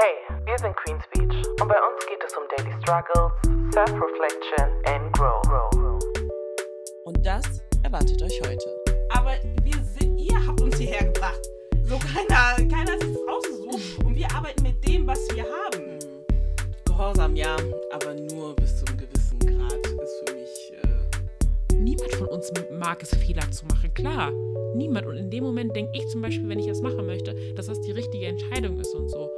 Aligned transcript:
Hey, 0.00 0.14
wir 0.46 0.56
sind 0.56 0.76
Queen's 0.76 1.02
Beach 1.12 1.44
und 1.60 1.66
bei 1.66 1.74
uns 1.74 2.06
geht 2.06 2.22
es 2.24 2.32
um 2.36 2.44
Daily 2.56 2.72
Struggles, 2.80 3.32
Self-Reflection 3.74 4.70
and 4.86 5.12
Grow. 5.12 5.42
Und 7.04 7.26
das 7.26 7.42
erwartet 7.82 8.22
euch 8.22 8.40
heute. 8.42 8.84
Aber 9.10 9.32
wir 9.64 9.82
sind, 9.82 10.16
ihr 10.16 10.36
habt 10.46 10.60
uns 10.60 10.76
hierher 10.76 11.04
gebracht. 11.04 11.40
So 11.82 11.98
keiner, 11.98 12.54
keiner 12.68 12.92
hat 12.92 13.02
sich 13.02 13.12
das 13.12 13.26
ausgesucht. 13.28 14.04
Und 14.04 14.14
wir 14.14 14.32
arbeiten 14.32 14.62
mit 14.62 14.86
dem, 14.86 15.04
was 15.04 15.18
wir 15.34 15.42
haben. 15.42 15.98
Gehorsam 16.84 17.34
ja, 17.34 17.56
aber 17.92 18.14
nur 18.14 18.54
bis 18.54 18.78
zu 18.78 18.86
einem 18.86 18.98
gewissen 18.98 19.40
Grad 19.40 19.84
ist 19.84 20.28
für 20.28 20.34
mich. 20.36 20.74
Äh, 20.74 21.74
Niemand 21.74 22.14
von 22.14 22.28
uns 22.28 22.52
mag 22.70 23.02
es, 23.02 23.16
Fehler 23.16 23.50
zu 23.50 23.66
machen, 23.66 23.92
klar. 23.94 24.30
Niemand. 24.76 25.08
Und 25.08 25.16
in 25.16 25.28
dem 25.28 25.42
Moment 25.42 25.74
denke 25.74 25.90
ich 25.98 26.06
zum 26.06 26.22
Beispiel, 26.22 26.48
wenn 26.48 26.60
ich 26.60 26.68
das 26.68 26.82
machen 26.82 27.04
möchte, 27.04 27.34
dass 27.54 27.66
das 27.66 27.80
die 27.80 27.90
richtige 27.90 28.26
Entscheidung 28.26 28.78
ist 28.78 28.94
und 28.94 29.08
so. 29.08 29.28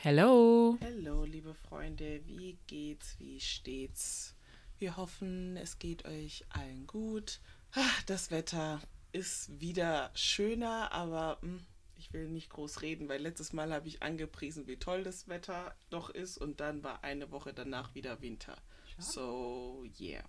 Hello. 0.00 0.78
Hallo, 0.80 1.24
liebe 1.24 1.54
Freunde, 1.54 2.20
wie 2.24 2.56
geht's, 2.68 3.18
wie 3.18 3.40
steht's? 3.40 4.36
Wir 4.78 4.96
hoffen, 4.96 5.56
es 5.56 5.80
geht 5.80 6.04
euch 6.04 6.44
allen 6.50 6.86
gut. 6.86 7.40
Das 8.06 8.30
Wetter 8.30 8.80
ist 9.10 9.60
wieder 9.60 10.12
schöner, 10.14 10.92
aber 10.92 11.38
hm, 11.40 11.66
ich 11.96 12.12
will 12.12 12.28
nicht 12.28 12.48
groß 12.50 12.80
reden, 12.82 13.08
weil 13.08 13.20
letztes 13.20 13.52
Mal 13.52 13.72
habe 13.72 13.88
ich 13.88 14.00
angepriesen, 14.00 14.68
wie 14.68 14.76
toll 14.76 15.02
das 15.02 15.26
Wetter 15.26 15.74
doch 15.90 16.10
ist 16.10 16.38
und 16.38 16.60
dann 16.60 16.84
war 16.84 17.02
eine 17.02 17.32
Woche 17.32 17.52
danach 17.52 17.96
wieder 17.96 18.22
Winter. 18.22 18.56
So, 18.98 19.84
yeah. 19.98 20.22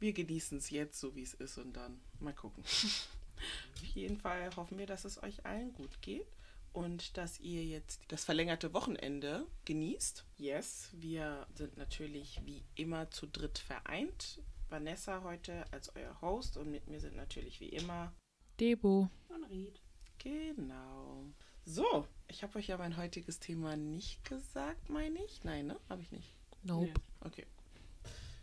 Wir 0.00 0.12
genießen 0.12 0.58
es 0.58 0.70
jetzt, 0.70 0.98
so 0.98 1.14
wie 1.14 1.22
es 1.22 1.34
ist 1.34 1.56
und 1.56 1.74
dann 1.74 2.00
mal 2.18 2.34
gucken. 2.34 2.64
Auf 3.76 3.84
jeden 3.94 4.16
Fall 4.16 4.50
hoffen 4.56 4.76
wir, 4.76 4.86
dass 4.86 5.04
es 5.04 5.22
euch 5.22 5.46
allen 5.46 5.72
gut 5.72 6.02
geht 6.02 6.26
und 6.72 7.16
dass 7.16 7.40
ihr 7.40 7.64
jetzt 7.64 8.00
das 8.08 8.24
verlängerte 8.24 8.72
Wochenende 8.72 9.46
genießt. 9.64 10.24
Yes, 10.36 10.90
wir 10.92 11.46
sind 11.54 11.76
natürlich 11.76 12.40
wie 12.44 12.64
immer 12.74 13.10
zu 13.10 13.26
dritt 13.26 13.58
vereint. 13.58 14.40
Vanessa 14.68 15.22
heute 15.24 15.64
als 15.72 15.94
euer 15.96 16.20
Host 16.20 16.56
und 16.56 16.70
mit 16.70 16.86
mir 16.86 17.00
sind 17.00 17.16
natürlich 17.16 17.60
wie 17.60 17.70
immer. 17.70 18.12
Debo. 18.60 19.10
Und 19.28 19.44
Ried. 19.44 19.80
Genau. 20.18 21.24
So, 21.64 22.06
ich 22.28 22.42
habe 22.42 22.58
euch 22.58 22.68
ja 22.68 22.78
mein 22.78 22.96
heutiges 22.96 23.40
Thema 23.40 23.76
nicht 23.76 24.24
gesagt, 24.24 24.88
meine 24.88 25.22
ich. 25.24 25.42
Nein, 25.44 25.66
ne? 25.66 25.80
Habe 25.88 26.02
ich 26.02 26.12
nicht. 26.12 26.32
Nope. 26.62 26.92
Okay. 27.20 27.46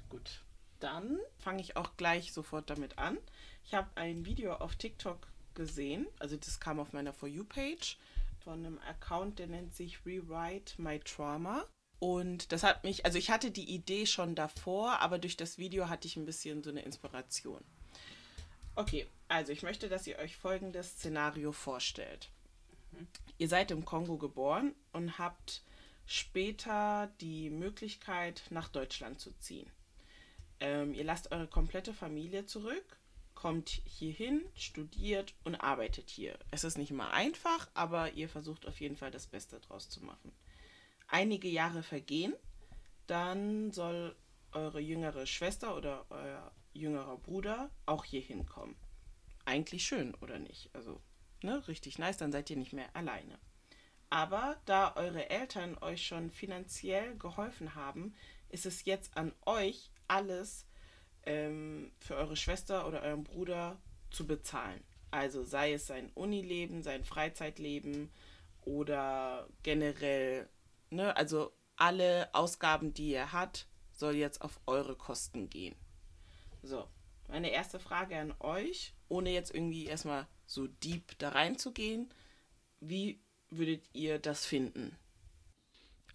Gut. 0.10 0.44
Dann 0.80 1.20
fange 1.38 1.62
ich 1.62 1.76
auch 1.76 1.98
gleich 1.98 2.34
sofort 2.34 2.70
damit 2.70 2.98
an. 2.98 3.18
Ich 3.64 3.74
habe 3.74 3.90
ein 3.96 4.26
Video 4.26 4.54
auf 4.54 4.76
TikTok 4.76 5.28
gesehen. 5.54 6.08
Also 6.20 6.38
das 6.38 6.60
kam 6.60 6.80
auf 6.80 6.94
meiner 6.94 7.14
For 7.14 7.28
You-Page 7.28 7.98
von 8.48 8.66
einem 8.66 8.80
Account, 8.88 9.40
der 9.40 9.48
nennt 9.48 9.76
sich 9.76 10.06
Rewrite 10.06 10.82
My 10.82 11.02
Trauma. 11.02 11.66
Und 12.00 12.54
das 12.54 12.64
hat 12.64 12.86
mich, 12.86 13.06
also 13.06 13.18
ich 13.18 13.30
hatte 13.30 13.52
die 13.52 13.70
Idee 13.70 14.06
schon 14.06 14.36
davor, 14.36 15.02
aber 15.02 15.20
durch 15.20 15.36
das 15.36 15.58
Video 15.58 15.90
hatte 15.90 16.08
ich 16.08 16.16
ein 16.16 16.26
bisschen 16.26 16.64
so 16.64 16.70
eine 16.70 16.82
Inspiration. 16.82 17.62
Okay, 18.76 19.06
also 19.28 19.52
ich 19.52 19.64
möchte, 19.64 19.90
dass 19.90 20.08
ihr 20.08 20.18
euch 20.20 20.38
folgendes 20.38 20.92
Szenario 20.92 21.52
vorstellt. 21.52 22.30
Ihr 23.38 23.50
seid 23.50 23.70
im 23.70 23.84
Kongo 23.84 24.18
geboren 24.18 24.74
und 24.94 25.20
habt 25.20 25.62
später 26.06 27.12
die 27.20 27.50
Möglichkeit, 27.50 28.44
nach 28.50 28.70
Deutschland 28.70 29.20
zu 29.20 29.34
ziehen. 29.40 29.70
Ähm, 30.62 30.94
ihr 30.94 31.04
lasst 31.04 31.34
eure 31.34 31.48
komplette 31.48 31.94
Familie 31.94 32.46
zurück, 32.46 32.98
kommt 33.38 33.70
hierhin, 33.70 34.42
studiert 34.56 35.36
und 35.44 35.54
arbeitet 35.54 36.10
hier. 36.10 36.40
Es 36.50 36.64
ist 36.64 36.80
nicht 36.80 36.90
immer 36.90 37.12
einfach, 37.14 37.70
aber 37.76 38.14
ihr 38.14 38.30
versucht 38.30 38.66
auf 38.66 38.80
jeden 38.80 38.98
Fall 38.98 39.12
das 39.12 39.28
Beste 39.28 39.60
draus 39.60 39.90
zu 39.90 40.04
machen. 40.04 40.32
Einige 41.08 41.48
Jahre 41.48 41.84
vergehen, 41.84 42.34
dann 43.06 43.72
soll 43.72 44.16
eure 44.54 44.80
jüngere 44.80 45.28
Schwester 45.28 45.78
oder 45.78 46.08
euer 46.10 46.52
jüngerer 46.74 47.18
Bruder 47.18 47.70
auch 47.86 48.06
hier 48.06 48.22
hinkommen. 48.22 48.76
Eigentlich 49.46 49.86
schön, 49.86 50.16
oder 50.16 50.40
nicht? 50.40 50.72
Also, 50.74 51.00
ne, 51.44 51.66
richtig 51.68 52.00
nice, 52.00 52.18
dann 52.18 52.32
seid 52.32 52.50
ihr 52.50 52.58
nicht 52.58 52.74
mehr 52.74 52.90
alleine. 52.96 53.38
Aber 54.10 54.58
da 54.66 54.96
eure 54.96 55.30
Eltern 55.30 55.78
euch 55.82 56.08
schon 56.08 56.32
finanziell 56.32 57.16
geholfen 57.20 57.76
haben, 57.76 58.16
ist 58.50 58.66
es 58.66 58.86
jetzt 58.86 59.16
an 59.16 59.32
euch, 59.46 59.92
alles 60.08 60.66
ähm, 61.28 61.92
für 62.00 62.16
eure 62.16 62.36
Schwester 62.36 62.88
oder 62.88 63.02
euren 63.04 63.24
Bruder 63.24 63.78
zu 64.10 64.26
bezahlen. 64.26 64.82
Also 65.12 65.44
sei 65.44 65.74
es 65.74 65.88
sein 65.88 66.10
Unileben, 66.16 66.82
sein 66.82 67.04
Freizeitleben 67.04 68.10
oder 68.62 69.48
generell, 69.64 70.50
ne, 70.90 71.16
also 71.16 71.52
alle 71.76 72.34
Ausgaben, 72.34 72.94
die 72.94 73.12
ihr 73.12 73.32
hat, 73.32 73.68
soll 73.92 74.16
jetzt 74.16 74.42
auf 74.42 74.60
eure 74.66 74.96
Kosten 74.96 75.50
gehen. 75.50 75.76
So, 76.64 76.88
meine 77.28 77.52
erste 77.52 77.80
Frage 77.80 78.18
an 78.18 78.34
euch, 78.40 78.94
ohne 79.10 79.32
jetzt 79.32 79.54
irgendwie 79.54 79.86
erstmal 79.86 80.28
so 80.46 80.68
deep 80.68 81.18
da 81.20 81.30
reinzugehen, 81.30 82.10
wie 82.80 83.20
würdet 83.50 83.84
ihr 83.94 84.20
das 84.20 84.46
finden? 84.46 84.96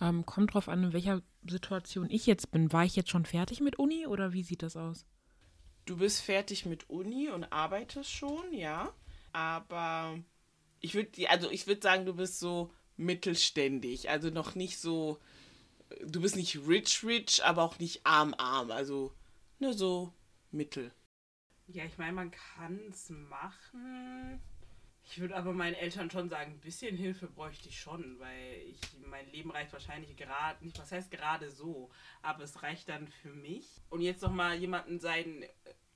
Ähm, 0.01 0.27
kommt 0.27 0.55
drauf 0.55 0.69
an, 0.69 0.85
in 0.85 0.93
welcher 0.93 1.23
Situation 1.47 2.09
ich 2.11 2.27
jetzt 2.27 2.51
bin. 2.51 2.73
War 2.73 2.85
ich 2.85 2.97
jetzt 2.97 3.11
schon 3.11 3.25
fertig 3.25 3.61
mit 3.61 3.79
Uni 3.79 4.07
oder 4.07 4.33
wie 4.33 4.43
sieht 4.43 4.63
das 4.63 4.77
aus? 4.77 5.07
Du 5.85 5.97
bist 5.97 6.21
fertig 6.21 6.67
mit 6.67 6.89
Uni 6.89 7.29
und 7.29 7.45
arbeitest 7.53 8.11
schon, 8.11 8.53
ja, 8.53 8.93
aber 9.33 10.19
ich 10.81 10.95
würde 10.95 11.29
also 11.29 11.51
ich 11.51 11.67
würde 11.67 11.83
sagen, 11.83 12.07
du 12.07 12.15
bist 12.15 12.39
so 12.39 12.73
mittelständig, 12.97 14.11
also 14.11 14.31
noch 14.31 14.55
nicht 14.55 14.79
so 14.79 15.19
du 16.05 16.21
bist 16.21 16.37
nicht 16.37 16.57
rich 16.67 17.03
rich, 17.05 17.45
aber 17.45 17.63
auch 17.63 17.79
nicht 17.79 18.07
arm 18.07 18.35
arm, 18.39 18.71
also 18.71 19.13
nur 19.59 19.75
so 19.75 20.13
mittel. 20.51 20.93
Ja, 21.67 21.85
ich 21.85 21.97
meine, 21.99 22.13
man 22.13 22.31
kann 22.31 22.81
es 22.91 23.11
machen. 23.11 24.41
Ich 25.13 25.21
würde 25.21 25.37
aber 25.37 25.53
meinen 25.53 25.75
Eltern 25.75 26.11
schon 26.11 26.31
sagen, 26.31 26.53
ein 26.53 26.61
bisschen 26.61 26.97
Hilfe 26.97 27.27
bräuchte 27.27 27.69
ich 27.69 27.79
schon, 27.79 28.19
weil 28.19 28.63
ich 28.67 28.79
mein 29.05 29.31
Leben 29.31 29.51
reicht 29.51 29.71
wahrscheinlich 29.75 30.17
gerade, 30.17 30.65
nicht 30.65 30.79
was 30.79 30.91
heißt 30.91 31.11
gerade 31.11 31.51
so, 31.51 31.91
aber 32.23 32.45
es 32.45 32.63
reicht 32.63 32.89
dann 32.89 33.07
für 33.07 33.35
mich. 33.35 33.67
Und 33.91 34.01
jetzt 34.01 34.23
noch 34.23 34.33
mal 34.33 34.57
jemanden 34.57 34.99
sein 35.01 35.43
äh, 35.43 35.49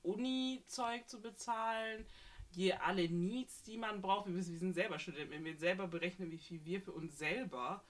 Uni-Zeug 0.03 1.09
zu 1.09 1.19
bezahlen, 1.19 2.05
hier 2.51 2.83
alle 2.83 3.09
Needs, 3.09 3.63
die 3.63 3.79
man 3.79 4.03
braucht. 4.03 4.27
Wir 4.27 4.35
wissen, 4.35 4.51
wir 4.51 4.59
sind 4.59 4.73
selber 4.73 4.99
Studenten, 4.99 5.31
wenn 5.31 5.45
wir 5.45 5.57
selber 5.57 5.87
berechnen, 5.87 6.29
wie 6.29 6.37
viel 6.37 6.63
wir 6.63 6.79
für 6.79 6.91
uns 6.91 7.17
selber 7.17 7.83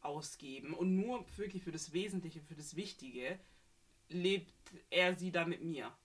ausgeben 0.00 0.74
und 0.74 0.96
nur 0.96 1.24
wirklich 1.36 1.62
für 1.62 1.70
das 1.70 1.92
Wesentliche, 1.92 2.40
für 2.40 2.56
das 2.56 2.74
Wichtige, 2.74 3.38
lebt 4.08 4.52
er 4.90 5.14
sie 5.14 5.30
da 5.30 5.44
mit 5.44 5.62
mir. 5.62 5.96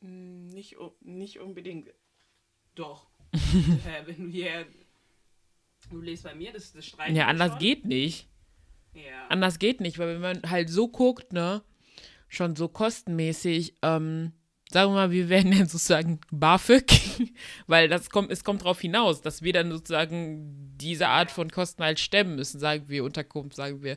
Hm, 0.00 0.48
Nicht, 0.48 0.76
nicht 1.00 1.38
unbedingt. 1.38 1.94
Doch. 2.74 3.08
äh, 3.32 4.06
wenn 4.06 4.24
du 4.24 4.30
hier. 4.30 4.66
Du 5.90 6.00
lebst 6.00 6.24
bei 6.24 6.34
mir, 6.34 6.52
das, 6.52 6.72
das 6.72 6.84
streicht 6.84 7.16
Ja, 7.16 7.26
anders 7.26 7.52
schon. 7.52 7.58
geht 7.60 7.86
nicht. 7.86 8.28
Ja. 8.92 9.26
Anders 9.28 9.58
geht 9.58 9.80
nicht, 9.80 9.98
weil 9.98 10.08
wenn 10.14 10.20
man 10.20 10.42
halt 10.50 10.68
so 10.68 10.88
guckt, 10.88 11.32
ne, 11.32 11.62
schon 12.28 12.56
so 12.56 12.68
kostenmäßig, 12.68 13.74
ähm, 13.82 14.32
sagen 14.70 14.90
wir 14.90 14.94
mal, 14.96 15.10
wir 15.10 15.28
werden 15.28 15.52
dann 15.52 15.68
sozusagen 15.68 16.20
BAföG, 16.30 16.90
weil 17.66 17.88
das 17.88 18.10
kommt, 18.10 18.30
es 18.30 18.44
kommt 18.44 18.62
darauf 18.62 18.80
hinaus, 18.80 19.22
dass 19.22 19.42
wir 19.42 19.52
dann 19.52 19.70
sozusagen 19.70 20.76
diese 20.76 21.08
Art 21.08 21.30
von 21.30 21.50
Kosten 21.50 21.82
halt 21.82 22.00
stemmen 22.00 22.36
müssen, 22.36 22.58
sagen 22.58 22.84
wir 22.88 23.04
Unterkunft, 23.04 23.56
sagen 23.56 23.82
wir 23.82 23.96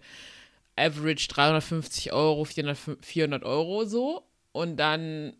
Average 0.77 1.27
350 1.27 2.13
Euro, 2.13 2.45
400, 2.45 2.77
400 3.01 3.43
Euro 3.43 3.85
so 3.85 4.25
und 4.53 4.77
dann 4.77 5.33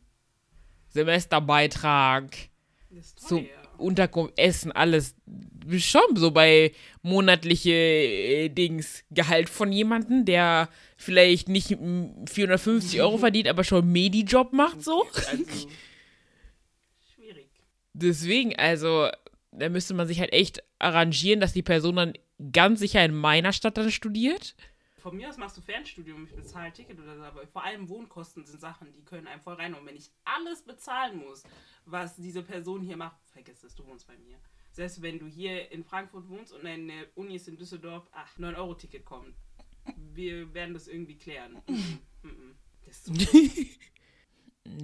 Semesterbeitrag, 0.90 2.36
das 2.90 3.06
ist 3.06 3.30
teuer. 3.30 3.46
Unterkunft, 3.82 4.38
Essen, 4.38 4.72
alles 4.72 5.16
schon 5.78 6.16
so 6.16 6.32
bei 6.32 6.72
monatliche 7.02 7.72
äh, 7.72 8.50
Dings 8.50 9.04
Gehalt 9.12 9.50
von 9.50 9.72
jemandem, 9.72 10.26
der 10.26 10.70
vielleicht 10.98 11.50
nicht 11.50 11.72
mm, 11.72 12.26
450 12.30 13.02
Euro 13.02 13.18
verdient, 13.20 13.48
aber 13.48 13.64
schon 13.64 13.92
Medi-Job 13.92 14.54
macht 14.54 14.84
so. 14.84 15.06
Also, 15.16 15.68
Schwierig. 17.16 17.50
Deswegen, 17.94 18.56
also, 18.56 19.10
da 19.52 19.70
müsste 19.70 19.94
man 19.94 20.08
sich 20.08 20.20
halt 20.20 20.34
echt 20.34 20.64
arrangieren, 20.80 21.40
dass 21.40 21.54
die 21.54 21.64
Person 21.64 21.96
dann 21.96 22.14
ganz 22.52 22.80
sicher 22.80 23.04
in 23.04 23.14
meiner 23.14 23.54
Stadt 23.54 23.78
dann 23.78 23.92
studiert. 23.92 24.56
Von 25.02 25.18
mir 25.18 25.30
aus 25.30 25.38
machst 25.38 25.58
du 25.58 25.62
Fernstudium, 25.62 26.26
ich 26.26 26.36
bezahle 26.36 26.66
ein 26.66 26.74
Ticket 26.74 27.00
oder 27.00 27.18
so, 27.18 27.24
aber 27.24 27.48
vor 27.48 27.64
allem 27.64 27.90
Wohnkosten 27.90 28.46
sind 28.46 28.60
Sachen, 28.60 28.94
die 28.94 29.04
können 29.04 29.28
einem 29.28 29.42
voll 29.42 29.56
rein. 29.56 29.74
Und 29.74 29.86
wenn 29.86 29.96
ich 29.96 30.12
alles 30.24 30.62
bezahlen 30.62 31.18
muss, 31.18 31.44
was 31.86 32.16
diese 32.16 32.44
Person 32.44 32.82
hier 32.82 32.98
macht, 32.98 33.18
vergiss 33.26 33.64
es, 33.64 33.74
du 33.74 33.86
wohnst 33.88 34.08
bei 34.08 34.18
mir. 34.18 34.38
Selbst 34.72 35.02
wenn 35.02 35.18
du 35.18 35.26
hier 35.26 35.72
in 35.72 35.84
Frankfurt 35.84 36.30
wohnst 36.30 36.54
und 36.54 36.64
deine 36.64 37.08
Uni 37.16 37.36
ist 37.36 37.48
in 37.48 37.58
Düsseldorf, 37.58 38.08
ach, 38.12 38.38
9-Euro-Ticket 38.38 39.04
kommt. 39.04 39.36
Wir 39.98 40.54
werden 40.54 40.74
das 40.74 40.88
irgendwie 40.88 41.18
klären. 41.18 41.62
Mhm, 42.24 42.30
mhm. 42.30 42.56
Das 42.86 43.06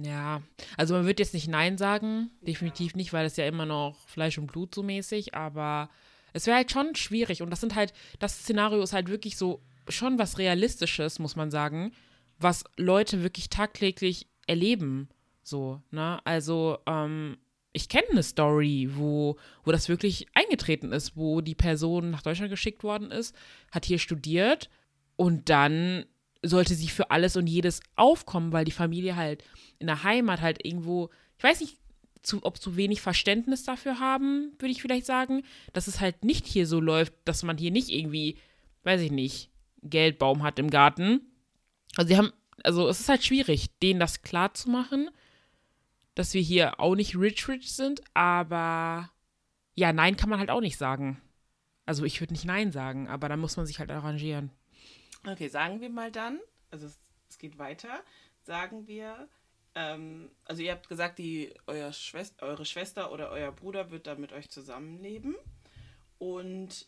Ja, 0.02 0.42
also 0.76 0.94
man 0.94 1.06
wird 1.06 1.20
jetzt 1.20 1.34
nicht 1.34 1.46
Nein 1.46 1.78
sagen, 1.78 2.30
definitiv 2.40 2.96
nicht, 2.96 3.12
weil 3.12 3.24
das 3.24 3.36
ja 3.36 3.46
immer 3.46 3.64
noch 3.64 3.96
Fleisch 4.08 4.36
und 4.36 4.48
Blut 4.48 4.74
so 4.74 4.82
mäßig, 4.82 5.34
aber 5.34 5.88
Es 6.32 6.46
wäre 6.46 6.56
halt 6.56 6.70
schon 6.70 6.94
schwierig 6.96 7.42
und 7.42 7.50
das 7.50 7.60
sind 7.60 7.74
halt, 7.74 7.94
das 8.18 8.40
Szenario 8.40 8.82
ist 8.82 8.92
halt 8.92 9.08
wirklich 9.08 9.36
so 9.36 9.62
schon 9.88 10.18
was 10.18 10.38
Realistisches, 10.38 11.18
muss 11.18 11.36
man 11.36 11.50
sagen, 11.50 11.92
was 12.38 12.64
Leute 12.76 13.22
wirklich 13.22 13.48
tagtäglich 13.48 14.28
erleben. 14.46 15.08
So, 15.42 15.82
ne? 15.90 16.20
Also, 16.24 16.78
ähm, 16.86 17.38
ich 17.72 17.88
kenne 17.88 18.08
eine 18.10 18.22
Story, 18.22 18.90
wo, 18.92 19.36
wo 19.64 19.72
das 19.72 19.88
wirklich 19.88 20.26
eingetreten 20.34 20.92
ist, 20.92 21.16
wo 21.16 21.40
die 21.40 21.54
Person 21.54 22.10
nach 22.10 22.22
Deutschland 22.22 22.50
geschickt 22.50 22.82
worden 22.82 23.10
ist, 23.10 23.34
hat 23.70 23.84
hier 23.84 23.98
studiert 23.98 24.68
und 25.16 25.48
dann 25.48 26.06
sollte 26.42 26.74
sie 26.74 26.88
für 26.88 27.10
alles 27.10 27.36
und 27.36 27.46
jedes 27.46 27.80
aufkommen, 27.96 28.52
weil 28.52 28.64
die 28.64 28.70
Familie 28.72 29.16
halt 29.16 29.44
in 29.78 29.86
der 29.86 30.02
Heimat 30.02 30.40
halt 30.40 30.64
irgendwo, 30.64 31.10
ich 31.36 31.44
weiß 31.44 31.60
nicht, 31.60 31.76
zu, 32.22 32.44
ob 32.44 32.58
zu 32.58 32.76
wenig 32.76 33.00
Verständnis 33.00 33.64
dafür 33.64 34.00
haben, 34.00 34.52
würde 34.58 34.72
ich 34.72 34.82
vielleicht 34.82 35.06
sagen, 35.06 35.42
dass 35.72 35.86
es 35.86 36.00
halt 36.00 36.24
nicht 36.24 36.46
hier 36.46 36.66
so 36.66 36.80
läuft, 36.80 37.12
dass 37.24 37.42
man 37.42 37.58
hier 37.58 37.70
nicht 37.70 37.90
irgendwie, 37.90 38.38
weiß 38.84 39.00
ich 39.00 39.10
nicht, 39.10 39.50
Geldbaum 39.82 40.42
hat 40.42 40.58
im 40.58 40.70
Garten. 40.70 41.20
Also 41.96 42.08
sie 42.08 42.16
haben, 42.16 42.32
also 42.64 42.88
es 42.88 43.00
ist 43.00 43.08
halt 43.08 43.24
schwierig, 43.24 43.70
denen 43.80 44.00
das 44.00 44.22
klar 44.22 44.54
zu 44.54 44.70
machen, 44.70 45.10
dass 46.14 46.34
wir 46.34 46.42
hier 46.42 46.80
auch 46.80 46.94
nicht 46.94 47.16
rich 47.16 47.46
rich 47.48 47.72
sind, 47.72 48.02
aber 48.14 49.10
ja, 49.74 49.92
nein 49.92 50.16
kann 50.16 50.28
man 50.28 50.40
halt 50.40 50.50
auch 50.50 50.60
nicht 50.60 50.76
sagen. 50.76 51.20
Also 51.86 52.04
ich 52.04 52.20
würde 52.20 52.34
nicht 52.34 52.44
nein 52.44 52.72
sagen, 52.72 53.08
aber 53.08 53.28
dann 53.28 53.40
muss 53.40 53.56
man 53.56 53.66
sich 53.66 53.78
halt 53.78 53.90
arrangieren. 53.90 54.50
Okay, 55.26 55.48
sagen 55.48 55.80
wir 55.80 55.90
mal 55.90 56.12
dann, 56.12 56.40
also 56.70 56.86
es, 56.86 56.98
es 57.28 57.38
geht 57.38 57.58
weiter, 57.58 58.02
sagen 58.42 58.86
wir, 58.86 59.28
ähm, 59.74 60.30
also 60.44 60.62
ihr 60.62 60.72
habt 60.72 60.88
gesagt, 60.88 61.18
die, 61.18 61.54
euer 61.66 61.92
Schwester, 61.92 62.44
eure 62.44 62.64
Schwester 62.64 63.12
oder 63.12 63.30
euer 63.30 63.52
Bruder 63.52 63.90
wird 63.90 64.06
dann 64.06 64.20
mit 64.20 64.32
euch 64.32 64.50
zusammenleben 64.50 65.36
und 66.18 66.86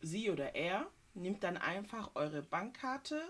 sie 0.00 0.30
oder 0.30 0.54
er 0.54 0.88
nimmt 1.16 1.42
dann 1.42 1.56
einfach 1.56 2.10
eure 2.14 2.42
Bankkarte 2.42 3.20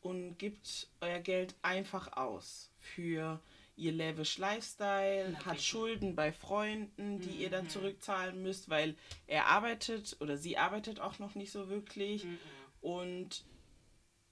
und 0.00 0.38
gibt 0.38 0.88
euer 1.00 1.20
Geld 1.20 1.54
einfach 1.62 2.16
aus 2.16 2.70
für 2.78 3.40
ihr 3.76 3.92
lavish 3.92 4.38
Lifestyle, 4.38 5.28
hat 5.28 5.46
Natürlich. 5.46 5.66
Schulden 5.66 6.14
bei 6.14 6.32
Freunden, 6.32 7.20
die 7.20 7.42
ihr 7.42 7.50
dann 7.50 7.68
zurückzahlen 7.68 8.42
müsst, 8.42 8.68
weil 8.68 8.96
er 9.26 9.46
arbeitet 9.46 10.16
oder 10.20 10.36
sie 10.36 10.58
arbeitet 10.58 11.00
auch 11.00 11.18
noch 11.18 11.34
nicht 11.34 11.52
so 11.52 11.68
wirklich. 11.68 12.26
Und 12.80 13.44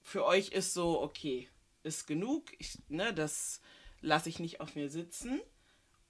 für 0.02 0.24
euch 0.24 0.48
ist 0.48 0.74
so, 0.74 1.00
okay, 1.00 1.48
ist 1.82 2.06
genug, 2.06 2.52
ich, 2.58 2.78
ne, 2.88 3.14
das 3.14 3.60
lasse 4.00 4.28
ich 4.28 4.38
nicht 4.40 4.60
auf 4.60 4.74
mir 4.74 4.90
sitzen. 4.90 5.40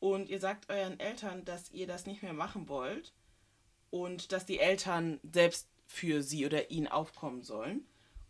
Und 0.00 0.30
ihr 0.30 0.40
sagt 0.40 0.70
euren 0.70 0.98
Eltern, 0.98 1.44
dass 1.44 1.70
ihr 1.70 1.86
das 1.86 2.06
nicht 2.06 2.22
mehr 2.22 2.32
machen 2.32 2.68
wollt 2.68 3.12
und 3.90 4.32
dass 4.32 4.46
die 4.46 4.58
Eltern 4.58 5.20
selbst 5.22 5.68
für 5.90 6.22
sie 6.22 6.46
oder 6.46 6.70
ihn 6.70 6.86
aufkommen 6.86 7.42
sollen. 7.42 7.84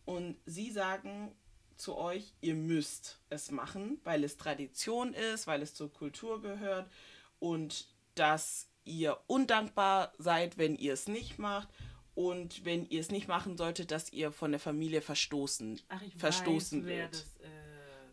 Und 0.06 0.36
sie 0.46 0.70
sagen 0.72 1.30
zu 1.76 1.96
euch, 1.96 2.32
ihr 2.40 2.54
müsst 2.54 3.20
es 3.28 3.50
machen, 3.50 4.00
weil 4.02 4.24
es 4.24 4.38
Tradition 4.38 5.12
ist, 5.12 5.46
weil 5.46 5.60
es 5.60 5.74
zur 5.74 5.92
Kultur 5.92 6.40
gehört 6.40 6.90
und 7.38 7.86
dass 8.14 8.68
ihr 8.84 9.18
undankbar 9.26 10.12
seid, 10.18 10.56
wenn 10.56 10.74
ihr 10.74 10.94
es 10.94 11.06
nicht 11.06 11.38
macht 11.38 11.68
und 12.14 12.64
wenn 12.64 12.88
ihr 12.88 13.00
es 13.00 13.10
nicht 13.10 13.28
machen 13.28 13.58
solltet, 13.58 13.90
dass 13.90 14.10
ihr 14.10 14.32
von 14.32 14.52
der 14.52 14.60
Familie 14.60 15.02
verstoßen, 15.02 15.80
Ach, 15.90 16.02
verstoßen 16.16 16.82
weiß, 16.82 16.88
wird. 16.88 17.12
das. 17.14 17.26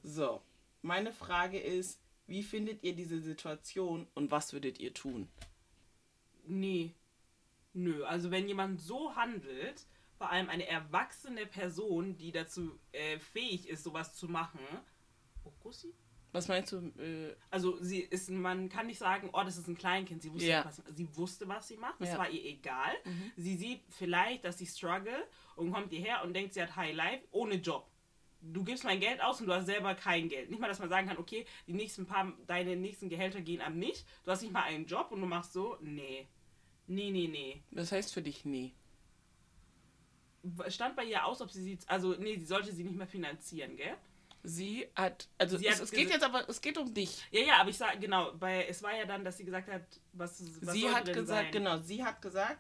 So, 0.04 0.42
meine 0.82 1.14
Frage 1.14 1.58
ist, 1.60 2.00
wie 2.28 2.44
findet 2.44 2.84
ihr 2.84 2.94
diese 2.94 3.22
Situation 3.22 4.08
und 4.14 4.30
was 4.30 4.52
würdet 4.52 4.80
ihr 4.80 4.94
tun? 4.94 5.30
Nee. 6.46 6.94
Nö, 7.78 8.04
also 8.06 8.32
wenn 8.32 8.48
jemand 8.48 8.82
so 8.82 9.16
handelt, 9.16 9.86
vor 10.18 10.32
allem 10.32 10.50
eine 10.50 10.68
erwachsene 10.68 11.46
Person, 11.46 12.18
die 12.18 12.32
dazu 12.32 12.80
äh, 12.92 13.20
fähig 13.20 13.70
ist, 13.70 13.84
sowas 13.84 14.16
zu 14.16 14.28
machen. 14.28 14.60
Oh, 15.44 15.52
Kussi? 15.62 15.94
Was 16.32 16.48
meinst 16.48 16.72
du? 16.72 16.78
Äh, 17.00 17.36
Also 17.52 17.78
sie 17.82 18.00
ist, 18.00 18.30
man 18.32 18.68
kann 18.68 18.88
nicht 18.88 18.98
sagen, 18.98 19.30
oh, 19.32 19.44
das 19.44 19.58
ist 19.58 19.68
ein 19.68 19.78
Kleinkind. 19.78 20.24
Sie 20.24 20.34
wusste, 20.34 20.48
Ja. 20.50 20.66
was, 20.66 20.82
sie 20.96 21.08
wusste 21.16 21.48
was 21.48 21.68
sie 21.68 21.78
macht. 21.78 22.02
Das 22.02 22.10
Ja. 22.10 22.16
Mhm. 22.16 22.20
war 22.20 22.30
ihr 22.32 22.46
egal. 22.46 22.94
Sie 23.36 23.56
sieht 23.56 23.82
vielleicht, 23.92 24.44
dass 24.44 24.58
sie 24.58 24.66
struggle 24.66 25.16
und 25.56 25.72
kommt 25.72 25.92
hierher 25.92 26.24
und 26.24 26.34
denkt, 26.34 26.54
sie 26.56 26.62
hat 26.64 26.76
High 26.76 26.96
Life 26.96 27.24
ohne 27.32 27.56
Job. 27.56 27.88
Du 28.42 28.64
gibst 28.64 28.84
mein 28.86 29.00
Geld 29.00 29.22
aus 29.22 29.40
und 29.40 29.48
du 29.48 29.54
hast 29.54 29.68
selber 29.68 29.94
kein 29.94 30.30
Geld. 30.30 30.50
Nicht 30.50 30.60
mal, 30.60 30.68
dass 30.68 30.80
man 30.80 30.90
sagen 30.90 31.08
kann, 31.08 31.18
okay, 31.18 31.46
die 31.68 31.74
nächsten 31.74 32.06
paar, 32.08 32.34
deine 32.48 32.76
nächsten 32.76 33.08
Gehälter 33.10 33.42
gehen 33.42 33.62
an 33.62 33.78
mich. 33.78 34.04
Du 34.26 34.32
hast 34.32 34.42
nicht 34.42 34.52
mal 34.54 34.64
einen 34.64 34.86
Job 34.88 35.12
und 35.12 35.22
du 35.22 35.28
machst 35.28 35.54
so, 35.54 35.78
nee. 35.82 36.28
Nee, 36.88 37.12
nee, 37.12 37.28
nee. 37.28 37.62
was 37.72 37.92
heißt 37.92 38.14
für 38.14 38.22
dich 38.22 38.46
nee? 38.46 38.74
Stand 40.70 40.96
bei 40.96 41.04
ihr 41.04 41.26
aus, 41.26 41.42
ob 41.42 41.52
sie 41.52 41.62
sie, 41.62 41.80
also 41.88 42.16
nee, 42.18 42.38
sie 42.38 42.46
sollte 42.46 42.72
sie 42.72 42.84
nicht 42.84 42.96
mehr 42.96 43.08
finanzieren, 43.08 43.76
gell? 43.76 43.96
Sie 44.44 44.88
hat, 44.96 45.28
also 45.38 45.58
Sie 45.58 45.68
es, 45.68 45.76
hat 45.76 45.84
es 45.84 45.92
geht 45.92 46.10
jetzt 46.10 46.24
aber, 46.24 46.48
es 46.48 46.62
geht 46.62 46.78
um 46.78 46.94
dich. 46.94 47.22
Ja, 47.32 47.42
ja, 47.42 47.54
aber 47.60 47.70
ich 47.70 47.78
sag, 47.78 48.00
genau, 48.00 48.32
bei, 48.34 48.66
es 48.66 48.82
war 48.82 48.96
ja 48.96 49.06
dann, 49.06 49.26
dass 49.26 49.38
sie 49.38 49.44
gesagt 49.44 49.68
hat, 49.70 49.82
was, 50.14 50.42
was 50.62 50.74
sie 50.74 50.90
hat 50.90 51.06
gesagt, 51.06 51.28
sein? 51.28 51.52
genau, 51.52 51.80
sie 51.80 52.04
hat 52.04 52.22
gesagt, 52.22 52.60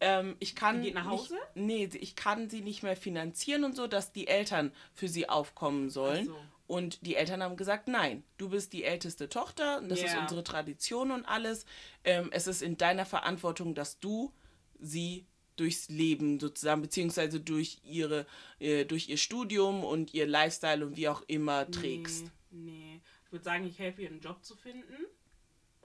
ähm, 0.00 0.36
ich 0.38 0.54
kann 0.54 0.78
Sie 0.78 0.84
geht 0.84 0.94
nach 0.94 1.06
Hause? 1.06 1.34
Nicht, 1.54 1.92
nee, 1.94 1.98
ich 2.00 2.16
kann 2.16 2.48
sie 2.50 2.60
nicht 2.60 2.82
mehr 2.82 2.96
finanzieren 2.96 3.64
und 3.64 3.76
so, 3.76 3.86
dass 3.86 4.12
die 4.12 4.28
Eltern 4.28 4.72
für 4.94 5.08
sie 5.08 5.28
aufkommen 5.28 5.90
sollen. 5.90 6.28
Ach 6.30 6.34
so. 6.34 6.38
Und 6.66 7.06
die 7.06 7.14
Eltern 7.14 7.42
haben 7.42 7.56
gesagt, 7.56 7.86
nein, 7.88 8.24
du 8.38 8.48
bist 8.48 8.72
die 8.72 8.82
älteste 8.84 9.28
Tochter 9.28 9.78
und 9.78 9.88
das 9.88 10.02
ist 10.02 10.12
Ja. 10.14 10.22
unsere 10.22 10.42
Tradition 10.42 11.10
und 11.12 11.24
alles. 11.24 11.64
Ähm, 12.04 12.28
es 12.32 12.46
ist 12.46 12.60
in 12.62 12.76
deiner 12.76 13.06
Verantwortung, 13.06 13.74
dass 13.74 14.00
du 14.00 14.32
sie 14.80 15.26
durchs 15.54 15.88
Leben 15.88 16.38
sozusagen, 16.40 16.82
beziehungsweise 16.82 17.40
durch 17.40 17.78
ihre, 17.84 18.26
äh, 18.58 18.84
durch 18.84 19.08
ihr 19.08 19.16
Studium 19.16 19.84
und 19.84 20.12
ihr 20.12 20.26
Lifestyle 20.26 20.84
und 20.84 20.96
wie 20.96 21.08
auch 21.08 21.22
immer 21.28 21.70
trägst. 21.70 22.30
Nee, 22.50 22.70
nee. 22.70 23.00
Ich 23.24 23.32
würde 23.32 23.44
sagen, 23.44 23.64
ich 23.66 23.78
helfe 23.78 24.02
ihr 24.02 24.08
einen 24.10 24.20
Job 24.20 24.44
zu 24.44 24.54
finden 24.56 25.06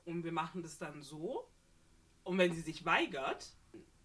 und 0.06 0.24
wir 0.24 0.32
machen 0.32 0.62
das 0.64 0.78
dann 0.78 1.02
so. 1.04 1.48
Und 2.24 2.38
wenn 2.38 2.54
sie 2.54 2.62
sich 2.62 2.86
weigert, 2.86 3.48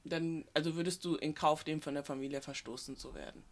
Dann, 0.05 0.45
also 0.55 0.77
würdest 0.77 1.05
du 1.05 1.17
in 1.17 1.35
Kauf 1.35 1.67
nehmen, 1.67 1.83
von 1.83 1.95
der 1.95 2.05
Familie 2.05 2.41
verstoßen 2.41 2.97
zu 2.97 3.15
werden. 3.15 3.43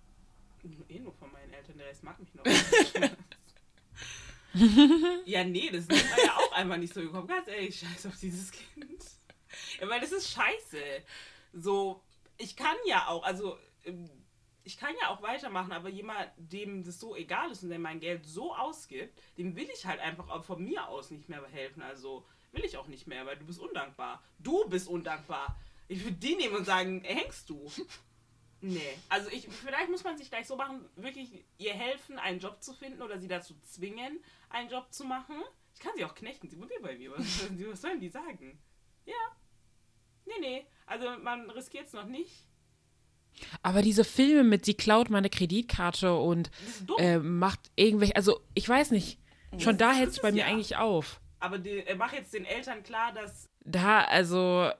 Eh 0.88 1.00
nur 1.00 1.12
von 1.12 1.30
meinen 1.32 1.52
Eltern, 1.52 1.78
der 1.78 1.86
Rest 1.86 2.02
mag 2.02 2.18
mich 2.18 2.34
noch. 2.34 2.44
ja, 5.26 5.44
nee, 5.44 5.70
das 5.70 5.86
ist 5.86 5.90
mir 5.90 6.24
ja 6.24 6.36
auch 6.36 6.52
einfach 6.52 6.76
nicht 6.76 6.94
so 6.94 7.00
gekommen. 7.00 7.26
Ganz 7.26 7.48
ehrlich, 7.48 7.78
scheiß 7.78 8.06
auf 8.06 8.18
dieses 8.18 8.52
Kind. 8.52 9.02
Ja, 9.80 9.88
weil 9.88 10.00
das 10.00 10.12
ist 10.12 10.30
scheiße. 10.30 11.02
So, 11.52 12.02
ich 12.38 12.56
kann 12.56 12.76
ja 12.86 13.08
auch, 13.08 13.24
also 13.24 13.58
ähm, 13.84 14.08
ich 14.64 14.78
kann 14.78 14.94
ja 15.00 15.10
auch 15.10 15.22
weitermachen, 15.22 15.72
aber 15.72 15.90
jemand, 15.90 16.30
dem 16.36 16.84
das 16.84 16.98
so 16.98 17.14
egal 17.14 17.50
ist 17.50 17.62
und 17.62 17.68
der 17.68 17.78
mein 17.78 18.00
Geld 18.00 18.26
so 18.26 18.54
ausgibt, 18.54 19.20
dem 19.36 19.54
will 19.56 19.68
ich 19.72 19.84
halt 19.84 20.00
einfach 20.00 20.42
von 20.42 20.64
mir 20.64 20.88
aus 20.88 21.10
nicht 21.10 21.28
mehr 21.28 21.46
helfen. 21.46 21.82
Also 21.82 22.24
will 22.52 22.64
ich 22.64 22.78
auch 22.78 22.86
nicht 22.86 23.06
mehr, 23.06 23.26
weil 23.26 23.36
du 23.36 23.44
bist 23.44 23.60
undankbar. 23.60 24.22
Du 24.38 24.66
bist 24.68 24.88
undankbar. 24.88 25.58
Ich 25.86 26.02
würde 26.02 26.16
die 26.16 26.36
nehmen 26.36 26.56
und 26.56 26.64
sagen, 26.64 27.02
hängst 27.02 27.50
du. 27.50 27.70
Nee, 28.66 28.96
also 29.10 29.28
ich, 29.28 29.46
vielleicht 29.46 29.90
muss 29.90 30.04
man 30.04 30.16
sich 30.16 30.30
gleich 30.30 30.46
so 30.46 30.56
machen, 30.56 30.82
wirklich 30.96 31.44
ihr 31.58 31.74
helfen, 31.74 32.18
einen 32.18 32.40
Job 32.40 32.62
zu 32.62 32.72
finden 32.72 33.02
oder 33.02 33.18
sie 33.18 33.28
dazu 33.28 33.54
zwingen, 33.60 34.24
einen 34.48 34.70
Job 34.70 34.90
zu 34.90 35.04
machen. 35.04 35.36
Ich 35.74 35.80
kann 35.80 35.92
sie 35.96 36.04
auch 36.06 36.14
knechten, 36.14 36.48
sie 36.48 36.58
wohnt 36.58 36.70
hier 36.70 36.80
bei 36.80 36.96
mir. 36.96 37.12
Was, 37.12 37.42
was 37.70 37.82
sollen 37.82 38.00
die 38.00 38.08
sagen? 38.08 38.58
Ja. 39.04 39.12
Nee, 40.24 40.40
nee. 40.40 40.66
Also 40.86 41.10
man 41.18 41.50
riskiert 41.50 41.88
es 41.88 41.92
noch 41.92 42.06
nicht. 42.06 42.46
Aber 43.60 43.82
diese 43.82 44.02
Filme 44.02 44.44
mit, 44.44 44.64
sie 44.64 44.72
klaut 44.72 45.10
meine 45.10 45.28
Kreditkarte 45.28 46.14
und 46.14 46.50
äh, 46.96 47.18
macht 47.18 47.70
irgendwelche, 47.76 48.16
also 48.16 48.40
ich 48.54 48.66
weiß 48.66 48.92
nicht, 48.92 49.18
schon 49.58 49.76
da 49.76 49.88
das 49.88 49.98
hält 49.98 50.10
es 50.10 50.20
bei 50.20 50.32
mir 50.32 50.38
ja. 50.38 50.46
eigentlich 50.46 50.76
auf. 50.76 51.20
Aber 51.38 51.58
die, 51.58 51.80
äh, 51.80 51.96
mach 51.96 52.14
jetzt 52.14 52.32
den 52.32 52.46
Eltern 52.46 52.82
klar, 52.82 53.12
dass. 53.12 53.50
Da, 53.60 54.04
also, 54.04 54.70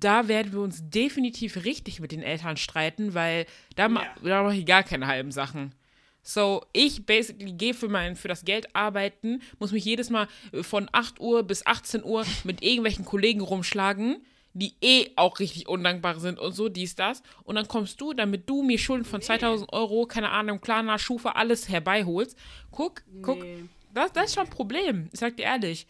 da 0.00 0.28
werden 0.28 0.52
wir 0.52 0.60
uns 0.60 0.88
definitiv 0.88 1.64
richtig 1.64 2.00
mit 2.00 2.12
den 2.12 2.22
Eltern 2.22 2.56
streiten, 2.56 3.14
weil 3.14 3.46
da, 3.76 3.88
ma 3.88 4.02
da 4.22 4.42
mache 4.42 4.56
ich 4.56 4.66
gar 4.66 4.82
keine 4.82 5.06
halben 5.06 5.30
Sachen. 5.32 5.74
So, 6.22 6.64
ich 6.72 7.04
basically 7.04 7.52
gehe 7.52 7.74
für, 7.74 7.88
mein, 7.88 8.16
für 8.16 8.28
das 8.28 8.46
Geld 8.46 8.74
arbeiten, 8.74 9.42
muss 9.58 9.72
mich 9.72 9.84
jedes 9.84 10.08
Mal 10.08 10.26
äh, 10.52 10.62
von 10.62 10.88
8 10.90 11.20
Uhr 11.20 11.42
bis 11.42 11.66
18 11.66 12.02
Uhr 12.02 12.24
mit 12.44 12.62
irgendwelchen 12.62 13.04
Kollegen 13.04 13.40
rumschlagen, 13.42 14.24
die 14.54 14.72
eh 14.80 15.10
auch 15.16 15.38
richtig 15.38 15.68
undankbar 15.68 16.18
sind 16.20 16.38
und 16.38 16.52
so, 16.52 16.70
dies, 16.70 16.94
das. 16.94 17.22
Und 17.42 17.56
dann 17.56 17.68
kommst 17.68 18.00
du, 18.00 18.14
damit 18.14 18.48
du 18.48 18.62
mir 18.62 18.78
Schulden 18.78 19.04
von 19.04 19.20
2000 19.20 19.70
Euro, 19.72 20.06
keine 20.06 20.30
Ahnung, 20.30 20.60
Klarna, 20.62 20.98
Schufa, 20.98 21.32
alles 21.32 21.68
herbeiholst. 21.68 22.38
Guck, 22.70 23.02
guck, 23.20 23.42
Nee. 23.42 23.64
das, 23.92 24.12
das 24.12 24.26
ist 24.26 24.34
schon 24.36 24.44
ein 24.44 24.50
Problem. 24.50 25.08
Ich 25.12 25.20
sag 25.20 25.36
dir 25.36 25.42
ehrlich. 25.42 25.86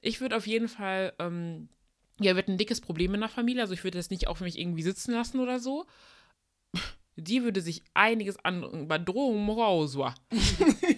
Ich 0.00 0.20
würde 0.20 0.36
auf 0.36 0.46
jeden 0.46 0.68
Fall, 0.68 1.12
ähm, 1.18 1.68
ja, 2.20 2.36
wird 2.36 2.48
ein 2.48 2.58
dickes 2.58 2.80
Problem 2.80 3.14
in 3.14 3.20
der 3.20 3.28
Familie. 3.28 3.62
Also 3.62 3.74
ich 3.74 3.84
würde 3.84 3.98
das 3.98 4.10
nicht 4.10 4.28
auf 4.28 4.40
mich 4.40 4.58
irgendwie 4.58 4.82
sitzen 4.82 5.12
lassen 5.12 5.40
oder 5.40 5.58
so. 5.58 5.86
Die 7.16 7.44
würde 7.44 7.60
sich 7.60 7.82
einiges 7.94 8.36
an 8.44 8.88
Bedrohung 8.88 9.48
raus. 9.50 9.96
wa. 9.96 10.14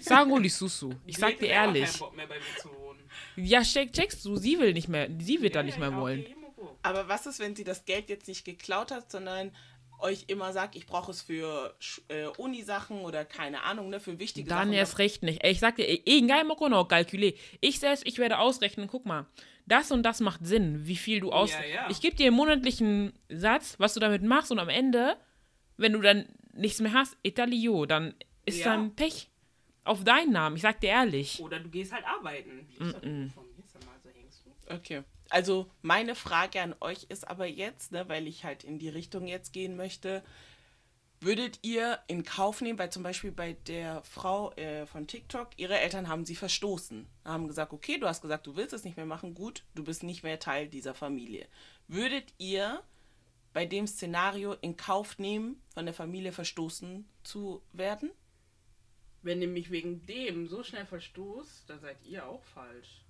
Sagen 0.00 0.30
wir 0.42 0.50
Susu. 0.50 0.92
Ich 1.04 1.18
sag 1.18 1.38
dir 1.38 1.49
ehrlich. 1.49 1.85
keinen 1.85 1.99
Bock 1.99 2.16
mehr 2.16 2.26
bei 2.26 2.37
mir 2.37 2.61
zu 2.61 2.68
wohnen. 2.70 3.00
Ja, 3.37 3.62
check, 3.62 3.92
checkst 3.92 4.25
du, 4.25 4.37
sie 4.37 4.58
will 4.58 4.73
nicht 4.73 4.88
mehr, 4.88 5.08
sie 5.18 5.40
wird 5.42 5.54
da 5.54 5.61
Ja, 5.61 5.64
nicht 5.64 5.75
ja, 5.78 5.80
mehr 5.80 5.90
ja, 5.90 6.00
wollen. 6.00 6.26
Aber 6.82 7.08
was 7.08 7.26
ist, 7.26 7.38
wenn 7.38 7.54
sie 7.54 7.64
das 7.64 7.85
Geld 7.85 8.08
jetzt 8.08 8.28
nicht 8.28 8.44
geklaut 8.44 8.90
hat, 8.90 9.11
sondern 9.11 9.52
euch 9.99 10.25
immer 10.28 10.52
sagt, 10.52 10.76
ich 10.76 10.87
brauche 10.87 11.11
es 11.11 11.23
für 11.23 11.75
äh, 12.08 12.26
Uni-Sachen 12.26 13.00
oder 13.00 13.25
keine 13.25 13.62
Ahnung, 13.62 13.88
ne, 13.88 14.00
für 14.00 14.18
wichtige 14.18 14.49
Dann 14.49 14.68
Sachen. 14.68 14.73
erst 14.73 14.99
recht 14.99 15.23
nicht. 15.23 15.42
Ey, 15.42 15.52
ich 15.52 15.61
sag 15.61 15.76
dir, 15.76 15.87
egal 16.06 16.44
Mokono. 16.44 16.87
Ich 17.61 17.80
selbst, 17.80 18.06
ich 18.06 18.18
werde 18.18 18.38
ausrechnen, 18.38 18.88
guck 18.88 19.06
mal, 19.06 19.26
das 19.66 19.90
und 19.90 20.02
das 20.04 20.20
macht 20.20 20.46
Sinn, 20.46 20.87
wie 20.87 20.96
viel 20.96 21.20
du 21.20 21.32
aus. 21.32 21.52
Ja, 21.52 21.64
ja. 21.64 21.90
Ich 21.90 22.00
gebe 22.00 22.16
dir 22.16 22.26
einen 22.28 22.37
monatlichen 22.37 23.12
Satz, 23.28 23.75
was 23.78 23.94
du 23.94 24.00
damit 24.00 24.23
machst 24.23 24.50
und 24.52 24.58
am 24.58 24.68
Ende, 24.68 25.16
wenn 25.76 25.92
du 25.92 26.00
dann 26.00 26.26
nichts 26.52 26.80
mehr 26.80 26.92
hast, 26.92 27.16
Italio, 27.23 27.85
dann 27.87 28.14
ist 28.44 28.58
Ja. 28.61 28.66
dann 28.66 28.94
Pech 28.94 29.28
auf 29.85 30.04
deinen 30.04 30.32
Namen. 30.32 30.56
Ich 30.56 30.62
sag 30.62 30.80
dir 30.80 30.90
ehrlich. 30.90 31.40
Oder 31.40 31.61
du 31.61 31.68
gehst 31.68 31.92
halt 31.92 32.04
arbeiten. 32.06 32.66
Hängst 32.78 33.02
du? 33.04 34.75
Okay. 34.75 35.02
Also 35.28 35.68
meine 35.82 36.14
Frage 36.14 36.61
an 36.61 36.75
euch 36.80 37.04
ist 37.08 37.26
aber 37.28 37.46
jetzt, 37.46 37.92
ne, 37.92 38.08
weil 38.08 38.26
ich 38.26 38.44
halt 38.44 38.64
in 38.64 38.78
die 38.78 38.88
Richtung 38.88 39.26
jetzt 39.26 39.52
gehen 39.52 39.76
möchte, 39.76 40.23
würdet 41.20 41.58
ihr 41.62 41.99
in 42.08 42.25
Kauf 42.25 42.61
nehmen, 42.61 42.78
weil 42.78 42.90
zum 42.90 43.02
Beispiel 43.02 43.32
bei 43.32 43.54
der 43.66 44.02
Frau 44.04 44.52
äh, 44.52 44.87
von 44.87 45.06
TikTok, 45.06 45.50
ihre 45.56 45.78
Eltern 45.78 46.08
haben 46.08 46.25
sie 46.25 46.37
verstoßen, 46.37 47.06
haben 47.25 47.49
gesagt, 47.49 47.73
okay, 47.73 47.99
du 47.99 48.06
hast 48.06 48.23
gesagt, 48.23 48.46
du 48.46 48.56
willst 48.56 48.75
es 48.75 48.85
nicht 48.85 48.96
mehr 48.96 49.06
machen, 49.06 49.35
gut, 49.35 49.64
du 49.75 49.85
bist 49.85 50.02
nicht 50.02 50.23
mehr 50.23 50.38
Teil 50.38 50.68
dieser 50.68 50.94
Familie. 50.94 51.46
Würdet 51.88 52.35
ihr 52.38 52.82
bei 53.52 53.64
dem 53.64 53.87
Szenario 53.87 54.52
in 54.61 54.76
Kauf 54.76 55.18
nehmen, 55.18 55.62
von 55.73 55.87
der 55.87 55.94
Familie 55.94 56.32
verstoßen 56.32 57.08
zu 57.23 57.62
werden? 57.73 58.11
Wenn 59.23 59.40
ihr 59.40 59.49
mich 59.49 59.70
wegen 59.70 60.04
dem 60.06 60.46
so 60.46 60.62
schnell 60.62 60.87
verstoßt, 60.87 61.68
dann 61.68 61.80
seid 61.80 61.96
ihr 62.04 62.26
auch 62.26 62.44
falsch. 62.44 63.02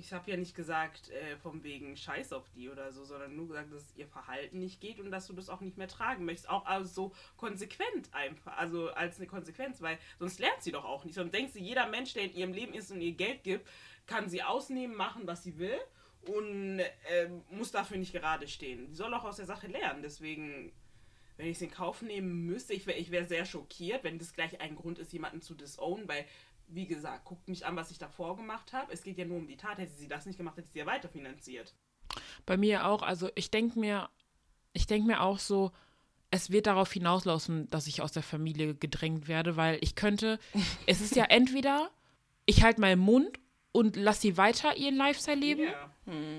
Ich 0.00 0.12
habe 0.14 0.30
ja 0.30 0.36
nicht 0.36 0.54
gesagt, 0.54 1.10
äh, 1.10 1.36
vom 1.36 1.62
wegen 1.62 1.96
Scheiß 1.96 2.32
auf 2.32 2.48
die 2.50 2.70
oder 2.70 2.90
so, 2.90 3.04
sondern 3.04 3.36
nur 3.36 3.48
gesagt, 3.48 3.72
dass 3.72 3.94
ihr 3.96 4.06
Verhalten 4.06 4.58
nicht 4.58 4.80
geht 4.80 4.98
und 4.98 5.10
dass 5.10 5.26
du 5.26 5.34
das 5.34 5.50
auch 5.50 5.60
nicht 5.60 5.76
mehr 5.76 5.88
tragen 5.88 6.24
möchtest. 6.24 6.48
Auch 6.48 6.64
also 6.64 6.88
so 6.88 7.12
konsequent 7.36 8.12
einfach, 8.12 8.56
also 8.56 8.90
als 8.90 9.18
eine 9.18 9.26
Konsequenz, 9.26 9.82
weil 9.82 9.98
sonst 10.18 10.38
lernt 10.38 10.62
sie 10.62 10.72
doch 10.72 10.84
auch 10.84 11.04
nicht. 11.04 11.14
Sonst 11.14 11.34
denkt 11.34 11.52
sie, 11.52 11.60
jeder 11.60 11.86
Mensch, 11.86 12.14
der 12.14 12.24
in 12.24 12.34
ihrem 12.34 12.52
Leben 12.54 12.72
ist 12.72 12.90
und 12.90 13.00
ihr 13.00 13.12
Geld 13.12 13.44
gibt, 13.44 13.68
kann 14.06 14.28
sie 14.28 14.42
ausnehmen, 14.42 14.96
machen, 14.96 15.26
was 15.26 15.42
sie 15.42 15.58
will 15.58 15.78
und 16.22 16.80
ähm, 17.10 17.44
muss 17.50 17.70
dafür 17.70 17.98
nicht 17.98 18.12
gerade 18.12 18.48
stehen. 18.48 18.86
Die 18.86 18.94
soll 18.94 19.12
auch 19.12 19.24
aus 19.24 19.36
der 19.36 19.46
Sache 19.46 19.66
lernen. 19.66 20.02
Deswegen 20.02 20.72
wenn 21.40 21.48
ich 21.48 21.56
es 21.56 21.62
in 21.62 21.70
Kauf 21.70 22.02
nehmen 22.02 22.44
müsste, 22.44 22.74
ich 22.74 22.86
wäre 22.86 22.98
ich 22.98 23.10
wär 23.10 23.24
sehr 23.24 23.46
schockiert, 23.46 24.04
wenn 24.04 24.18
das 24.18 24.34
gleich 24.34 24.60
ein 24.60 24.76
Grund 24.76 24.98
ist, 24.98 25.12
jemanden 25.12 25.40
zu 25.40 25.54
disownen, 25.54 26.06
weil, 26.06 26.26
wie 26.72 26.86
gesagt, 26.86 27.24
guckt 27.24 27.48
mich 27.48 27.66
an, 27.66 27.76
was 27.76 27.90
ich 27.90 27.98
davor 27.98 28.36
gemacht 28.36 28.72
habe. 28.72 28.92
Es 28.92 29.02
geht 29.02 29.18
ja 29.18 29.24
nur 29.24 29.38
um 29.38 29.46
die 29.46 29.56
Tat. 29.56 29.78
Hätte 29.78 29.92
sie 29.92 30.08
das 30.08 30.26
nicht 30.26 30.36
gemacht, 30.36 30.56
hätte 30.56 30.68
sie 30.68 30.78
ja 30.78 30.86
weiterfinanziert. 30.86 31.74
Bei 32.46 32.56
mir 32.56 32.86
auch, 32.86 33.02
also 33.02 33.30
ich 33.34 33.50
denke 33.50 33.78
mir, 33.78 34.08
ich 34.72 34.86
denke 34.86 35.06
mir 35.06 35.20
auch 35.20 35.38
so, 35.38 35.72
es 36.30 36.50
wird 36.50 36.66
darauf 36.66 36.92
hinauslaufen, 36.92 37.68
dass 37.70 37.86
ich 37.86 38.02
aus 38.02 38.12
der 38.12 38.22
Familie 38.22 38.74
gedrängt 38.74 39.26
werde, 39.26 39.56
weil 39.56 39.78
ich 39.80 39.96
könnte, 39.96 40.38
es 40.86 41.00
ist 41.00 41.16
ja 41.16 41.24
entweder, 41.28 41.90
ich 42.46 42.62
halte 42.62 42.80
meinen 42.80 43.00
Mund 43.00 43.39
und 43.72 43.96
lasse 43.96 44.22
sie 44.22 44.36
weiter 44.36 44.76
ihren 44.76 44.96
Lifestyle 44.96 45.38
leben, 45.38 45.62
Ja. 45.62 45.90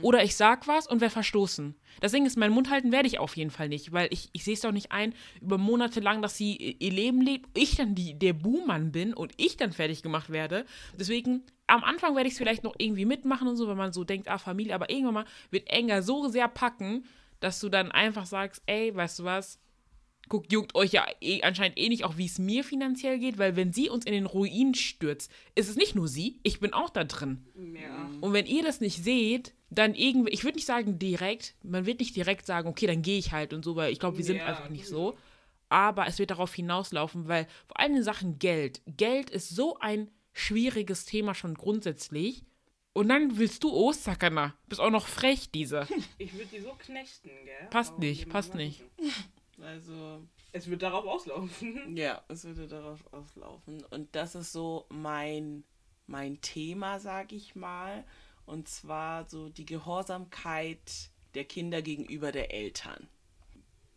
oder 0.02 0.22
ich 0.24 0.36
sag 0.36 0.68
was 0.68 0.86
und 0.88 1.00
werde 1.00 1.14
verstoßen. 1.14 1.76
Das 2.02 2.12
Ding 2.12 2.26
ist, 2.26 2.38
meinen 2.38 2.54
Mund 2.54 2.70
halten 2.70 2.92
werde 2.92 3.08
ich 3.08 3.20
auf 3.20 3.38
jeden 3.38 3.52
Fall 3.52 3.70
nicht, 3.70 3.94
weil 3.94 4.08
ich, 4.12 4.30
ich 4.34 4.44
sehe 4.44 4.56
es 4.56 4.62
doch 4.62 4.72
nicht 4.74 4.92
ein, 4.92 5.14
über 5.40 5.58
Monate 5.58 6.02
lang, 6.02 6.22
dass 6.22 6.36
sie 6.38 6.56
ihr 6.58 6.92
Leben 6.92 7.22
lebt, 7.22 7.58
ich 7.58 7.76
dann 7.78 7.96
die, 7.96 8.18
der 8.20 8.34
Buhmann 8.34 8.92
bin 8.92 9.14
und 9.14 9.32
ich 9.38 9.56
dann 9.56 9.72
fertig 9.72 10.04
gemacht 10.04 10.30
werde. 10.30 10.66
Deswegen, 11.00 11.44
am 11.68 11.84
Anfang 11.86 12.16
werde 12.16 12.28
ich 12.28 12.34
es 12.34 12.38
vielleicht 12.38 12.64
noch 12.64 12.76
irgendwie 12.78 13.06
mitmachen 13.06 13.48
und 13.48 13.56
so, 13.56 13.70
wenn 13.70 13.78
man 13.78 13.94
so 13.94 14.04
denkt, 14.04 14.28
ah, 14.28 14.38
Familie, 14.38 14.76
aber 14.76 14.90
irgendwann 14.90 15.14
mal 15.14 15.26
wird 15.52 15.70
Enger 15.70 16.02
so 16.02 16.28
sehr 16.28 16.50
packen, 16.50 17.06
dass 17.40 17.60
du 17.62 17.70
dann 17.70 17.92
einfach 17.92 18.26
sagst, 18.26 18.62
ey, 18.66 18.94
weißt 18.94 19.20
du 19.20 19.24
was, 19.24 19.58
guckt, 20.32 20.52
juckt 20.52 20.76
euch 20.76 20.94
ja 20.94 21.06
eh, 21.20 21.44
anscheinend 21.44 21.78
eh 21.78 21.90
nicht, 21.90 22.06
auch 22.06 22.18
wie 22.18 22.26
es 22.26 22.40
mir 22.40 22.64
finanziell 22.64 23.20
geht, 23.20 23.38
weil 23.38 23.58
wenn 23.58 23.74
sie 23.74 23.90
uns 23.90 24.06
in 24.06 24.14
den 24.14 24.26
Ruin 24.26 24.74
stürzt, 24.74 25.30
ist 25.56 25.70
es 25.70 25.76
nicht 25.76 25.94
nur 25.94 26.08
sie, 26.08 26.40
ich 26.42 26.62
bin 26.62 26.74
auch 26.74 26.90
da 26.90 27.04
drin. 27.04 27.46
Ja. 27.76 28.10
Und 28.22 28.32
wenn 28.32 28.46
ihr 28.46 28.64
das 28.64 28.80
nicht 28.80 29.04
seht, 29.04 29.54
dann 29.70 29.94
irgendwie, 29.94 30.32
ich 30.32 30.46
würde 30.46 30.56
nicht 30.56 30.66
sagen 30.66 30.98
direkt, 30.98 31.56
man 31.64 31.86
wird 31.86 32.00
nicht 32.00 32.16
direkt 32.16 32.46
sagen, 32.46 32.70
okay, 32.70 32.88
dann 32.88 33.02
gehe 33.02 33.20
ich 33.20 33.34
halt 33.34 33.54
und 33.54 33.66
so, 33.66 33.76
weil 33.76 33.92
ich 33.92 34.00
glaube, 34.00 34.18
wir 34.18 34.26
sind 34.26 34.38
Ja, 34.38 34.46
einfach 34.46 34.70
nicht 34.70 34.88
so. 34.88 35.18
Aber 35.68 36.08
es 36.08 36.18
wird 36.18 36.32
darauf 36.32 36.54
hinauslaufen, 36.54 37.28
weil 37.28 37.48
vor 37.68 37.80
allem 37.80 37.96
in 37.96 38.04
Sachen 38.04 38.40
Geld, 38.40 38.82
Geld 38.86 39.30
ist 39.30 39.50
so 39.50 39.80
ein 39.80 40.10
schwieriges 40.34 41.06
Thema 41.06 41.36
schon 41.36 41.56
grundsätzlich. 41.56 42.44
Und 42.94 43.10
dann 43.10 43.38
willst 43.38 43.64
du 43.64 43.74
Ostakana. 43.74 44.54
Bist 44.68 44.82
auch 44.82 44.90
noch 44.90 45.08
frech, 45.08 45.50
diese. 45.50 45.88
Ich 46.18 46.34
würde 46.34 46.50
die 46.54 46.60
so 46.60 46.74
knechten, 46.78 47.30
gell? 47.46 47.68
Passt 47.70 47.94
Aber 47.94 48.00
nicht, 48.02 48.30
passt 48.30 48.56
nicht. 48.56 48.82
Also 49.62 50.22
Es 50.52 50.70
wird 50.70 50.82
darauf 50.82 51.06
auslaufen. 51.06 51.96
Ja, 51.96 52.24
es 52.28 52.44
würde 52.44 52.68
darauf 52.68 53.02
auslaufen. 53.14 53.84
Und 53.90 54.16
das 54.16 54.36
ist 54.36 54.52
so 54.52 54.86
mein, 54.90 55.64
mein 56.08 56.42
Thema, 56.42 57.00
sag 57.00 57.32
ich 57.32 57.56
mal. 57.56 58.04
Und 58.46 58.68
zwar 58.68 59.30
so 59.30 59.50
die 59.50 59.66
Gehorsamkeit 59.66 61.12
der 61.36 61.46
Kinder 61.46 61.82
gegenüber 61.82 62.32
der 62.32 62.54
Eltern. 62.54 63.08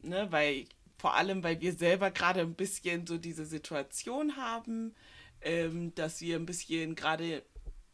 Ne, 0.03 0.31
weil, 0.31 0.67
vor 0.99 1.15
allem, 1.15 1.43
weil 1.43 1.61
wir 1.61 1.73
selber 1.73 2.11
gerade 2.11 2.41
ein 2.41 2.55
bisschen 2.55 3.07
so 3.07 3.17
diese 3.17 3.47
Situation 3.47 4.37
haben, 4.37 4.95
ähm, 5.41 5.95
dass 5.95 6.21
wir 6.21 6.37
ein 6.37 6.47
bisschen 6.47 6.95
gerade 6.95 7.43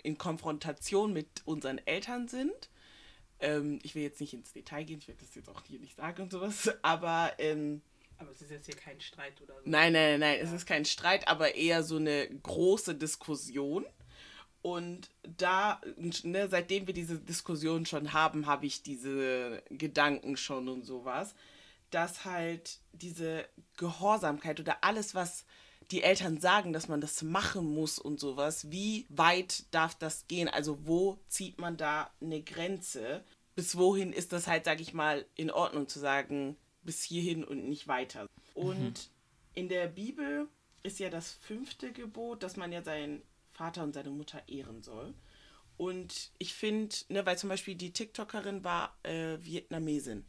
in 0.03 0.19
Konfrontation 0.19 1.13
mit 1.13 1.43
unseren 1.45 1.79
Eltern 1.79 2.27
sind. 2.29 2.70
Ähm, 3.41 3.79
ich 3.83 3.95
will 3.95 4.03
jetzt 4.03 4.21
nicht 4.21 4.35
ins 4.35 4.53
Detail 4.53 4.85
gehen, 4.85 4.99
ich 4.99 5.09
werde 5.09 5.21
das 5.25 5.35
jetzt 5.35 5.49
auch 5.49 5.63
hier 5.65 5.81
nicht 5.81 5.97
sagen 5.97 6.23
und 6.23 6.33
sowas, 6.33 6.71
aber 6.83 7.33
ähm, 7.39 7.81
Aber 8.19 8.31
es 8.31 8.43
ist 8.43 8.51
jetzt 8.51 8.67
hier 8.67 8.77
kein 8.77 9.01
Streit 9.01 9.41
oder 9.41 9.55
so. 9.55 9.61
Nein, 9.65 9.93
nein, 9.95 10.21
nein, 10.21 10.39
es 10.43 10.53
ist 10.53 10.67
kein 10.67 10.85
Streit, 10.85 11.27
aber 11.27 11.55
eher 11.55 11.83
so 11.83 11.97
eine 11.97 12.29
große 12.43 12.95
Diskussion. 12.95 13.87
Und 14.63 15.09
da, 15.23 15.81
ne, 16.23 16.47
seitdem 16.51 16.87
wir 16.87 16.93
diese 16.93 17.19
Diskussion 17.19 17.87
schon 17.87 18.13
haben, 18.13 18.45
habe 18.45 18.67
ich 18.67 18.83
diese 18.83 19.63
Gedanken 19.71 20.37
schon 20.37 20.69
und 20.69 20.85
sowas, 20.85 21.35
dass 21.91 22.27
halt 22.27 22.79
diese 22.93 23.49
Gehorsamkeit 23.79 24.61
oder 24.61 24.85
alles, 24.85 25.15
was 25.15 25.47
die 25.91 26.03
Eltern 26.03 26.41
sagen, 26.41 26.73
dass 26.73 26.89
man 26.89 27.01
das 27.01 27.23
machen 27.23 27.75
muss 27.75 27.99
und 27.99 28.21
sowas, 28.21 28.71
wie 28.71 29.07
weit 29.09 29.65
darf 29.73 29.95
das 29.95 30.27
gehen? 30.29 30.49
Also 30.49 30.87
wo 30.87 31.19
zieht 31.29 31.59
man 31.59 31.77
da 31.77 32.11
eine 32.21 32.43
Grenze? 32.43 33.25
Bis 33.57 33.77
wohin 33.77 34.13
ist 34.13 34.33
das 34.33 34.47
halt, 34.47 34.65
sag 34.65 34.81
ich 34.81 34.95
mal, 34.95 35.27
in 35.35 35.51
Ordnung 35.51 35.89
zu 35.89 35.99
sagen, 35.99 36.57
bis 36.83 37.03
hierhin 37.03 37.45
und 37.45 37.69
nicht 37.69 37.89
weiter? 37.89 38.27
Und 38.55 39.11
in 39.55 39.69
der 39.69 39.89
Bibel 39.89 40.49
ist 40.83 40.99
ja 40.99 41.11
das 41.11 41.33
fünfte 41.33 41.93
Gebot, 41.93 42.43
dass 42.43 42.57
man 42.57 42.73
ja 42.73 42.83
seinen 42.83 43.23
Vater 43.53 43.83
und 43.83 43.93
seine 43.93 44.11
Mutter 44.11 44.43
ehren 44.49 44.83
soll. 44.83 45.13
Und 45.77 46.31
ich 46.39 46.55
finde, 46.55 46.95
ne, 47.09 47.25
weil 47.27 47.39
zum 47.39 47.49
Beispiel 47.49 47.75
die 47.75 47.93
TikTokerin 47.93 48.65
war 48.65 48.97
äh, 49.03 49.39
Vietnamesin. 49.41 50.25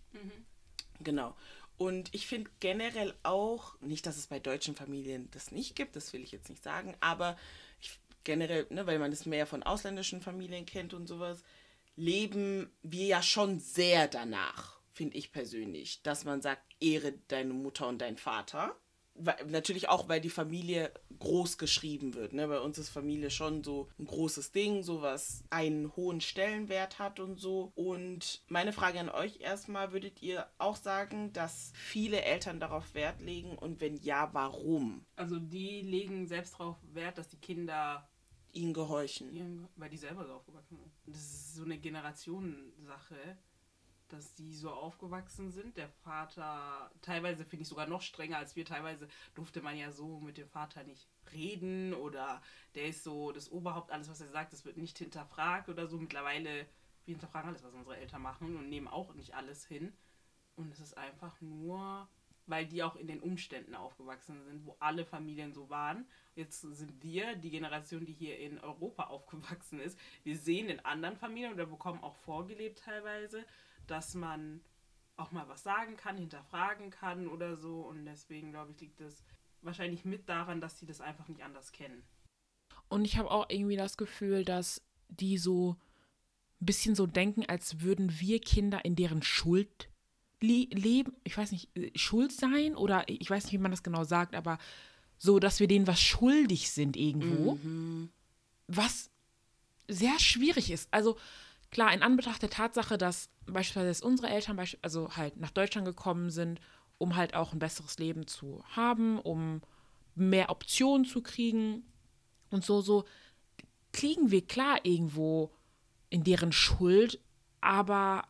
Genau. 1.03 1.35
Und 1.81 2.13
ich 2.13 2.27
finde 2.27 2.51
generell 2.59 3.15
auch, 3.23 3.73
nicht, 3.81 4.05
dass 4.05 4.15
es 4.15 4.27
bei 4.27 4.37
deutschen 4.37 4.75
Familien 4.75 5.27
das 5.31 5.51
nicht 5.51 5.75
gibt, 5.75 5.95
das 5.95 6.13
will 6.13 6.21
ich 6.21 6.31
jetzt 6.31 6.51
nicht 6.51 6.61
sagen, 6.61 6.95
aber 6.99 7.35
ich, 7.79 7.97
generell, 8.23 8.67
ne, 8.69 8.85
weil 8.85 8.99
man 8.99 9.11
es 9.11 9.25
mehr 9.25 9.47
von 9.47 9.63
ausländischen 9.63 10.21
Familien 10.21 10.67
kennt 10.67 10.93
und 10.93 11.07
sowas, 11.07 11.41
leben 11.95 12.71
wir 12.83 13.07
ja 13.07 13.23
schon 13.23 13.59
sehr 13.59 14.07
danach, 14.07 14.79
finde 14.93 15.17
ich 15.17 15.31
persönlich, 15.31 16.03
dass 16.03 16.23
man 16.23 16.43
sagt, 16.43 16.61
ehre 16.79 17.13
deine 17.29 17.55
Mutter 17.55 17.87
und 17.87 17.97
deinen 17.97 18.17
Vater. 18.17 18.75
Natürlich 19.47 19.89
auch, 19.89 20.09
weil 20.09 20.21
die 20.21 20.29
Familie 20.29 20.91
groß 21.19 21.57
geschrieben 21.57 22.15
wird. 22.15 22.33
Ne? 22.33 22.47
Bei 22.47 22.59
uns 22.59 22.77
ist 22.77 22.89
Familie 22.89 23.29
schon 23.29 23.63
so 23.63 23.89
ein 23.99 24.05
großes 24.05 24.51
Ding, 24.51 24.83
so 24.83 25.01
was 25.01 25.43
einen 25.49 25.95
hohen 25.95 26.21
Stellenwert 26.21 26.97
hat 26.97 27.19
und 27.19 27.39
so. 27.39 27.71
Und 27.75 28.41
meine 28.47 28.73
Frage 28.73 28.99
an 28.99 29.09
euch 29.09 29.41
erstmal, 29.41 29.91
würdet 29.91 30.21
ihr 30.21 30.47
auch 30.57 30.75
sagen, 30.75 31.33
dass 31.33 31.71
viele 31.75 32.21
Eltern 32.21 32.59
darauf 32.59 32.93
Wert 32.93 33.21
legen? 33.21 33.57
Und 33.57 33.81
wenn 33.81 33.97
ja, 33.97 34.29
warum 34.33 35.05
Also 35.15 35.39
die 35.39 35.81
legen 35.81 36.27
selbst 36.27 36.53
darauf 36.53 36.77
Wert, 36.93 37.17
dass 37.17 37.27
die 37.27 37.39
Kinder 37.39 38.09
ihnen 38.53 38.73
gehorchen? 38.73 39.33
ihren, 39.33 39.67
weil 39.75 39.89
die 39.89 39.97
selber 39.97 40.25
so 40.25 40.33
aufgewachsen 40.33 40.77
sind. 40.77 40.91
Das 41.05 41.21
ist 41.21 41.55
so 41.55 41.63
eine 41.63 41.77
Generationensache, 41.77 43.37
dass 44.11 44.33
die 44.33 44.53
so 44.53 44.71
aufgewachsen 44.71 45.51
sind. 45.51 45.77
Der 45.77 45.89
Vater, 45.89 46.91
teilweise 47.01 47.45
finde 47.45 47.63
ich 47.63 47.69
sogar 47.69 47.87
noch 47.87 48.01
strenger 48.01 48.37
als 48.37 48.55
wir, 48.55 48.65
teilweise 48.65 49.07
durfte 49.35 49.61
man 49.61 49.77
ja 49.77 49.91
so 49.91 50.19
mit 50.19 50.37
dem 50.37 50.47
Vater 50.47 50.83
nicht 50.83 51.07
reden 51.33 51.93
oder 51.93 52.41
der 52.75 52.87
ist 52.87 53.03
so 53.03 53.31
das 53.31 53.51
Oberhaupt, 53.51 53.91
alles 53.91 54.09
was 54.09 54.21
er 54.21 54.27
sagt, 54.27 54.53
das 54.53 54.65
wird 54.65 54.77
nicht 54.77 54.97
hinterfragt 54.97 55.69
oder 55.69 55.87
so. 55.87 55.97
Mittlerweile, 55.97 56.65
wir 57.05 57.13
hinterfragen 57.13 57.49
alles, 57.49 57.63
was 57.63 57.73
unsere 57.73 57.97
Eltern 57.97 58.21
machen 58.21 58.55
und 58.57 58.69
nehmen 58.69 58.87
auch 58.87 59.13
nicht 59.13 59.33
alles 59.33 59.65
hin. 59.65 59.93
Und 60.55 60.71
es 60.71 60.79
ist 60.79 60.97
einfach 60.97 61.39
nur, 61.41 62.07
weil 62.45 62.65
die 62.65 62.83
auch 62.83 62.95
in 62.95 63.07
den 63.07 63.21
Umständen 63.21 63.75
aufgewachsen 63.75 64.43
sind, 64.43 64.65
wo 64.65 64.75
alle 64.79 65.05
Familien 65.05 65.53
so 65.53 65.69
waren. 65.69 66.05
Jetzt 66.35 66.61
sind 66.61 67.01
wir, 67.01 67.35
die 67.35 67.51
Generation, 67.51 68.05
die 68.05 68.13
hier 68.13 68.37
in 68.39 68.59
Europa 68.59 69.03
aufgewachsen 69.07 69.79
ist, 69.79 69.97
wir 70.23 70.37
sehen 70.37 70.69
in 70.69 70.79
anderen 70.81 71.17
Familien 71.17 71.53
oder 71.53 71.65
bekommen 71.65 72.03
auch 72.03 72.15
vorgelebt 72.15 72.79
teilweise, 72.79 73.45
dass 73.91 74.13
man 74.15 74.61
auch 75.17 75.31
mal 75.31 75.47
was 75.47 75.63
sagen 75.63 75.97
kann, 75.97 76.17
hinterfragen 76.17 76.89
kann 76.89 77.27
oder 77.27 77.57
so. 77.57 77.81
Und 77.81 78.05
deswegen, 78.05 78.51
glaube 78.51 78.71
ich, 78.71 78.79
liegt 78.79 79.01
es 79.01 79.23
wahrscheinlich 79.61 80.05
mit 80.05 80.27
daran, 80.29 80.61
dass 80.61 80.79
sie 80.79 80.85
das 80.85 81.01
einfach 81.01 81.27
nicht 81.27 81.43
anders 81.43 81.71
kennen. 81.71 82.03
Und 82.87 83.05
ich 83.05 83.17
habe 83.17 83.29
auch 83.29 83.49
irgendwie 83.49 83.75
das 83.75 83.97
Gefühl, 83.97 84.43
dass 84.43 84.81
die 85.09 85.37
so 85.37 85.77
ein 86.61 86.65
bisschen 86.65 86.95
so 86.95 87.05
denken, 87.05 87.45
als 87.47 87.81
würden 87.81 88.19
wir 88.19 88.39
Kinder 88.39 88.83
in 88.83 88.95
deren 88.95 89.21
Schuld 89.21 89.89
le 90.41 90.65
leben. 90.71 91.13
Ich 91.23 91.37
weiß 91.37 91.51
nicht, 91.51 91.75
äh, 91.77 91.91
Schuld 91.95 92.31
sein 92.31 92.75
oder 92.75 93.03
ich 93.07 93.29
weiß 93.29 93.45
nicht, 93.45 93.53
wie 93.53 93.57
man 93.59 93.71
das 93.71 93.83
genau 93.83 94.03
sagt, 94.03 94.35
aber 94.35 94.57
so, 95.17 95.39
dass 95.39 95.59
wir 95.59 95.67
denen 95.67 95.87
was 95.87 96.01
schuldig 96.01 96.71
sind 96.71 96.97
irgendwo. 96.97 97.59
Was 98.67 99.11
sehr 99.87 100.17
schwierig 100.19 100.71
ist. 100.71 100.87
Also 100.91 101.17
klar, 101.71 101.93
in 101.93 102.03
Anbetracht 102.03 102.41
der 102.41 102.49
Tatsache, 102.49 102.97
dass 102.97 103.29
beispielsweise 103.45 104.05
unsere 104.05 104.29
Eltern 104.29 104.59
also 104.81 105.15
halt 105.15 105.37
nach 105.37 105.51
Deutschland 105.51 105.85
gekommen 105.85 106.29
sind, 106.29 106.59
um 106.97 107.15
halt 107.15 107.33
auch 107.33 107.53
ein 107.53 107.59
besseres 107.59 107.97
Leben 107.97 108.27
zu 108.27 108.63
haben, 108.75 109.19
um 109.19 109.61
mehr 110.13 110.49
Optionen 110.49 111.05
zu 111.05 111.21
kriegen 111.21 111.83
und 112.49 112.63
so, 112.63 112.81
so 112.81 113.05
kriegen 113.93 114.31
wir 114.31 114.45
klar 114.45 114.79
irgendwo 114.83 115.51
in 116.09 116.23
deren 116.23 116.51
Schuld, 116.51 117.19
aber 117.61 118.27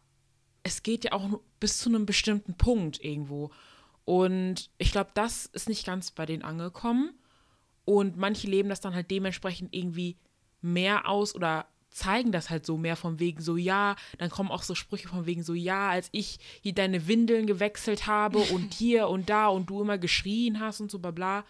es 0.64 0.84
geht 0.84 1.04
ja 1.04 1.14
auch 1.14 1.42
bis 1.60 1.80
zu 1.80 1.90
einem 1.90 2.06
bestimmten 2.06 2.56
Punkt 2.56 3.04
irgendwo. 3.04 3.52
Und 4.06 4.70
ich 4.78 4.92
glaube, 4.92 5.12
das 5.14 5.48
ist 5.48 5.70
nicht 5.70 5.86
ganz 5.86 6.12
bei 6.12 6.26
denen 6.26 6.44
angekommen. 6.44 7.14
Und 7.86 8.18
manche 8.18 8.48
leben 8.48 8.70
das 8.70 8.82
dann 8.82 8.94
halt 8.94 9.10
dementsprechend 9.10 9.74
irgendwie 9.74 10.18
mehr 10.62 11.08
aus 11.08 11.36
oder 11.36 11.68
zeigen 11.92 12.32
das 12.32 12.50
halt 12.50 12.66
so 12.66 12.78
mehr 12.78 12.96
von 12.96 13.20
wegen 13.20 13.42
so, 13.42 13.58
ja, 13.58 13.96
dann 14.18 14.30
kommen 14.30 14.50
auch 14.50 14.64
so 14.64 14.76
Sprüche 14.76 15.10
von 15.10 15.26
wegen 15.26 15.44
so, 15.44 15.54
ja, 15.54 15.90
als 15.90 16.10
ich 16.12 16.40
hier 16.62 16.74
deine 16.74 17.08
Windeln 17.08 17.46
gewechselt 17.46 18.08
habe 18.08 18.40
und 18.54 18.74
hier 18.74 19.08
und 19.10 19.30
da 19.30 19.48
und 19.48 19.70
du 19.70 19.82
immer 19.82 19.98
geschrien 19.98 20.60
hast 20.60 20.82
und 20.82 20.90
so 20.90 21.00
bla 21.00 21.12
bla. 21.12 21.46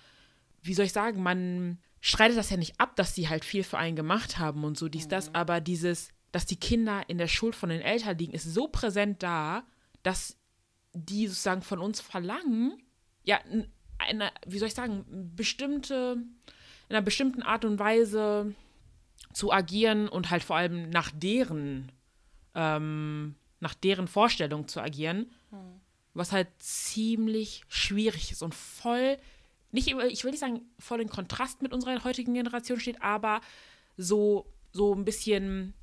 Wie 0.64 0.74
soll 0.74 0.86
ich 0.86 0.94
sagen, 0.94 1.24
man 1.24 1.80
streitet 2.02 2.38
das 2.38 2.50
ja 2.50 2.58
nicht 2.58 2.80
ab, 2.80 2.96
dass 2.96 3.14
die 3.14 3.30
halt 3.30 3.46
viel 3.46 3.64
für 3.64 3.78
einen 3.78 3.96
gemacht 3.96 4.40
haben 4.40 4.64
und 4.64 4.78
so 4.78 4.90
dies, 4.90 5.08
das, 5.08 5.34
aber 5.34 5.62
dieses, 5.62 6.10
dass 6.32 6.46
die 6.46 6.60
Kinder 6.60 7.04
in 7.08 7.20
der 7.20 7.28
Schuld 7.28 7.56
von 7.56 7.70
den 7.70 7.82
Eltern 7.82 8.18
liegen, 8.18 8.34
ist 8.34 8.52
so 8.52 8.68
präsent 8.68 9.22
da, 9.24 9.64
dass 10.04 10.38
die 10.94 11.28
sozusagen 11.28 11.62
von 11.62 11.80
uns 11.80 12.02
verlangen, 12.02 12.82
ja, 13.24 13.40
eine, 14.00 14.32
wie 14.48 14.58
soll 14.58 14.68
ich 14.68 14.74
sagen, 14.74 15.06
bestimmte, 15.36 16.18
in 16.90 16.96
einer 16.96 17.06
bestimmten 17.06 17.44
Art 17.44 17.66
und 17.66 17.78
Weise 17.78 18.56
zu 19.34 19.52
agieren 19.52 20.08
und 20.08 20.30
halt 20.30 20.44
vor 20.44 20.56
allem 20.56 20.90
nach 20.90 21.12
deren, 21.14 21.92
ähm, 22.56 23.36
nach 23.60 23.74
deren 23.74 24.08
Vorstellung 24.08 24.68
zu 24.68 24.82
agieren, 24.82 25.32
was 26.14 26.32
halt 26.32 26.48
ziemlich 26.60 27.64
schwierig 27.68 28.32
ist 28.32 28.42
und 28.42 28.54
voll, 28.56 29.18
nicht, 29.72 29.88
ich 29.88 30.24
will 30.24 30.32
nicht 30.32 30.40
sagen, 30.40 30.62
voll 30.80 31.02
in 31.02 31.10
Kontrast 31.10 31.62
mit 31.62 31.74
unserer 31.74 32.04
heutigen 32.04 32.34
Generation 32.34 32.80
steht, 32.80 33.02
aber 33.02 33.42
so, 33.98 34.52
so 34.72 34.94
ein 34.94 35.06
bisschen 35.06 35.74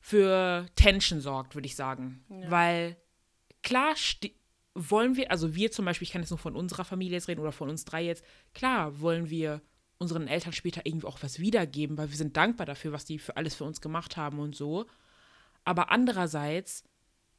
für 0.00 0.66
Tension 0.76 1.20
sorgt, 1.20 1.54
würde 1.54 1.66
ich 1.66 1.76
sagen. 1.76 2.24
Weil 2.50 2.96
klar 3.62 3.94
wollen 4.74 5.16
wir, 5.16 5.30
also 5.30 5.54
wir 5.54 5.70
zum 5.70 5.84
Beispiel, 5.84 6.06
ich 6.06 6.12
kann 6.12 6.22
jetzt 6.22 6.30
nur 6.30 6.38
von 6.38 6.56
unserer 6.56 6.84
Familie 6.84 7.14
jetzt 7.14 7.28
reden 7.28 7.40
oder 7.40 7.52
von 7.52 7.70
uns 7.70 7.84
drei 7.84 8.04
jetzt, 8.04 8.24
klar 8.54 9.00
wollen 9.00 9.30
wir 9.30 9.60
unseren 9.98 10.28
Eltern 10.28 10.52
später 10.52 10.82
irgendwie 10.84 11.06
auch 11.06 11.22
was 11.22 11.38
wiedergeben, 11.38 11.96
weil 11.96 12.10
wir 12.10 12.16
sind 12.16 12.36
dankbar 12.36 12.66
dafür, 12.66 12.92
was 12.92 13.04
die 13.04 13.18
für 13.18 13.36
alles 13.36 13.54
für 13.54 13.64
uns 13.64 13.80
gemacht 13.80 14.16
haben 14.16 14.38
und 14.38 14.54
so. 14.54 14.86
Aber 15.64 15.90
andererseits 15.90 16.84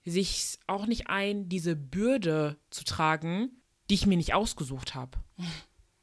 sich 0.04 0.60
auch 0.68 0.86
nicht 0.86 1.08
ein, 1.08 1.50
diese 1.50 1.76
Bürde 1.76 2.58
zu 2.70 2.84
tragen, 2.84 3.62
die 3.90 3.96
ich 3.96 4.06
mir 4.06 4.18
nicht 4.18 4.34
ausgesucht 4.34 4.96
habe. 4.96 5.18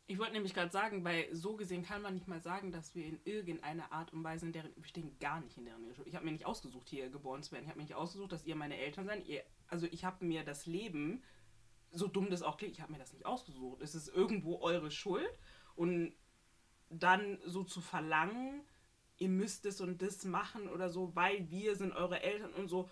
Ich 0.09 0.19
wollte 0.19 0.35
nämlich 0.35 0.53
gerade 0.53 0.71
sagen, 0.71 1.05
weil 1.05 1.35
so 1.35 1.57
gesehen 1.57 1.85
kann 1.85 2.03
man 2.03 2.13
nicht 2.13 2.29
mal 2.29 2.43
sagen, 2.43 2.71
dass 2.71 2.95
wir 2.95 3.07
in 3.07 3.19
irgendeiner 3.25 3.91
Art 3.93 4.13
und 4.13 4.23
Weise 4.23 4.45
in 4.45 4.53
deren, 4.53 4.71
wir 4.77 4.85
stehen 4.85 5.19
gar 5.21 5.41
nicht 5.41 5.57
in 5.57 5.65
deren 5.65 5.95
Schuld. 5.95 6.07
Ich 6.07 6.15
habe 6.15 6.27
mir 6.27 6.33
nicht 6.33 6.45
ausgesucht, 6.45 6.91
hier 6.91 7.09
geboren 7.09 7.43
zu 7.43 7.53
werden. 7.53 7.65
Ich 7.65 7.71
habe 7.71 7.79
mir 7.79 7.85
nicht 7.85 7.95
ausgesucht, 7.95 8.31
dass 8.31 8.45
ihr 8.45 8.55
meine 8.55 8.77
Eltern 8.77 9.07
seid. 9.07 9.27
Ihr, 9.27 9.43
also 9.69 9.87
ich 9.91 10.05
habe 10.05 10.23
mir 10.27 10.45
das 10.45 10.67
Leben, 10.67 11.23
so 11.93 12.09
dumm 12.09 12.29
das 12.29 12.43
auch 12.43 12.59
klingt, 12.59 12.75
ich 12.75 12.83
habe 12.83 12.93
mir 12.93 12.99
das 12.99 13.15
nicht 13.15 13.25
ausgesucht. 13.25 13.81
Es 13.81 13.95
ist 13.95 14.09
irgendwo 14.09 14.61
eure 14.61 14.91
Schuld 14.91 15.39
und 15.77 16.13
dann 16.93 17.39
so 17.45 17.65
zu 17.65 17.81
verlangen, 17.81 18.63
ihr 19.19 19.29
müsst 19.29 19.65
das 19.65 19.81
und 19.81 20.03
das 20.03 20.25
machen 20.25 20.69
oder 20.69 20.91
so, 20.91 21.15
weil 21.15 21.51
wir 21.51 21.77
sind 21.77 21.93
eure 21.93 22.23
Eltern 22.23 22.53
und 22.55 22.69
so. 22.69 22.89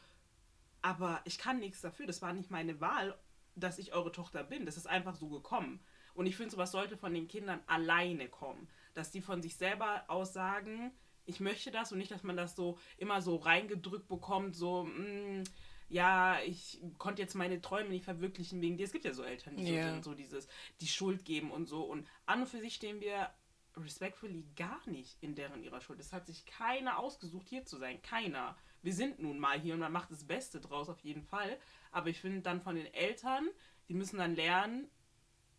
Aber 0.83 1.21
ich 1.25 1.39
kann 1.39 1.59
nichts 1.59 1.81
dafür. 1.81 2.07
Das 2.07 2.23
war 2.23 2.33
nicht 2.33 2.51
meine 2.51 2.81
Wahl, 2.81 3.19
dass 3.55 3.79
ich 3.79 3.93
eure 3.93 4.13
Tochter 4.13 4.43
bin. 4.45 4.65
Das 4.65 4.77
ist 4.77 4.87
einfach 4.87 5.15
so 5.15 5.29
gekommen. 5.29 5.81
Und 6.15 6.27
ich 6.27 6.37
finde, 6.37 6.53
sowas 6.53 6.73
sollte 6.73 6.97
von 6.97 7.13
den 7.15 7.29
Kindern 7.29 7.61
alleine 7.67 8.29
kommen. 8.29 8.69
Dass 8.95 9.11
die 9.11 9.21
von 9.21 9.43
sich 9.43 9.57
selber 9.57 10.05
aus 10.09 10.33
sagen, 10.33 10.93
ich 11.27 11.41
möchte 11.41 11.71
das 11.71 11.93
und 11.93 11.99
nicht, 11.99 12.11
dass 12.11 12.23
man 12.23 12.37
das 12.37 12.57
so 12.57 12.79
immer 12.97 13.23
so 13.23 13.37
reingedrückt 13.37 14.09
bekommt, 14.09 14.57
so, 14.57 14.85
mm, 14.85 15.45
ja, 15.89 16.39
ich 16.47 16.81
konnte 16.99 17.21
jetzt 17.23 17.35
meine 17.35 17.61
Träume 17.61 17.91
nicht 17.91 18.05
verwirklichen 18.05 18.61
wegen 18.61 18.77
dir. 18.77 18.85
Es 18.85 18.93
gibt 18.93 19.05
ja 19.05 19.13
so 19.13 19.23
Eltern, 19.23 19.57
die 19.57 19.73
Ja. 19.75 19.97
so 19.97 20.11
so 20.11 20.15
dieses, 20.15 20.49
die 20.81 20.87
Schuld 20.89 21.25
geben 21.25 21.51
und 21.51 21.67
so. 21.69 21.83
Und 21.83 22.07
an 22.27 22.41
und 22.41 22.49
für 22.49 22.61
sich 22.61 22.75
stehen 22.75 23.01
wir 23.01 23.29
respectfully 23.77 24.47
gar 24.57 24.81
nicht 24.89 25.17
in 25.23 25.35
deren 25.35 25.63
ihrer 25.63 25.81
Schuld. 25.81 26.01
Es 26.01 26.13
hat 26.13 26.27
sich 26.27 26.45
keiner 26.47 26.99
ausgesucht, 26.99 27.49
hier 27.49 27.65
zu 27.65 27.77
sein. 27.79 28.03
Keiner. 28.03 28.57
Wir 28.83 28.93
sind 28.93 29.21
nun 29.21 29.39
mal 29.39 29.61
hier 29.61 29.75
und 29.75 29.81
man 29.81 29.93
macht 29.93 30.11
das 30.11 30.25
Beste 30.25 30.61
draus 30.61 30.89
auf 30.89 31.01
jeden 31.01 31.23
Fall. 31.23 31.59
Aber 31.91 32.09
ich 32.09 32.21
finde 32.21 32.41
dann 32.41 32.61
von 32.61 32.77
den 32.77 32.93
Eltern, 32.93 33.49
die 33.89 33.95
müssen 33.95 34.19
dann 34.19 34.35
lernen, 34.35 34.89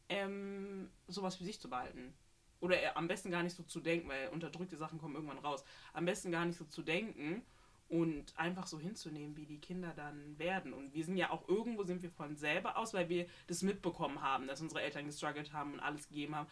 ähm, 0.10 0.90
sowas 1.08 1.36
für 1.36 1.44
sich 1.44 1.60
zu 1.60 1.70
behalten. 1.70 2.14
Oder 2.60 2.82
äh, 2.82 2.92
am 2.96 3.08
besten 3.08 3.32
gar 3.32 3.44
nicht 3.44 3.56
so 3.56 3.64
zu 3.64 3.80
denken, 3.80 4.10
weil 4.10 4.30
unterdrückte 4.30 4.78
Sachen 4.78 5.00
kommen 5.00 5.16
irgendwann 5.16 5.40
raus. 5.40 5.64
Am 5.94 6.06
besten 6.06 6.32
gar 6.32 6.46
nicht 6.46 6.58
so 6.58 6.66
zu 6.66 6.82
denken 6.82 7.44
und 7.92 8.38
einfach 8.38 8.68
so 8.68 8.80
hinzunehmen, 8.80 9.36
wie 9.36 9.46
die 9.46 9.60
Kinder 9.60 9.94
dann 9.94 10.40
werden. 10.40 10.72
Und 10.72 10.94
wir 10.94 11.04
sind 11.04 11.18
ja 11.18 11.30
auch 11.30 11.50
irgendwo 11.50 11.84
sind 11.84 12.02
wir 12.02 12.10
von 12.10 12.38
selber 12.38 12.78
aus, 12.78 12.94
weil 12.94 13.10
wir 13.10 13.28
das 13.48 13.64
mitbekommen 13.64 14.22
haben, 14.22 14.48
dass 14.48 14.62
unsere 14.62 14.82
Eltern 14.82 15.06
gestruggelt 15.06 15.52
haben 15.52 15.74
und 15.74 15.82
alles 15.82 16.08
gegeben 16.08 16.36
haben. 16.36 16.48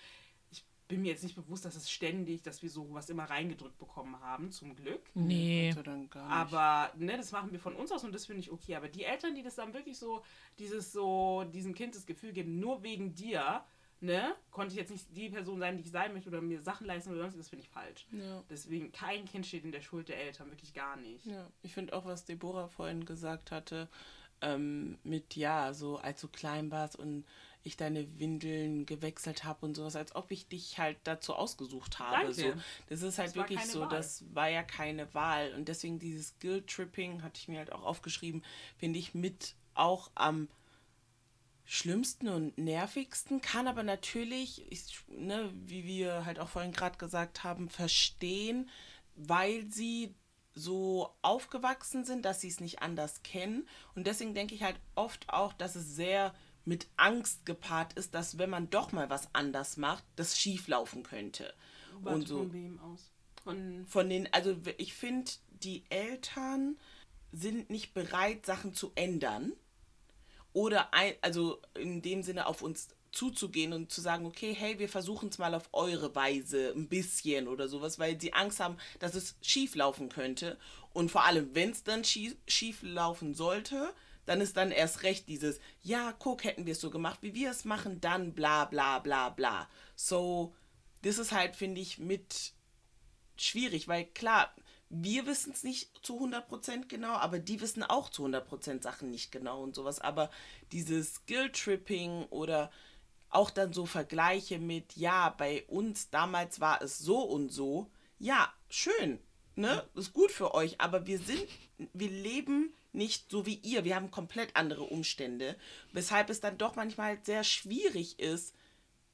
Ich 0.90 0.96
bin 0.96 1.04
mir 1.04 1.10
jetzt 1.12 1.22
nicht 1.22 1.36
bewusst, 1.36 1.66
dass 1.66 1.76
es 1.76 1.88
ständig, 1.88 2.42
dass 2.42 2.64
wir 2.64 2.70
sowas 2.72 3.12
immer 3.12 3.26
reingedrückt 3.26 3.78
bekommen 3.78 4.20
haben, 4.22 4.52
zum 4.52 4.76
Glück. 4.76 5.04
Nee. 5.14 5.72
Dank 5.84 6.10
gar 6.10 6.24
nicht. 6.24 6.56
Aber 6.56 6.92
ne, 6.98 7.16
das 7.16 7.32
machen 7.32 7.52
wir 7.52 7.60
von 7.60 7.76
uns 7.76 7.92
aus 7.92 8.04
und 8.04 8.12
das 8.12 8.26
finde 8.26 8.40
ich 8.40 8.52
okay. 8.52 8.74
Aber 8.74 8.88
die 8.88 9.04
Eltern, 9.04 9.36
die 9.36 9.44
das 9.44 9.54
dann 9.54 9.76
wirklich 9.76 10.00
so, 10.00 10.24
dieses 10.58 10.92
so, 10.92 11.44
diesem 11.54 11.76
Kind 11.76 11.94
das 11.94 12.08
Gefühl 12.08 12.34
geben, 12.34 12.60
nur 12.60 12.82
wegen 12.82 13.14
dir, 13.14 13.64
ne, 14.02 14.34
konnte 14.50 14.74
ich 14.74 14.80
jetzt 14.80 14.90
nicht 14.90 15.16
die 15.16 15.30
Person 15.30 15.60
sein, 15.60 15.78
die 15.78 15.84
ich 15.84 15.92
sein 15.92 16.12
möchte 16.12 16.30
oder 16.30 16.42
mir 16.42 16.60
Sachen 16.60 16.88
leisten 16.88 17.12
oder 17.12 17.22
sonst, 17.22 17.38
das 17.38 17.50
finde 17.50 17.66
ich 17.66 17.70
falsch. 17.70 18.08
ja. 18.12 18.44
Deswegen, 18.50 18.92
kein 18.92 19.26
Kind 19.26 19.46
steht 19.46 19.66
in 19.66 19.72
der 19.72 19.82
Schuld 19.82 20.10
der 20.10 20.20
Eltern, 20.20 20.50
wirklich 20.50 20.74
gar 20.74 20.96
nicht. 20.98 21.24
Ja, 21.24 21.52
ich 21.62 21.76
finde 21.76 21.94
auch, 21.94 22.06
was 22.06 22.26
Deborah 22.26 22.68
vorhin 22.68 23.06
gesagt 23.06 23.52
hatte, 23.52 23.90
ähm, 24.42 24.98
mit 25.04 25.36
ja, 25.36 25.72
so 25.72 25.98
als 25.98 26.22
du 26.22 26.30
klein 26.30 26.72
warst 26.72 26.96
und 26.96 27.26
ich 27.64 27.78
deine 27.78 28.20
Windeln 28.20 28.86
gewechselt 28.86 29.44
habe 29.44 29.66
und 29.66 29.76
sowas, 29.76 29.96
als 29.96 30.16
ob 30.16 30.32
ich 30.32 30.48
dich 30.48 30.80
halt 30.80 30.98
dazu 31.04 31.36
ausgesucht 31.36 32.00
habe. 32.00 32.28
Danke. 32.28 32.34
So. 32.34 32.54
Das 32.88 33.02
ist 33.02 33.18
halt 33.18 33.30
Das 33.30 33.36
wirklich 33.36 33.66
so, 33.66 33.82
Wahl. 33.82 33.90
das 33.90 34.24
war 34.34 34.48
ja 34.48 34.64
keine 34.64 35.14
Wahl. 35.14 35.54
Und 35.54 35.68
deswegen 35.68 36.00
dieses 36.00 36.38
Guilt-Tripping, 36.40 37.22
hatte 37.22 37.40
ich 37.40 37.48
mir 37.48 37.60
halt 37.60 37.72
auch 37.72 37.84
aufgeschrieben, 37.84 38.44
finde 38.78 39.00
ich 39.00 39.14
mit 39.14 39.56
auch 39.74 40.10
am 40.16 40.48
schlimmsten 41.66 42.30
und 42.30 42.58
nervigsten, 42.58 43.42
kann 43.42 43.68
aber 43.68 43.84
natürlich, 43.84 44.66
ich, 44.72 45.04
ne, 45.08 45.52
wie 45.54 45.86
wir 45.86 46.26
halt 46.26 46.40
auch 46.40 46.50
vorhin 46.50 46.72
gerade 46.72 46.98
gesagt 46.98 47.44
haben, 47.44 47.70
verstehen, 47.70 48.70
weil 49.16 49.70
sie 49.70 50.16
so 50.56 51.14
aufgewachsen 51.22 52.06
sind, 52.06 52.26
dass 52.26 52.42
sie 52.42 52.48
es 52.48 52.60
nicht 52.60 52.82
anders 52.82 53.22
kennen. 53.22 53.68
Und 53.96 54.08
deswegen 54.08 54.34
denke 54.34 54.56
ich 54.56 54.64
halt 54.64 54.80
oft 54.96 55.30
auch, 55.30 55.54
dass 55.54 55.76
es 55.76 55.96
sehr 55.96 56.34
mit 56.70 56.88
Angst 56.96 57.46
gepaart 57.46 57.94
ist, 57.94 58.14
dass 58.14 58.38
wenn 58.38 58.50
man 58.50 58.70
doch 58.70 58.92
mal 58.92 59.10
was 59.10 59.28
anders 59.34 59.76
macht, 59.76 60.04
das 60.16 60.40
schief 60.40 60.68
laufen 60.68 61.04
könnte. 61.04 61.54
Warte, 62.02 62.16
und 62.16 62.28
so 62.28 62.38
von 62.38 62.54
wem 62.54 62.80
aus? 62.80 63.12
Von 63.44 63.86
von 63.88 64.10
den, 64.10 64.32
also 64.32 64.56
ich 64.78 64.94
finde, 64.94 65.32
die 65.50 65.84
Eltern 65.90 66.78
sind 67.32 67.70
nicht 67.70 67.94
bereit, 67.94 68.46
Sachen 68.46 68.74
zu 68.74 68.92
ändern 68.96 69.54
oder 70.54 70.94
ein, 70.94 71.16
also 71.22 71.60
in 71.76 72.02
dem 72.02 72.24
Sinne 72.24 72.46
auf 72.46 72.62
uns 72.62 72.90
zuzugehen 73.12 73.74
und 73.74 73.92
zu 73.92 74.02
sagen, 74.02 74.28
okay, 74.28 74.54
hey, 74.54 74.78
wir 74.78 74.90
versuchen 74.90 75.30
es 75.30 75.40
mal 75.40 75.56
auf 75.56 75.70
eure 75.74 76.14
Weise 76.14 76.74
ein 76.76 76.88
bisschen 76.88 77.48
oder 77.48 77.68
sowas, 77.68 77.98
weil 77.98 78.22
sie 78.22 78.34
Angst 78.34 78.60
haben, 78.60 78.78
dass 79.00 79.16
es 79.16 79.36
schief 79.42 79.74
laufen 79.74 80.10
könnte. 80.10 80.58
Und 80.94 81.10
vor 81.10 81.26
allem, 81.26 81.50
wenn 81.56 81.72
es 81.72 81.84
dann 81.84 82.04
schief, 82.04 82.36
schief 82.48 82.84
laufen 82.84 83.34
sollte, 83.34 83.94
dann 84.30 84.42
ist 84.42 84.58
dann 84.58 84.70
erst 84.70 85.02
recht 85.02 85.28
dieses, 85.28 85.60
ja, 85.82 86.14
guck, 86.20 86.44
hätten 86.44 86.68
wir 86.68 86.74
es 86.74 86.82
so 86.82 86.92
gemacht, 86.92 87.18
wie 87.24 87.34
wir 87.34 87.50
es 87.50 87.66
machen, 87.66 88.00
dann 88.00 88.34
bla 88.34 88.66
bla 88.66 89.00
bla 89.00 89.30
bla. 89.30 89.68
So, 89.96 90.54
das 91.02 91.18
ist 91.18 91.32
halt, 91.32 91.56
finde 91.56 91.82
ich, 91.82 91.98
mit 91.98 92.54
schwierig, 93.38 93.88
weil 93.88 94.06
klar, 94.06 94.54
wir 94.92 95.26
wissen 95.26 95.52
es 95.52 95.64
nicht 95.64 96.06
zu 96.06 96.24
100% 96.24 96.88
genau, 96.88 97.14
aber 97.14 97.40
die 97.40 97.60
wissen 97.60 97.82
auch 97.82 98.08
zu 98.10 98.24
100% 98.24 98.84
Sachen 98.84 99.10
nicht 99.10 99.32
genau 99.32 99.64
und 99.64 99.74
sowas. 99.74 100.00
Aber 100.00 100.30
dieses 100.74 101.26
Guilt-Tripping 101.26 102.26
oder 102.26 102.70
auch 103.32 103.50
dann 103.50 103.74
so 103.74 103.88
Vergleiche 103.88 104.60
mit, 104.60 104.96
ja, 104.96 105.30
bei 105.30 105.66
uns 105.70 106.12
damals 106.12 106.60
war 106.60 106.84
es 106.84 107.00
so 107.00 107.20
und 107.20 107.50
so, 107.50 107.90
ja, 108.20 108.54
schön, 108.70 109.18
ne, 109.56 109.90
ist 109.96 110.14
gut 110.14 110.32
für 110.32 110.54
euch, 110.54 110.80
aber 110.80 111.08
wir 111.08 111.18
sind, 111.18 111.48
wir 111.94 112.12
leben 112.12 112.76
nicht 112.92 113.30
so 113.30 113.46
wie 113.46 113.56
ihr, 113.56 113.84
wir 113.84 113.96
haben 113.96 114.12
komplett 114.12 114.56
andere 114.56 114.84
Umstände, 114.84 115.56
weshalb 115.94 116.30
es 116.30 116.42
dann 116.42 116.58
doch 116.58 116.76
manchmal 116.76 117.20
sehr 117.24 117.44
schwierig 117.44 118.20
ist, 118.20 118.56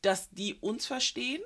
dass 0.01 0.29
die 0.29 0.55
uns 0.55 0.85
verstehen 0.85 1.41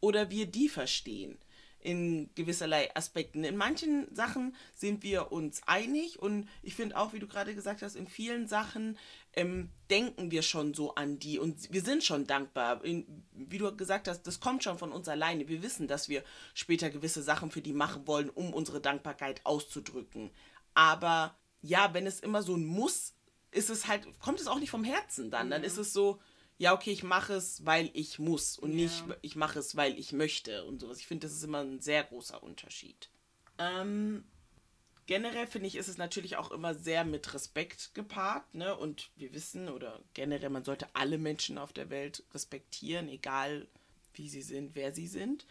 oder 0.00 0.30
wir 0.30 0.46
die 0.46 0.68
verstehen 0.68 1.38
in 1.80 2.28
gewisserlei 2.34 2.94
Aspekten. 2.96 3.44
In 3.44 3.56
manchen 3.56 4.12
Sachen 4.14 4.54
sind 4.74 5.02
wir 5.02 5.30
uns 5.30 5.62
einig 5.66 6.18
und 6.18 6.48
ich 6.62 6.74
finde 6.74 6.96
auch, 6.96 7.12
wie 7.12 7.20
du 7.20 7.28
gerade 7.28 7.54
gesagt 7.54 7.82
hast, 7.82 7.94
in 7.94 8.08
vielen 8.08 8.48
Sachen 8.48 8.98
ähm, 9.34 9.70
denken 9.88 10.30
wir 10.30 10.42
schon 10.42 10.74
so 10.74 10.94
an 10.96 11.18
die 11.18 11.38
und 11.38 11.72
wir 11.72 11.82
sind 11.82 12.02
schon 12.02 12.26
dankbar. 12.26 12.84
In, 12.84 13.24
wie 13.32 13.58
du 13.58 13.74
gesagt 13.76 14.08
hast, 14.08 14.22
das 14.22 14.40
kommt 14.40 14.64
schon 14.64 14.78
von 14.78 14.90
uns 14.90 15.08
alleine. 15.08 15.48
Wir 15.48 15.62
wissen, 15.62 15.86
dass 15.86 16.08
wir 16.08 16.24
später 16.52 16.90
gewisse 16.90 17.22
Sachen 17.22 17.50
für 17.50 17.62
die 17.62 17.72
machen 17.72 18.06
wollen, 18.06 18.28
um 18.30 18.52
unsere 18.52 18.80
Dankbarkeit 18.80 19.40
auszudrücken. 19.44 20.30
Aber 20.74 21.36
ja, 21.62 21.92
wenn 21.94 22.06
es 22.06 22.20
immer 22.20 22.42
so 22.42 22.56
ein 22.56 22.64
Muss 22.64 23.14
ist 23.50 23.70
es 23.70 23.86
halt, 23.86 24.06
kommt 24.20 24.40
es 24.40 24.46
auch 24.46 24.58
nicht 24.58 24.70
vom 24.70 24.84
Herzen 24.84 25.30
dann. 25.30 25.50
Dann 25.50 25.64
ist 25.64 25.78
es 25.78 25.92
so, 25.92 26.20
ja, 26.58 26.74
okay, 26.74 26.90
ich 26.90 27.02
mache 27.02 27.34
es, 27.34 27.64
weil 27.64 27.90
ich 27.94 28.18
muss 28.18 28.58
und 28.58 28.70
Ja. 28.72 28.84
nicht, 28.84 29.04
ich 29.22 29.36
mache 29.36 29.58
es, 29.58 29.76
weil 29.76 29.98
ich 29.98 30.12
möchte 30.12 30.64
und 30.64 30.80
sowas. 30.80 30.98
Ich 30.98 31.06
finde, 31.06 31.26
das 31.26 31.34
ist 31.36 31.44
immer 31.44 31.60
ein 31.60 31.80
sehr 31.80 32.04
großer 32.04 32.42
Unterschied. 32.42 33.08
Ähm, 33.58 34.24
generell 35.06 35.46
finde 35.46 35.68
ich, 35.68 35.76
ist 35.76 35.88
es 35.88 35.96
natürlich 35.98 36.36
auch 36.36 36.50
immer 36.50 36.74
sehr 36.74 37.04
mit 37.04 37.32
Respekt 37.32 37.94
gepaart, 37.94 38.54
ne? 38.54 38.76
Und 38.76 39.10
wir 39.16 39.32
wissen, 39.32 39.68
oder 39.68 40.02
generell, 40.14 40.50
man 40.50 40.64
sollte 40.64 40.86
alle 40.94 41.18
Menschen 41.18 41.58
auf 41.58 41.72
der 41.72 41.90
Welt 41.90 42.24
respektieren, 42.34 43.08
egal 43.08 43.66
wie 44.12 44.28
sie 44.28 44.42
sind, 44.42 44.74
wer 44.74 44.92
sie 44.92 45.06
sind. 45.06 45.46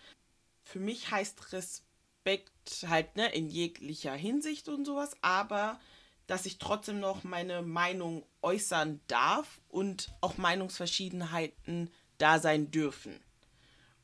Für 0.63 0.79
mich 0.79 1.09
heißt 1.09 1.53
Respekt 1.53 2.51
halt, 2.87 3.15
ne, 3.15 3.33
in 3.33 3.47
jeglicher 3.49 4.13
Hinsicht 4.13 4.67
und 4.67 4.85
sowas, 4.85 5.15
aber 5.21 5.79
dass 6.27 6.45
ich 6.45 6.59
trotzdem 6.59 6.99
noch 6.99 7.23
meine 7.23 7.61
Meinung 7.61 8.25
äußern 8.41 8.99
darf 9.07 9.61
und 9.69 10.13
auch 10.21 10.37
Meinungsverschiedenheiten 10.37 11.89
da 12.17 12.39
sein 12.39 12.69
dürfen. 12.69 13.19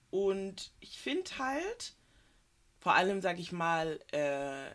Und 0.09 0.71
ich 0.79 0.99
finde 0.99 1.37
halt, 1.37 1.93
vor 2.79 2.93
allem 2.93 3.21
sage 3.21 3.41
ich 3.41 3.51
mal, 3.51 3.99
äh, 4.11 4.71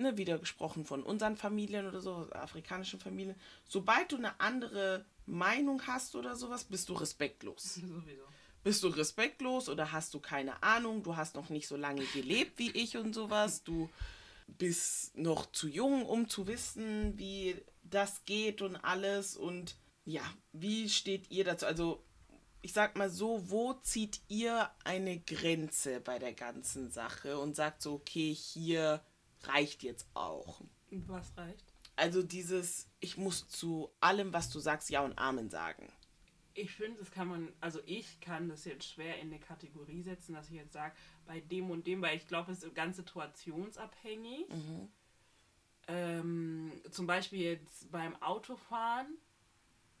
ne, 0.00 0.16
wieder 0.16 0.38
gesprochen 0.38 0.84
von 0.84 1.02
unseren 1.02 1.36
Familien 1.36 1.86
oder 1.86 2.00
so, 2.00 2.28
afrikanischen 2.32 2.98
Familien, 2.98 3.36
sobald 3.68 4.10
du 4.10 4.16
eine 4.16 4.40
andere 4.40 5.04
Meinung 5.26 5.86
hast 5.86 6.16
oder 6.16 6.34
sowas, 6.34 6.64
bist 6.64 6.88
du 6.88 6.94
respektlos 6.94 7.74
Sowieso. 7.74 8.24
bist 8.64 8.82
du 8.82 8.88
respektlos 8.88 9.68
oder 9.68 9.92
hast 9.92 10.14
du 10.14 10.20
keine 10.20 10.62
Ahnung, 10.62 11.02
du 11.02 11.16
hast 11.16 11.36
noch 11.36 11.50
nicht 11.50 11.68
so 11.68 11.76
lange 11.76 12.04
gelebt 12.06 12.58
wie 12.58 12.70
ich 12.70 12.96
und 12.96 13.14
sowas, 13.14 13.62
du 13.62 13.88
bist 14.58 15.16
noch 15.16 15.50
zu 15.52 15.68
jung, 15.68 16.06
um 16.06 16.28
zu 16.28 16.46
wissen, 16.46 17.18
wie 17.18 17.56
das 17.82 18.24
geht 18.24 18.62
und 18.62 18.76
alles 18.76 19.36
und 19.36 19.76
ja, 20.04 20.22
wie 20.52 20.88
steht 20.88 21.30
ihr 21.30 21.44
dazu? 21.44 21.66
Also 21.66 22.04
ich 22.62 22.72
sag 22.72 22.96
mal 22.96 23.10
so, 23.10 23.50
wo 23.50 23.74
zieht 23.74 24.20
ihr 24.28 24.70
eine 24.84 25.18
Grenze 25.20 26.00
bei 26.00 26.18
der 26.18 26.34
ganzen 26.34 26.90
Sache 26.90 27.38
und 27.38 27.56
sagt 27.56 27.82
so, 27.82 27.94
okay, 27.94 28.34
hier 28.34 29.02
reicht 29.42 29.82
jetzt 29.82 30.06
auch. 30.14 30.60
Was 30.90 31.36
reicht? 31.36 31.72
Also 31.96 32.22
dieses, 32.22 32.88
ich 33.00 33.16
muss 33.16 33.48
zu 33.48 33.90
allem, 34.00 34.32
was 34.32 34.50
du 34.50 34.58
sagst, 34.58 34.90
Ja 34.90 35.02
und 35.02 35.18
Amen 35.18 35.50
sagen. 35.50 35.90
Ich 36.54 36.72
finde, 36.72 36.98
das 36.98 37.10
kann 37.10 37.28
man, 37.28 37.52
also 37.60 37.80
ich 37.86 38.20
kann 38.20 38.48
das 38.48 38.64
jetzt 38.64 38.84
schwer 38.84 39.18
in 39.20 39.28
eine 39.28 39.38
Kategorie 39.38 40.02
setzen, 40.02 40.34
dass 40.34 40.48
ich 40.48 40.56
jetzt 40.56 40.72
sage, 40.72 40.94
bei 41.26 41.40
dem 41.40 41.70
und 41.70 41.86
dem, 41.86 42.02
weil 42.02 42.16
ich 42.16 42.26
glaube, 42.26 42.52
es 42.52 42.62
ist 42.62 42.74
ganz 42.74 42.96
situationsabhängig. 42.96 44.46
Ähm, 45.88 46.72
zum 46.90 47.06
Beispiel 47.06 47.40
jetzt 47.40 47.90
beim 47.90 48.20
Autofahren 48.22 49.16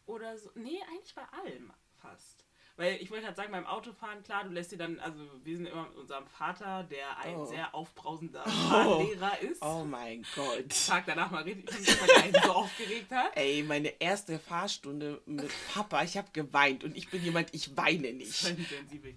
oder 0.06 0.36
so. 0.38 0.50
Nee, 0.54 0.78
eigentlich 0.90 1.14
bei 1.14 1.24
allem 1.38 1.72
fast. 1.96 2.44
Weil 2.80 2.96
ich 3.02 3.10
wollte 3.10 3.26
halt 3.26 3.36
sagen, 3.36 3.52
beim 3.52 3.66
Autofahren, 3.66 4.22
klar, 4.22 4.42
du 4.44 4.50
lässt 4.50 4.72
dir 4.72 4.78
dann, 4.78 4.98
also 5.00 5.20
wir 5.44 5.54
sind 5.54 5.66
immer 5.66 5.82
mit 5.82 5.96
unserem 5.96 6.26
Vater, 6.26 6.82
der 6.84 7.18
ein 7.18 7.36
Oh. 7.36 7.44
sehr 7.44 7.74
aufbrausender 7.74 8.42
Fahrlehrer 8.42 9.38
ist. 9.42 9.60
Oh 9.60 9.84
mein 9.84 10.24
Gott. 10.34 10.64
Tag 10.86 11.04
danach 11.06 11.30
mal 11.30 11.42
richtig, 11.42 11.68
weil 12.00 12.28
ihn 12.28 12.34
so 12.42 12.52
aufgeregt 12.52 13.10
hat. 13.12 13.36
Ey, 13.36 13.62
meine 13.64 13.88
erste 14.00 14.38
Fahrstunde 14.38 15.20
mit 15.26 15.50
Papa, 15.74 16.02
ich 16.04 16.16
habe 16.16 16.28
geweint 16.32 16.82
und 16.82 16.96
ich 16.96 17.10
bin 17.10 17.22
jemand, 17.22 17.52
ich 17.52 17.76
weine 17.76 18.14
nicht. 18.14 18.54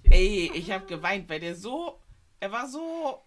Ey, 0.10 0.52
ich 0.54 0.70
habe 0.70 0.86
geweint, 0.86 1.30
weil 1.30 1.40
der 1.40 1.56
so, 1.56 2.02
er 2.42 2.52
war 2.52 2.68
so, 2.68 3.24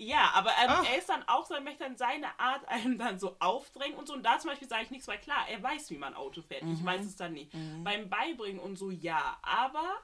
Ja, 0.00 0.30
aber 0.34 0.50
ähm, 0.62 0.68
Ah. 0.70 0.84
er 0.88 0.98
ist 0.98 1.08
dann 1.08 1.24
auch 1.28 1.44
so, 1.44 1.54
er 1.54 1.60
möchte 1.60 1.82
dann 1.82 1.96
seine 1.96 2.38
Art 2.38 2.66
einem 2.68 2.96
dann 2.98 3.18
so 3.18 3.36
aufdrängen 3.40 3.98
und 3.98 4.06
so. 4.06 4.14
Und 4.14 4.22
da 4.22 4.38
zum 4.38 4.50
Beispiel 4.50 4.68
sage 4.68 4.84
ich 4.84 4.90
nichts, 4.90 5.08
weil 5.08 5.18
klar, 5.18 5.48
er 5.48 5.60
weiß, 5.62 5.90
wie 5.90 5.98
man 5.98 6.14
Auto 6.14 6.40
fährt. 6.40 6.62
Ich 6.62 6.84
weiß 6.84 7.04
es 7.04 7.16
dann 7.16 7.32
nicht. 7.32 7.52
Beim 7.84 8.08
Beibringen 8.08 8.60
und 8.60 8.76
so, 8.76 8.90
ja. 8.90 9.38
Aber 9.42 10.00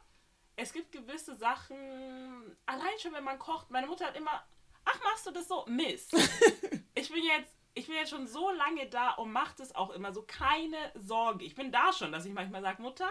es 0.57 0.73
gibt 0.73 0.91
gewisse 0.93 1.35
Sachen, 1.37 2.57
allein 2.67 2.99
schon, 3.01 3.13
wenn 3.13 3.25
man 3.25 3.39
kocht, 3.39 3.71
meine 3.71 3.87
Mutter 3.87 4.07
hat 4.07 4.17
immer, 4.17 4.45
ach, 4.85 4.99
machst 5.05 5.27
du 5.27 5.31
das 5.31 5.47
so? 5.49 5.65
Mist. 5.67 6.13
ich 6.95 7.11
bin 7.13 7.23
jetzt. 7.25 7.55
Ich 7.77 7.89
bin 7.89 7.97
jetzt 7.97 8.11
schon 8.11 8.29
so 8.29 8.51
lange 8.53 8.87
da 8.89 9.11
und 9.15 9.33
mache 9.33 9.55
das 9.59 9.75
auch 9.75 9.91
immer 9.91 10.13
so. 10.13 10.23
Keine 10.23 10.77
Sorge. 10.95 11.45
Ich 11.45 11.57
bin 11.57 11.73
da 11.73 11.93
schon, 11.93 12.13
dass 12.13 12.25
ich 12.25 12.33
manchmal 12.33 12.63
sage, 12.63 12.81
Mutter, 12.81 13.11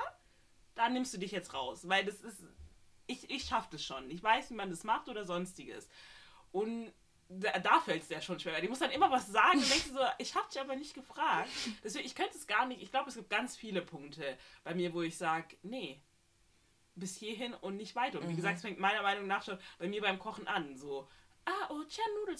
da 0.73 0.87
nimmst 0.87 1.13
du 1.13 1.17
dich 1.17 1.31
jetzt 1.31 1.53
raus. 1.53 1.87
Weil 1.89 2.05
das 2.05 2.21
ist. 2.21 2.43
Ich, 3.05 3.29
ich 3.29 3.43
schaffe 3.43 3.67
das 3.71 3.83
schon. 3.83 4.09
Ich 4.09 4.23
weiß, 4.23 4.49
wie 4.51 4.53
man 4.53 4.69
das 4.69 4.85
macht 4.85 5.09
oder 5.09 5.25
sonstiges. 5.25 5.89
Und 6.53 6.93
da, 7.27 7.59
da 7.59 7.79
fällt 7.79 8.03
es 8.03 8.09
ja 8.09 8.21
schon 8.21 8.39
schwer. 8.39 8.61
Die 8.61 8.67
muss 8.67 8.79
dann 8.79 8.91
immer 8.91 9.11
was 9.11 9.27
sagen 9.27 9.59
und 9.59 9.69
denkst 9.69 9.89
so, 9.91 9.99
ich 10.19 10.33
habe 10.35 10.47
dich 10.47 10.61
aber 10.61 10.75
nicht 10.75 10.93
gefragt. 10.93 11.49
Deswegen, 11.83 12.05
ich 12.05 12.15
könnte 12.15 12.37
es 12.37 12.47
gar 12.47 12.65
nicht. 12.65 12.81
Ich 12.81 12.91
glaube, 12.91 13.09
es 13.09 13.15
gibt 13.15 13.29
ganz 13.29 13.57
viele 13.57 13.81
Punkte 13.81 14.37
bei 14.63 14.73
mir, 14.73 14.93
wo 14.93 15.01
ich 15.01 15.17
sage, 15.17 15.57
nee, 15.63 16.01
bis 16.95 17.17
hierhin 17.17 17.53
und 17.55 17.75
nicht 17.75 17.95
weiter. 17.95 18.19
Und 18.19 18.29
wie 18.29 18.35
gesagt, 18.35 18.57
es 18.57 18.61
fängt 18.61 18.79
meiner 18.79 19.01
Meinung 19.01 19.27
nach 19.27 19.43
schon 19.43 19.57
bei 19.79 19.87
mir 19.87 20.01
beim 20.01 20.19
Kochen 20.19 20.47
an. 20.47 20.77
So, 20.77 21.07
ah, 21.45 21.69
oh, 21.69 21.83
tja, 21.83 22.03
Nudeln. 22.19 22.37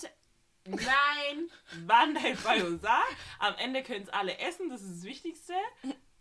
Nein, 0.65 1.49
und 2.65 2.81
sag. 2.81 3.17
Am 3.39 3.55
Ende 3.55 3.83
können 3.83 4.03
es 4.03 4.09
alle 4.09 4.37
essen, 4.37 4.69
das 4.69 4.81
ist 4.81 4.97
das 4.97 5.03
Wichtigste. 5.03 5.55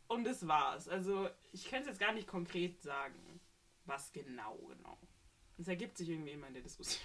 Und 0.09 0.25
das 0.25 0.49
war's. 0.49 0.89
Also, 0.89 1.29
ich 1.53 1.65
könnte 1.65 1.83
es 1.83 1.87
jetzt 1.89 2.01
gar 2.01 2.13
nicht 2.13 2.27
konkret 2.27 2.83
sagen, 2.83 3.41
was 3.85 4.13
genau, 4.13 4.57
genau. 4.57 4.99
Es 5.59 5.69
ergibt 5.69 5.97
sich 5.97 6.09
irgendwie 6.09 6.33
immer 6.33 6.49
in 6.49 6.55
der 6.55 6.63
Diskussion. 6.63 7.01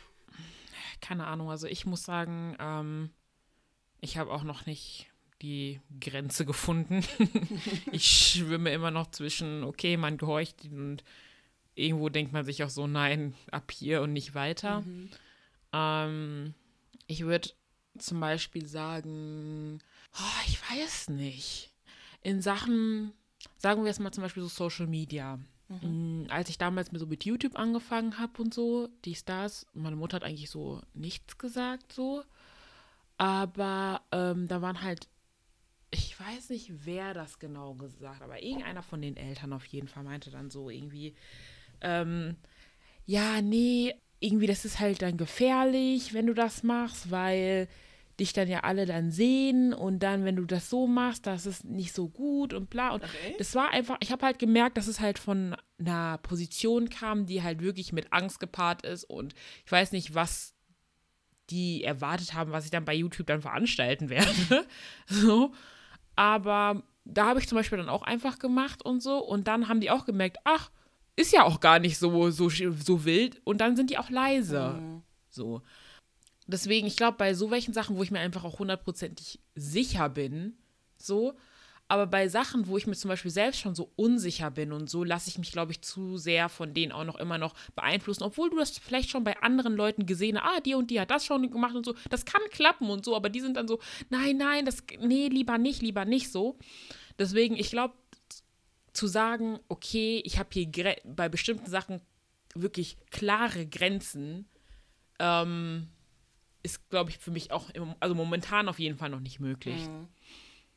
Keine 1.02 1.28
Ahnung, 1.28 1.50
also 1.50 1.68
ich 1.68 1.86
muss 1.86 2.04
sagen, 2.04 2.56
ähm, 2.60 3.10
ich 4.02 4.18
habe 4.18 4.32
auch 4.32 4.44
noch 4.44 4.66
nicht 4.66 5.08
die 5.42 5.80
Grenze 6.00 6.46
gefunden. 6.46 7.04
ich 7.92 8.06
schwimme 8.06 8.72
immer 8.72 8.92
noch 8.92 9.12
zwischen, 9.12 9.64
okay, 9.64 9.98
man 9.98 10.18
gehorcht 10.18 10.66
und 10.66 11.04
irgendwo 11.76 12.10
denkt 12.10 12.34
man 12.34 12.46
sich 12.46 12.64
auch 12.64 12.70
so, 12.70 12.88
nein, 12.88 13.36
ab 13.52 13.72
hier 13.72 14.02
und 14.02 14.14
nicht 14.14 14.34
weiter. 14.34 14.84
Ähm, 15.74 16.54
ich 17.08 17.22
würde 17.22 17.50
zum 17.98 18.20
Beispiel 18.20 18.66
sagen, 18.66 19.80
oh, 20.14 20.42
ich 20.48 20.60
weiß 20.72 21.10
nicht. 21.10 21.72
In 22.22 22.42
Sachen, 22.42 23.14
sagen 23.58 23.84
wir 23.84 23.92
es 23.92 24.00
mal 24.00 24.12
zum 24.12 24.24
Beispiel 24.24 24.44
so 24.44 24.50
Social 24.50 24.88
Media. 24.88 25.40
Mm, 25.70 26.26
Als 26.30 26.50
ich 26.50 26.58
damals 26.58 26.92
mit 26.92 27.02
so 27.02 27.08
mit 27.08 27.26
YouTube 27.26 27.58
angefangen 27.58 28.18
habe 28.20 28.42
und 28.42 28.54
so, 28.54 28.90
die 29.06 29.16
Stars, 29.16 29.66
meine 29.74 29.96
Mutter 29.96 30.16
hat 30.18 30.24
eigentlich 30.24 30.50
so 30.50 30.82
nichts 30.94 31.38
gesagt 31.38 31.94
so. 31.94 32.24
Aber 33.18 34.02
ähm, 34.12 34.48
da 34.48 34.62
waren 34.62 34.82
halt, 34.82 35.08
ich 35.92 36.20
weiß 36.20 36.50
nicht, 36.52 36.86
wer 36.86 37.14
das 37.14 37.40
genau 37.40 37.74
gesagt, 37.76 38.22
aber 38.22 38.44
irgendeiner 38.44 38.84
von 38.84 39.02
den 39.02 39.18
Eltern 39.18 39.54
auf 39.54 39.66
jeden 39.66 39.88
Fall 39.88 40.04
meinte 40.04 40.30
dann 40.32 40.50
so 40.52 40.70
irgendwie, 40.70 41.16
ähm, 41.82 42.36
ja, 43.06 43.42
nee, 43.42 43.96
irgendwie, 44.20 44.48
das 44.48 44.66
ist 44.66 44.80
halt 44.80 45.02
dann 45.02 45.18
gefährlich, 45.18 46.14
wenn 46.14 46.28
du 46.28 46.34
das 46.34 46.64
machst, 46.64 47.12
weil 47.12 47.68
dich 48.20 48.34
dann 48.34 48.48
ja 48.48 48.62
alle 48.62 48.86
dann 48.86 49.12
sehen 49.12 49.74
und 49.74 50.00
dann, 50.00 50.26
wenn 50.26 50.36
du 50.36 50.46
das 50.46 50.70
so 50.70 50.88
machst, 50.88 51.28
das 51.28 51.46
ist 51.46 51.66
nicht 51.66 51.94
so 51.94 52.10
gut 52.10 52.54
und 52.54 52.70
bla. 52.70 52.92
Und 52.92 53.04
Okay. 53.04 53.36
das 53.38 53.54
war 53.56 53.70
einfach, 53.72 53.98
ich 54.00 54.12
habe 54.12 54.26
halt 54.26 54.40
gemerkt, 54.40 54.78
dass 54.78 54.88
es 54.88 55.00
halt 55.00 55.20
von 55.20 55.56
einer 55.80 56.18
Position 56.20 56.90
kam, 56.90 57.26
die 57.26 57.44
halt 57.44 57.62
wirklich 57.62 57.94
mit 57.94 58.12
Angst 58.14 58.40
gepaart 58.40 58.82
ist 58.84 59.04
und 59.04 59.36
ich 59.66 59.72
weiß 59.72 59.92
nicht, 59.92 60.16
was 60.16 60.54
die 61.50 61.84
erwartet 61.84 62.34
haben, 62.34 62.52
was 62.52 62.66
ich 62.66 62.72
dann 62.72 62.86
bei 62.86 62.94
YouTube 62.94 63.28
dann 63.28 63.42
veranstalten 63.42 64.10
werde. 64.10 64.66
so. 65.08 65.54
Aber 66.16 66.84
da 67.06 67.28
habe 67.28 67.40
ich 67.40 67.48
zum 67.48 67.58
Beispiel 67.58 67.78
dann 67.78 67.88
auch 67.90 68.02
einfach 68.04 68.40
gemacht 68.40 68.84
und 68.84 69.02
so. 69.02 69.20
Und 69.20 69.48
dann 69.48 69.70
haben 69.70 69.80
die 69.80 69.90
auch 69.92 70.06
gemerkt, 70.06 70.40
ach, 70.44 70.72
ist 71.16 71.32
ja 71.32 71.44
auch 71.44 71.60
gar 71.62 71.80
nicht 71.80 71.98
so, 71.98 72.32
so, 72.32 72.50
so 72.50 73.06
wild. 73.06 73.40
Und 73.46 73.60
dann 73.62 73.76
sind 73.78 73.90
die 73.92 73.98
auch 73.98 74.10
leise. 74.10 75.02
So. 75.30 75.62
Deswegen, 76.48 76.88
ich 76.88 76.96
glaube, 76.96 77.18
bei 77.18 77.34
so 77.34 77.52
welchen 77.52 77.74
Sachen, 77.74 77.98
wo 77.98 78.04
ich 78.04 78.12
mir 78.12 78.20
einfach 78.20 78.44
auch 78.44 78.60
hundertprozentig 78.60 79.40
sicher 79.56 80.10
bin, 80.10 80.58
so, 80.98 81.36
aber 81.90 82.06
bei 82.06 82.28
Sachen, 82.28 82.68
wo 82.68 82.78
ich 82.78 82.86
mir 82.86 82.96
zum 82.96 83.10
Beispiel 83.10 83.32
selbst 83.32 83.62
schon 83.62 83.74
so 83.74 83.92
unsicher 83.96 84.52
bin 84.52 84.74
und 84.74 84.90
so, 84.90 85.04
lasse 85.04 85.30
ich 85.30 85.38
mich, 85.38 85.52
glaube 85.52 85.72
ich, 85.72 85.82
zu 85.82 86.18
sehr 86.18 86.50
von 86.50 86.74
denen 86.74 86.92
auch 86.92 87.06
noch 87.06 87.16
immer 87.16 87.38
noch 87.38 87.54
beeinflussen, 87.76 88.24
obwohl 88.24 88.50
du 88.50 88.58
das 88.58 88.78
vielleicht 88.78 89.10
schon 89.10 89.24
bei 89.24 89.42
anderen 89.42 89.74
Leuten 89.74 90.06
gesehen 90.06 90.38
hast, 90.38 90.58
ah, 90.58 90.60
die 90.60 90.76
und 90.76 90.92
die 90.92 91.00
hat 91.00 91.12
das 91.12 91.26
schon 91.26 91.50
gemacht 91.50 91.76
und 91.76 91.86
so, 91.86 91.96
das 92.10 92.26
kann 92.26 92.42
klappen 92.52 92.90
und 92.90 93.06
so, 93.06 93.16
aber 93.16 93.30
die 93.30 93.40
sind 93.40 93.56
dann 93.56 93.68
so, 93.68 93.80
nein, 94.10 94.38
nein, 94.38 94.66
das, 94.66 94.84
nee, 95.00 95.28
lieber 95.28 95.58
nicht, 95.58 95.82
lieber 95.82 96.04
nicht 96.04 96.32
so. 96.32 96.58
Deswegen, 97.18 97.56
ich 97.56 97.70
glaube, 97.70 97.94
zu 98.92 99.08
sagen, 99.08 99.60
okay, 99.70 100.22
ich 100.26 100.40
habe 100.40 100.50
hier 100.52 100.96
bei 101.06 101.30
bestimmten 101.30 101.70
Sachen 101.70 102.02
wirklich 102.54 102.98
klare 103.12 103.66
Grenzen, 103.66 104.50
ähm, 105.20 105.88
ist, 106.68 106.90
glaube 106.90 107.10
ich, 107.10 107.18
für 107.18 107.32
mich 107.32 107.52
auch, 107.52 107.70
im, 107.70 107.96
also 108.02 108.14
momentan 108.14 108.68
auf 108.68 108.78
jeden 108.78 108.98
Fall 108.98 109.10
noch 109.10 109.22
nicht 109.22 109.40
möglich. 109.40 109.88
Mhm. 109.88 110.10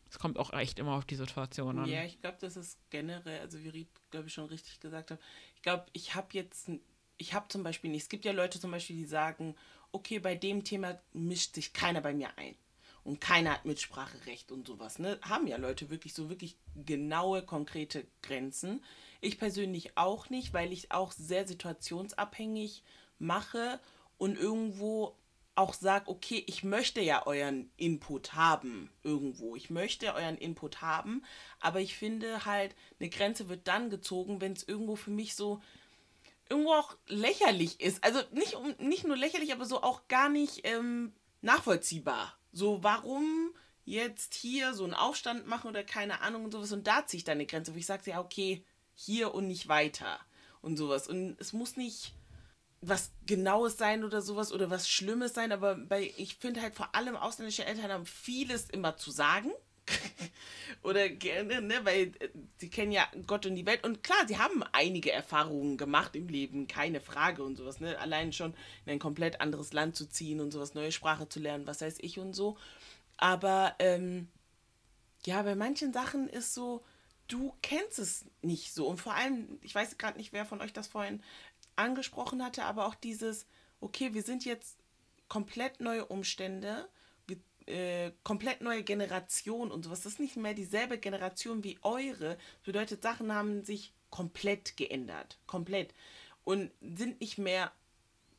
Es 0.09 0.19
kommt 0.19 0.39
auch 0.39 0.53
echt 0.53 0.79
immer 0.79 0.93
auf 0.93 1.05
die 1.05 1.17
Situation 1.17 1.79
an. 1.79 1.89
Ja, 1.89 2.05
ich 2.05 2.21
glaube, 2.21 2.39
das 2.41 2.57
ist 2.57 2.79
generell, 2.91 3.41
also 3.41 3.63
wie 3.63 3.69
Ried, 3.69 3.89
glaube 4.11 4.29
ich, 4.29 4.35
schon 4.35 4.47
richtig 4.47 4.79
gesagt 4.79 5.11
hat. 5.11 5.21
Ich 5.57 5.63
glaube, 5.63 5.87
ich 5.93 6.15
habe 6.15 6.29
jetzt, 6.33 6.71
ich 7.17 7.35
habe 7.35 7.49
zum 7.49 7.65
Beispiel 7.65 7.91
nicht, 7.91 8.03
es 8.03 8.09
gibt 8.09 8.25
ja 8.25 8.33
Leute 8.33 8.61
zum 8.61 8.71
Beispiel, 8.71 8.97
die 8.97 9.05
sagen, 9.05 9.57
okay, 9.93 10.21
bei 10.21 10.37
dem 10.37 10.63
Thema 10.63 11.01
mischt 11.13 11.55
sich 11.57 11.73
keiner 11.73 12.01
bei 12.01 12.15
mir 12.15 12.37
ein. 12.39 12.55
Und 13.03 13.21
keiner 13.21 13.53
hat 13.55 13.65
Mitspracherecht 13.65 14.53
und 14.53 14.67
sowas. 14.67 14.99
Ne? 14.99 15.19
Haben 15.23 15.47
ja 15.47 15.57
Leute 15.57 15.91
wirklich 15.91 16.15
so 16.15 16.29
wirklich 16.29 16.57
genaue, 16.85 17.43
konkrete 17.43 18.07
Grenzen. 18.23 18.85
Ich 19.21 19.39
persönlich 19.39 19.97
auch 19.97 20.29
nicht, 20.31 20.53
weil 20.53 20.73
ich 20.73 20.93
auch 20.93 21.11
sehr 21.13 21.49
situationsabhängig 21.49 22.83
mache 23.19 23.81
und 24.19 24.37
irgendwo 24.37 25.17
auch 25.61 25.75
sage, 25.75 26.09
okay, 26.09 26.43
ich 26.47 26.65
möchte 26.65 27.01
ja 27.03 27.27
euren 27.27 27.71
Input 27.77 28.33
haben 28.33 28.91
irgendwo. 29.03 29.55
Ich 29.57 29.69
möchte 29.69 30.15
euren 30.15 30.39
Input 30.39 30.81
haben, 30.81 31.23
aber 31.61 31.81
ich 31.81 31.97
finde 31.97 32.47
halt, 32.47 32.75
eine 32.99 33.11
Grenze 33.11 33.49
wird 33.49 33.69
dann 33.69 33.91
gezogen, 33.91 34.41
wenn 34.41 34.55
es 34.55 34.67
irgendwo 34.67 34.97
für 34.97 35.11
mich 35.11 35.35
so 35.35 35.61
irgendwo 36.49 36.73
auch 36.73 36.97
lächerlich 37.07 37.81
ist. 37.81 38.03
Also 38.03 38.21
nicht, 38.33 38.57
nicht 38.81 39.07
nur 39.07 39.17
lächerlich, 39.17 39.53
aber 39.53 39.67
so 39.67 39.83
auch 39.83 40.09
gar 40.09 40.31
nicht 40.31 40.63
ähm, 40.65 41.13
nachvollziehbar. 41.43 42.35
So, 42.53 42.83
warum 42.83 43.55
jetzt 43.85 44.35
hier 44.35 44.73
so 44.73 44.85
einen 44.85 44.95
Aufstand 44.95 45.47
machen 45.47 45.69
oder 45.69 45.85
keine 45.85 46.23
Ahnung 46.23 46.45
und 46.45 46.53
sowas. 46.53 46.73
Und 46.73 46.87
da 46.87 47.07
ziehe 47.07 47.19
ich 47.19 47.25
dann 47.25 47.35
eine 47.35 47.47
Grenze, 47.47 47.75
wo 47.75 47.79
ich 47.79 47.87
sage, 47.87 48.11
ja, 48.11 48.21
okay, 48.21 48.65
hier 48.95 49.35
und 49.35 49.47
nicht 49.47 49.69
weiter 49.69 50.19
und 50.63 50.77
sowas. 50.77 51.07
Und 51.07 51.37
es 51.39 51.53
muss 51.53 51.77
nicht 51.77 52.15
was 52.81 53.13
Genaues 53.27 53.77
sein 53.77 54.05
oder 54.05 54.23
sowas 54.23 54.53
oder 54.53 54.71
was 54.71 54.89
Schlimmes 54.89 55.35
sein, 55.35 55.53
aber 55.53 55.75
bei, 55.75 56.13
ich 56.17 56.37
finde 56.37 56.63
halt 56.63 56.75
vor 56.75 56.95
allem 56.95 57.17
ausländische 57.17 57.65
Eltern 57.65 57.93
haben 57.93 58.07
vieles 58.07 58.71
immer 58.71 58.97
zu 58.97 59.11
sagen. 59.11 59.51
oder 60.83 61.09
gerne, 61.09 61.61
ne, 61.61 61.81
weil 61.83 62.13
äh, 62.21 62.29
sie 62.59 62.71
kennen 62.71 62.93
ja 62.93 63.09
Gott 63.27 63.45
und 63.45 63.57
die 63.57 63.67
Welt 63.67 63.83
und 63.83 64.05
klar, 64.05 64.27
sie 64.29 64.39
haben 64.39 64.63
einige 64.73 65.11
Erfahrungen 65.11 65.77
gemacht 65.77 66.15
im 66.15 66.29
Leben, 66.29 66.69
keine 66.69 67.01
Frage 67.01 67.43
und 67.43 67.57
sowas, 67.57 67.81
ne, 67.81 67.99
allein 67.99 68.33
schon 68.33 68.55
in 68.87 68.93
ein 68.93 68.99
komplett 69.01 69.41
anderes 69.41 69.73
Land 69.73 69.97
zu 69.97 70.07
ziehen 70.07 70.41
und 70.41 70.53
sowas, 70.53 70.75
neue 70.75 70.93
Sprache 70.93 71.29
zu 71.29 71.41
lernen, 71.41 71.67
was 71.67 71.81
weiß 71.81 71.99
ich 72.01 72.19
und 72.21 72.35
so. 72.35 72.57
Aber 73.17 73.75
ähm, 73.81 74.29
ja, 75.27 75.43
bei 75.43 75.55
manchen 75.55 75.93
Sachen 75.93 76.29
ist 76.29 76.55
so, 76.55 76.85
du 77.29 77.55
kennst 77.63 77.99
es 77.99 78.25
nicht 78.43 78.73
so. 78.73 78.87
Und 78.87 78.99
vor 78.99 79.15
allem, 79.15 79.59
ich 79.63 79.75
weiß 79.75 79.99
gerade 79.99 80.19
nicht, 80.19 80.33
wer 80.33 80.45
von 80.45 80.61
euch 80.61 80.73
das 80.73 80.89
vorhin 80.89 81.23
angesprochen 81.81 82.45
hatte, 82.45 82.65
aber 82.65 82.87
auch 82.87 82.95
dieses, 82.95 83.47
okay, 83.81 84.15
wir 84.15 84.23
sind 84.23 84.45
jetzt 84.45 84.79
komplett 85.29 85.81
neue 85.81 86.07
Umstände, 86.07 86.89
äh, 87.67 88.13
komplett 88.25 88.61
neue 88.61 88.83
Generation 88.83 89.71
und 89.71 89.85
sowas. 89.85 90.03
Das 90.03 90.15
ist 90.15 90.21
nicht 90.21 90.37
mehr 90.37 90.55
dieselbe 90.55 90.99
Generation 90.99 91.63
wie 91.65 91.79
eure. 91.83 92.37
Das 92.37 92.65
bedeutet, 92.65 93.03
Sachen 93.03 93.33
haben 93.33 93.65
sich 93.65 93.93
komplett 94.11 94.77
geändert. 94.77 95.39
Komplett. 95.47 95.95
Und 96.45 96.73
sind 96.81 97.21
nicht 97.21 97.39
mehr 97.39 97.71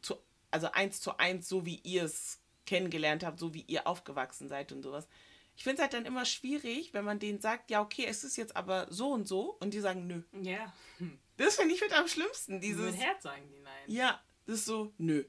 zu, 0.01 0.15
also 0.49 0.71
eins 0.71 0.99
zu 0.99 1.17
eins, 1.17 1.47
so 1.47 1.65
wie 1.65 1.79
ihr 1.83 2.03
es 2.03 2.39
kennengelernt 2.65 3.23
habt, 3.23 3.39
so 3.39 3.53
wie 3.53 3.63
ihr 3.67 3.87
aufgewachsen 3.87 4.49
seid 4.49 4.71
und 4.71 4.83
sowas. 4.83 5.07
Ich 5.55 5.63
finde 5.63 5.75
es 5.75 5.81
halt 5.81 5.93
dann 5.93 6.05
immer 6.05 6.25
schwierig, 6.25 6.93
wenn 6.93 7.05
man 7.05 7.19
denen 7.19 7.39
sagt, 7.39 7.69
ja, 7.69 7.81
okay, 7.81 8.05
es 8.07 8.23
ist 8.23 8.37
jetzt 8.37 8.55
aber 8.55 8.87
so 8.89 9.11
und 9.11 9.27
so 9.27 9.55
und 9.59 9.73
die 9.73 9.79
sagen, 9.79 10.07
nö. 10.07 10.23
Ja. 10.41 10.73
Hm. 10.97 11.19
Das 11.41 11.55
finde 11.55 11.73
ich 11.73 11.81
mit 11.81 11.91
am 11.93 12.07
schlimmsten. 12.07 12.61
Dieses, 12.61 12.91
Mit 12.91 13.01
Herz 13.01 13.23
sagen 13.23 13.49
die 13.49 13.59
nein. 13.59 13.83
ja, 13.87 14.21
das 14.45 14.57
ist 14.57 14.65
so, 14.65 14.93
nö. 14.97 15.23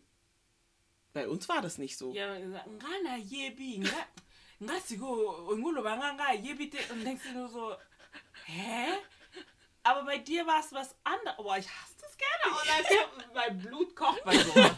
Bei 1.15 1.27
uns 1.29 1.49
war 1.49 1.63
das 1.63 1.79
nicht 1.79 1.97
so. 1.97 2.13
Ja, 2.13 2.39
ngana 2.39 3.17
yebi, 3.17 3.79
nga, 3.79 4.07
nga 4.61 4.81
sigo, 4.81 5.55
ngulo 5.57 5.83
banga 5.83 6.13
nga 6.13 6.33
yebi 6.33 6.69
te, 6.71 6.79
und 6.93 7.05
denkst 7.05 7.25
dir 7.25 7.33
nur 7.33 7.49
so, 7.49 7.77
hä? 8.45 8.99
Aber 9.83 10.05
bei 10.05 10.19
dir 10.19 10.47
war 10.47 10.61
es 10.61 10.73
was 10.73 10.95
anderes. 11.03 11.37
Boah, 11.37 11.57
ich 11.59 11.69
hasse 11.69 11.95
das 12.01 12.17
gerne. 12.17 12.57
Und 12.57 12.69
dann, 12.69 13.35
mein 13.35 13.59
Blut 13.59 13.97
kocht 13.97 14.23
bei 14.25 14.37
so. 14.37 14.59
ja. 14.61 14.75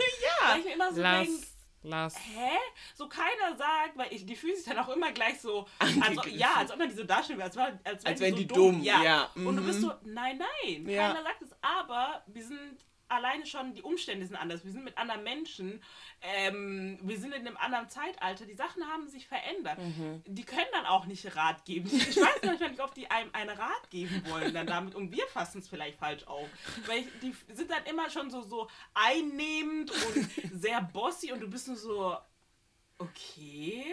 Weil 0.49 0.59
ich 0.61 0.65
mir 0.65 0.75
immer 0.75 0.93
so 0.95 1.03
Lass, 1.03 1.27
denke, 1.27 1.47
lass. 1.85 2.17
hä? 2.17 2.57
So 2.95 3.09
keiner 3.09 3.57
sagt, 3.57 3.97
weil 3.97 4.13
ich, 4.13 4.27
die 4.27 4.37
fühlen 4.37 4.57
sich 4.57 4.65
dann 4.65 4.79
auch 4.79 4.89
immer 4.89 5.13
gleich 5.13 5.41
so, 5.41 5.67
als, 5.79 6.19
ja, 6.33 6.55
als 6.57 6.73
ob 6.73 6.79
man 6.79 6.89
die 6.89 6.95
so 6.95 7.05
darstellen 7.05 7.39
will, 7.39 7.45
als, 7.45 7.57
als, 7.57 7.85
wären 7.85 7.99
Als 8.05 8.21
wären 8.21 8.33
so 8.33 8.39
die 8.39 8.47
dumm, 8.47 8.83
ja, 8.83 9.31
Und 9.35 9.57
du 9.57 9.65
bist 9.65 9.79
mhm. 9.81 9.85
so, 9.85 9.93
nein, 10.05 10.39
nein, 10.39 10.89
Ja. 10.89 11.09
keiner 11.09 11.23
sagt 11.23 11.43
es, 11.43 11.51
aber 11.61 12.25
wir 12.27 12.45
sind 12.45 12.85
alleine 13.15 13.47
schon, 13.47 13.75
die 13.75 13.83
Umstände 13.83 14.27
sind 14.27 14.37
anders, 14.37 14.65
wir 14.65 14.73
sind 14.73 14.85
mit 14.85 14.99
anderen 14.99 15.23
Menschen, 15.23 15.83
ähm, 16.23 16.99
wir 17.03 17.19
sind 17.19 17.35
in 17.35 17.47
einem 17.47 17.57
anderen 17.57 17.89
Zeitalter, 17.89 18.47
die 18.47 18.55
Sachen 18.55 18.87
haben 18.87 19.09
sich 19.09 19.27
verändert. 19.27 19.79
Mhm. 19.79 20.23
Die 20.27 20.45
können 20.45 20.67
dann 20.73 20.87
auch 20.87 21.07
nicht 21.07 21.37
Rat 21.37 21.65
geben. 21.65 21.91
Ich 21.93 22.17
weiß 22.17 22.43
manchmal 22.45 22.71
nicht, 22.71 22.83
ob 22.83 22.95
die 22.95 23.11
einem 23.11 23.31
einen 23.33 23.51
Rat 23.51 23.91
geben 23.91 24.23
wollen 24.29 24.55
dann 24.55 24.67
damit 24.67 24.95
und 24.95 25.13
wir 25.13 25.27
fassen 25.29 25.59
es 25.59 25.69
vielleicht 25.69 25.99
falsch 25.99 26.27
auf. 26.27 26.49
Weil 26.87 27.01
ich, 27.01 27.07
die 27.23 27.35
sind 27.55 27.71
dann 27.71 27.85
immer 27.85 28.11
schon 28.11 28.31
so, 28.31 28.43
so 28.43 28.69
einnehmend 28.95 29.91
und 29.91 30.61
sehr 30.61 30.81
bossy 30.83 31.33
und 31.33 31.41
du 31.41 31.49
bist 31.49 31.69
nur 31.69 31.77
so, 31.77 32.17
okay, 32.99 33.85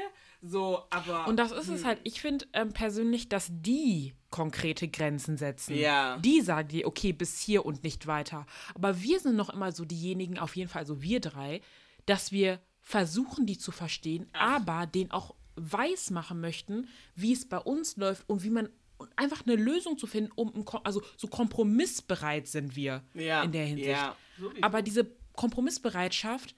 so, 0.42 0.84
aber... 0.90 1.28
Und 1.28 1.38
das 1.38 1.52
ist 1.52 1.68
es 1.68 1.86
halt, 1.86 2.00
ich 2.04 2.22
finde 2.22 2.46
ähm, 2.54 2.74
persönlich, 2.74 3.30
dass 3.30 3.48
die 3.52 4.14
konkrete 4.30 4.88
Grenzen 4.88 5.38
setzen. 5.38 5.76
Ja. 5.76 6.18
Die 6.18 6.42
sagen 6.42 6.70
dir, 6.70 6.88
okay, 6.88 7.14
bis 7.14 7.40
hier 7.40 7.66
und 7.66 7.84
nicht 7.84 8.08
weiter. 8.08 8.46
Aber 8.74 9.02
wir 9.02 9.20
sind 9.20 9.36
noch 9.36 9.50
immer 9.50 9.72
so 9.72 9.86
diejenigen, 9.86 10.40
auf 10.40 10.56
jeden 10.56 10.70
Fall, 10.70 10.82
also 10.82 11.02
wir 11.02 11.20
drei, 11.20 11.62
dass 12.06 12.32
wir 12.32 12.60
versuchen, 12.82 13.46
die 13.46 13.58
zu 13.58 13.72
verstehen, 13.72 14.28
aber 14.34 14.88
den 14.88 15.12
auch 15.12 15.36
weiß 15.56 16.12
machen 16.12 16.40
möchten, 16.40 16.88
wie 17.16 17.34
es 17.34 17.48
bei 17.48 17.60
uns 17.60 17.98
läuft 17.98 18.28
und 18.28 18.44
wie 18.44 18.50
man 18.50 18.70
einfach 19.16 19.46
eine 19.46 19.56
Lösung 19.56 19.98
zu 19.98 20.08
finden, 20.08 20.32
um 20.36 20.66
also 20.84 21.02
so 21.18 21.28
kompromissbereit 21.28 22.48
sind 22.48 22.76
wir 22.76 23.04
Ja, 23.14 23.44
in 23.44 23.52
der 23.52 23.66
Hinsicht. 23.66 23.90
ja. 23.90 24.16
Aber 24.62 24.82
diese 24.82 25.12
Kompromissbereitschaft 25.34 26.56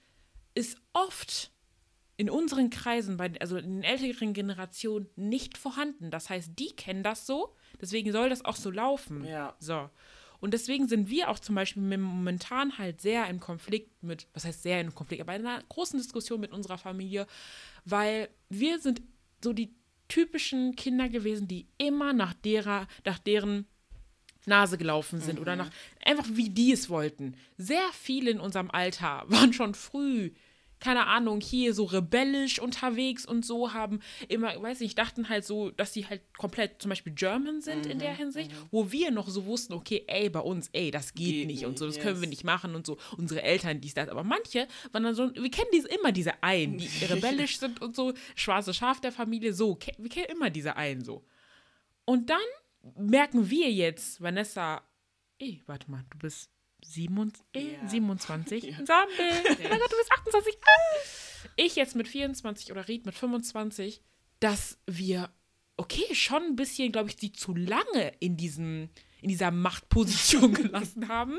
ist 0.54 0.78
oft 0.92 1.50
in 2.16 2.30
unseren 2.30 2.70
Kreisen, 2.70 3.16
bei, 3.16 3.32
also 3.40 3.56
in 3.56 3.80
den 3.80 3.82
älteren 3.82 4.32
Generationen, 4.32 5.08
nicht 5.16 5.58
vorhanden. 5.58 6.10
Das 6.10 6.30
heißt, 6.30 6.52
die 6.58 6.70
kennen 6.76 7.02
das 7.02 7.26
so, 7.26 7.54
deswegen 7.80 8.12
soll 8.12 8.28
das 8.28 8.44
auch 8.44 8.56
so 8.56 8.70
laufen. 8.70 9.24
Ja. 9.24 9.54
So. 9.58 9.90
Und 10.40 10.52
deswegen 10.52 10.88
sind 10.88 11.08
wir 11.08 11.30
auch 11.30 11.38
zum 11.38 11.54
Beispiel 11.54 11.82
momentan 11.82 12.76
halt 12.78 13.00
sehr 13.00 13.28
im 13.28 13.40
Konflikt 13.40 14.02
mit, 14.02 14.26
was 14.34 14.44
heißt 14.44 14.62
sehr 14.62 14.80
im 14.80 14.94
Konflikt, 14.94 15.22
aber 15.22 15.34
in 15.34 15.46
einer 15.46 15.62
großen 15.68 15.98
Diskussion 15.98 16.40
mit 16.40 16.52
unserer 16.52 16.78
Familie, 16.78 17.26
weil 17.84 18.28
wir 18.50 18.78
sind 18.78 19.00
so 19.42 19.52
die 19.52 19.74
typischen 20.08 20.76
Kinder 20.76 21.08
gewesen, 21.08 21.48
die 21.48 21.66
immer 21.78 22.12
nach 22.12 22.34
derer, 22.34 22.86
nach 23.04 23.18
deren 23.18 23.66
Nase 24.46 24.76
gelaufen 24.76 25.20
sind 25.20 25.40
oder 25.40 25.56
nach 25.56 25.70
einfach 26.04 26.26
wie 26.30 26.50
die 26.50 26.72
es 26.72 26.90
wollten. 26.90 27.36
Sehr 27.56 27.88
viele 27.92 28.30
in 28.30 28.40
unserem 28.40 28.70
Alter 28.70 29.24
waren 29.28 29.52
schon 29.52 29.74
früh, 29.74 30.32
keine 30.84 31.06
Ahnung, 31.06 31.40
hier 31.40 31.72
so 31.72 31.84
rebellisch 31.84 32.58
unterwegs 32.58 33.24
und 33.24 33.46
so 33.46 33.72
haben 33.72 34.00
immer, 34.28 34.60
weiß 34.60 34.80
nicht, 34.80 34.98
dachten 34.98 35.30
halt 35.30 35.46
so, 35.46 35.70
dass 35.70 35.94
sie 35.94 36.06
halt 36.06 36.20
komplett 36.36 36.82
zum 36.82 36.90
Beispiel 36.90 37.14
German 37.14 37.62
sind 37.62 37.86
in 37.86 37.98
der 37.98 38.14
Hinsicht, 38.14 38.50
wo 38.70 38.92
wir 38.92 39.10
noch 39.10 39.30
so 39.30 39.46
wussten, 39.46 39.72
okay, 39.72 40.04
ey, 40.08 40.28
bei 40.28 40.40
uns, 40.40 40.68
ey, 40.72 40.90
das 40.90 41.14
geht, 41.14 41.24
Geht 41.24 41.46
nicht 41.46 41.64
und 41.64 41.78
so, 41.78 41.86
das 41.86 41.94
nicht, 41.94 42.04
können 42.04 42.16
wir 42.16 42.28
yes. 42.28 42.30
nicht 42.30 42.44
machen 42.44 42.74
und 42.74 42.84
so. 42.84 42.98
Unsere 43.16 43.42
Eltern, 43.42 43.80
dies, 43.80 43.94
das. 43.94 44.10
Aber 44.10 44.24
manche 44.24 44.68
waren 44.92 45.04
dann 45.04 45.14
so, 45.14 45.34
wir 45.34 45.50
kennen 45.50 45.70
diese, 45.72 45.88
immer 45.88 46.12
diese 46.12 46.42
einen, 46.42 46.76
die 46.76 46.86
rebellisch 47.08 47.58
sind 47.58 47.80
und 47.80 47.96
so, 47.96 48.12
schwarze 48.34 48.74
Schaf 48.74 49.00
der 49.00 49.12
Familie, 49.12 49.54
so, 49.54 49.78
wir 49.96 50.10
kennen 50.10 50.26
immer 50.26 50.50
diese 50.50 50.76
einen 50.76 51.02
so. 51.02 51.24
Und 52.04 52.28
dann 52.28 52.36
merken 52.98 53.48
wir 53.48 53.72
jetzt, 53.72 54.20
Vanessa, 54.20 54.82
ey, 55.38 55.62
warte 55.64 55.90
mal, 55.90 56.04
du 56.10 56.18
bist 56.18 56.50
27, 56.84 57.42
äh, 57.54 57.72
Ja. 57.74 57.88
27. 57.88 58.74
Sammel. 58.84 59.08
Oh 59.18 59.68
mein 59.68 59.78
Gott, 59.80 59.92
du 59.92 59.96
bist 59.96 60.12
28. 60.12 60.54
Ah. 60.62 61.48
Ich 61.56 61.76
jetzt 61.76 61.96
mit 61.96 62.08
24 62.08 62.70
oder 62.72 62.86
Ried 62.88 63.06
mit 63.06 63.14
25, 63.14 64.02
dass 64.40 64.78
wir, 64.86 65.30
okay, 65.76 66.14
schon 66.14 66.42
ein 66.42 66.56
bisschen, 66.56 66.92
glaube 66.92 67.10
ich, 67.10 67.16
sie 67.16 67.32
zu 67.32 67.54
lange 67.54 68.12
in 68.20 68.36
diesem 68.36 68.90
in 69.20 69.28
dieser 69.30 69.50
Machtposition 69.50 70.52
gelassen 70.54 71.08
haben, 71.08 71.38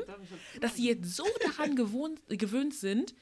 dass 0.60 0.76
sie 0.76 0.88
jetzt 0.88 1.16
so 1.16 1.24
daran 1.46 1.76
gewohnt, 1.76 2.20
gewöhnt 2.30 2.74
sind, 2.74 3.14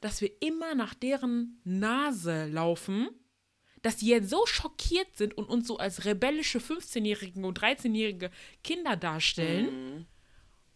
dass 0.00 0.20
wir 0.20 0.30
immer 0.40 0.76
nach 0.76 0.94
deren 0.94 1.60
Nase 1.64 2.46
laufen, 2.46 3.08
dass 3.82 3.96
die 3.96 4.06
jetzt 4.06 4.30
so 4.30 4.46
schockiert 4.46 5.16
sind 5.16 5.36
und 5.36 5.48
uns 5.48 5.66
so 5.66 5.78
als 5.78 6.04
rebellische 6.04 6.60
15-jährige 6.60 7.44
und 7.44 7.58
13-jährige 7.60 8.30
Kinder 8.62 8.96
darstellen. 8.96 10.06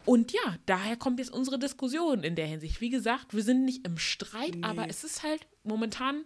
Und 0.05 0.33
ja, 0.33 0.57
daher 0.67 0.97
kommt 0.97 1.19
jetzt 1.21 1.33
unsere 1.33 1.59
Diskussion 1.59 2.25
in 2.25 2.35
der 2.35 2.47
Hinsicht. 2.47 2.81
Wie 2.81 2.91
gesagt, 2.91 3.35
wir 3.35 3.43
sind 3.43 3.65
nicht 3.65 3.87
im 3.87 3.99
Streit, 3.99 4.57
aber 4.62 4.88
es 4.88 5.05
ist 5.05 5.23
halt 5.23 5.47
momentan 5.62 6.25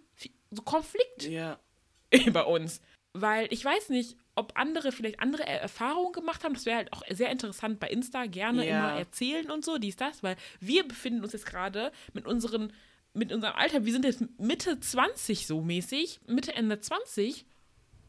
so 0.51 0.63
Konflikt 0.63 1.25
Ja. 1.25 1.59
bei 2.33 2.43
uns. 2.45 2.81
Weil 3.13 3.51
ich 3.53 3.65
weiß 3.65 3.89
nicht, 3.91 4.17
ob 4.35 4.53
andere 4.59 4.93
vielleicht 4.93 5.21
andere 5.21 5.47
Er- 5.47 5.61
Erfahrungen 5.63 6.13
gemacht 6.13 6.45
haben. 6.45 6.55
Das 6.55 6.67
wäre 6.67 6.77
halt 6.77 6.93
auch 6.93 7.03
sehr 7.11 7.31
interessant 7.31 7.81
bei 7.81 7.89
Insta. 7.89 8.27
Gerne 8.27 8.67
Ja. 8.67 8.79
immer 8.91 8.99
erzählen 8.99 9.51
und 9.51 9.65
so, 9.65 9.79
dies, 9.79 9.97
das. 9.97 10.23
Weil 10.23 10.37
wir 10.61 10.87
befinden 10.87 11.23
uns 11.23 11.33
jetzt 11.33 11.47
gerade 11.47 11.93
mit 12.13 12.27
unseren, 12.27 12.73
mit 13.15 13.33
unserem 13.33 13.55
Alter, 13.57 13.85
wir 13.85 13.93
sind 13.93 14.05
jetzt 14.05 14.23
Mitte 14.39 14.79
20 14.81 15.47
so 15.47 15.61
mäßig, 15.63 16.21
Mitte, 16.27 16.55
Ende 16.55 16.79
20 16.81 17.47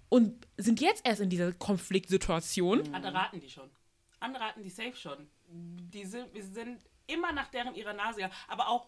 und 0.09 0.45
sind 0.57 0.79
jetzt 0.81 1.05
erst 1.05 1.21
in 1.21 1.29
dieser 1.29 1.51
Konfliktsituation. 1.53 2.93
Andere 2.93 3.13
raten 3.13 3.39
die 3.39 3.49
schon. 3.49 3.69
Andere 4.19 4.43
raten 4.43 4.63
die 4.63 4.69
safe 4.69 4.95
schon. 4.95 5.27
Die 5.49 6.05
sind, 6.05 6.33
wir 6.33 6.43
sind 6.43 6.79
immer 7.07 7.31
nach 7.31 7.47
deren 7.47 7.73
ihrer 7.75 7.93
Nase, 7.93 8.21
ja, 8.21 8.29
aber 8.47 8.67
auch 8.67 8.87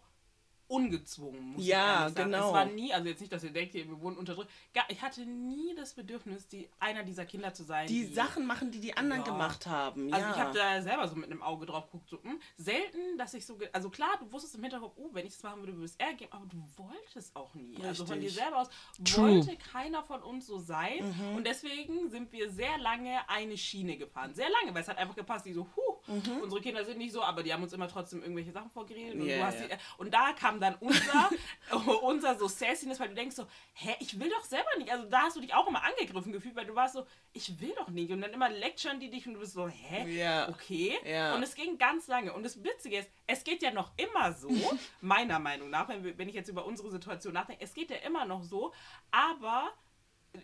ungezwungen. 0.68 1.54
Muss 1.54 1.66
Ja, 1.66 2.08
ich 2.08 2.14
sagen. 2.14 2.32
genau. 2.32 2.48
Es 2.50 2.54
war 2.54 2.66
nie, 2.66 2.94
also 2.94 3.08
jetzt 3.08 3.22
nicht, 3.22 3.34
dass 3.34 3.44
ihr 3.44 3.50
denkt, 3.50 3.72
hier, 3.72 3.88
wir 3.88 4.00
wurden 4.02 4.18
unterdrückt. 4.18 4.52
Ich 4.90 5.02
hatte 5.02 5.26
nie 5.26 5.74
das 5.76 5.96
Bedürfnis, 5.96 6.48
die, 6.48 6.70
einer 6.80 7.04
dieser 7.04 7.26
Kinder 7.26 7.56
zu 7.56 7.64
sein. 7.64 7.88
Die 7.88 8.06
Sachen 8.06 8.46
machen, 8.46 8.70
die 8.70 8.80
die 8.80 8.96
anderen 8.96 9.24
Ja. 9.24 9.32
gemacht 9.32 9.66
haben. 9.66 10.14
Also 10.14 10.28
ja. 10.28 10.32
ich 10.32 10.38
habe 10.40 10.56
da 10.56 10.80
selber 10.84 11.08
so 11.08 11.16
mit 11.16 11.32
einem 11.32 11.42
Auge 11.42 11.66
drauf 11.66 11.86
geguckt, 11.86 12.10
so, 12.10 12.22
hm, 12.22 12.40
selten, 12.56 13.18
dass 13.18 13.34
ich 13.34 13.48
so, 13.48 13.58
also 13.74 13.90
klar, 13.90 14.12
du 14.20 14.32
wusstest 14.32 14.56
im 14.56 14.62
Hinterkopf, 14.62 14.94
oh, 14.98 15.10
wenn 15.12 15.26
ich 15.26 15.34
das 15.34 15.42
machen 15.42 15.62
würde, 15.62 15.74
würde 15.74 15.86
es 15.86 15.96
er 15.96 16.14
geben, 16.14 16.32
aber 16.34 16.46
du 16.46 16.64
wolltest 16.78 17.36
auch 17.36 17.56
nie. 17.56 17.76
Also 17.84 18.06
von 18.06 18.20
dir 18.20 18.28
Richtig. 18.28 18.44
selber 18.44 18.58
aus 18.62 18.70
True. 19.04 19.38
wollte 19.38 19.58
keiner 19.58 20.04
von 20.04 20.22
uns 20.22 20.46
so 20.46 20.60
sein 20.60 21.00
Mhm. 21.00 21.36
und 21.38 21.48
deswegen 21.48 22.12
sind 22.12 22.32
wir 22.32 22.48
sehr 22.52 22.78
lange 22.78 23.28
eine 23.28 23.58
Schiene 23.58 23.98
gefahren. 23.98 24.36
Sehr 24.36 24.50
lange, 24.52 24.76
weil 24.76 24.84
es 24.84 24.88
hat 24.88 25.00
einfach 25.00 25.16
gepasst, 25.16 25.48
die 25.48 25.54
so, 25.54 25.68
huh, 25.76 25.99
unsere 26.10 26.62
Kinder 26.62 26.84
sind 26.84 26.98
nicht 26.98 27.14
so, 27.14 27.22
aber 27.22 27.44
die 27.44 27.54
haben 27.54 27.64
uns 27.64 27.74
immer 27.74 27.88
trotzdem 27.88 28.22
irgendwelche 28.22 28.52
Sachen 28.52 28.70
vorgeredet 28.70 29.14
und, 29.16 29.30
hast 29.44 29.60
ja. 29.60 29.68
die, 29.68 29.74
und 29.98 30.14
da 30.14 30.34
kam 30.34 30.60
dann 30.60 30.76
unser, 30.76 31.30
unser 32.04 32.38
so 32.38 32.48
Sassiness, 32.48 33.00
weil 33.00 33.10
du 33.10 33.16
denkst 33.16 33.36
so, 33.36 33.46
hä, 33.74 33.96
ich 34.00 34.20
will 34.20 34.30
doch 34.30 34.44
selber 34.44 34.70
nicht. 34.78 34.92
Also 34.92 35.06
da 35.06 35.22
hast 35.24 35.36
du 35.36 35.42
dich 35.42 35.54
auch 35.54 35.68
immer 35.68 35.84
angegriffen 35.84 36.32
gefühlt, 36.32 36.56
weil 36.56 36.66
du 36.66 36.76
warst 36.76 36.96
so, 36.96 37.06
ich 37.34 37.60
will 37.62 37.74
doch 37.76 37.90
nicht. 37.90 38.12
Und 38.12 38.22
dann 38.22 38.32
immer 38.32 38.50
lecturen 38.50 39.00
die 39.00 39.10
dich 39.10 39.28
und 39.28 39.36
du 39.36 39.40
bist 39.40 39.54
so, 39.54 39.68
hä? 39.68 40.18
Ja. 40.18 40.50
Okay. 40.50 40.98
Und 41.36 41.44
es 41.44 41.56
ging 41.56 41.78
ganz 41.78 42.08
lange. 42.08 42.34
Und 42.34 42.44
das 42.44 42.64
Witzige 42.64 42.98
ist, 43.00 43.10
es 43.28 43.44
geht 43.44 43.62
ja 43.62 43.72
noch 43.72 43.92
immer 43.98 44.34
so, 44.34 44.50
meiner 45.02 45.40
Meinung 45.40 45.70
nach, 45.70 45.88
wenn, 45.90 46.04
wir, 46.04 46.18
wenn 46.18 46.30
ich 46.30 46.36
jetzt 46.36 46.50
über 46.50 46.66
unsere 46.66 46.90
Situation 46.90 47.34
nachdenke, 47.34 47.64
es 47.64 47.74
geht 47.74 47.92
ja 47.92 47.98
immer 47.98 48.26
noch 48.26 48.44
so, 48.44 48.74
aber 49.12 49.72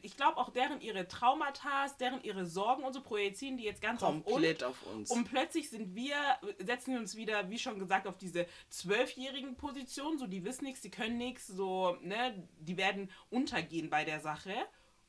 ich 0.03 0.15
glaube 0.17 0.37
auch 0.37 0.49
deren 0.49 0.81
ihre 0.81 1.07
Traumata, 1.07 1.87
deren 1.99 2.23
ihre 2.23 2.45
Sorgen 2.45 2.83
und 2.83 2.93
so 2.93 3.01
projizieren 3.01 3.57
die 3.57 3.63
jetzt 3.63 3.81
ganz 3.81 4.01
komplett 4.01 4.63
auf 4.63 4.75
auf 4.75 4.93
uns. 4.93 5.09
uns. 5.09 5.11
Und 5.11 5.25
plötzlich 5.25 5.69
sind 5.69 5.95
wir, 5.95 6.15
setzen 6.59 6.93
wir 6.93 6.99
uns 6.99 7.15
wieder, 7.15 7.49
wie 7.49 7.59
schon 7.59 7.79
gesagt, 7.79 8.07
auf 8.07 8.17
diese 8.17 8.47
zwölfjährigen 8.69 9.55
Position, 9.55 10.17
so 10.17 10.27
die 10.27 10.43
wissen 10.43 10.65
nichts, 10.65 10.81
die 10.81 10.91
können 10.91 11.17
nichts, 11.17 11.47
so, 11.47 11.97
ne, 12.01 12.47
die 12.59 12.77
werden 12.77 13.11
untergehen 13.29 13.89
bei 13.89 14.05
der 14.05 14.19
Sache. 14.19 14.53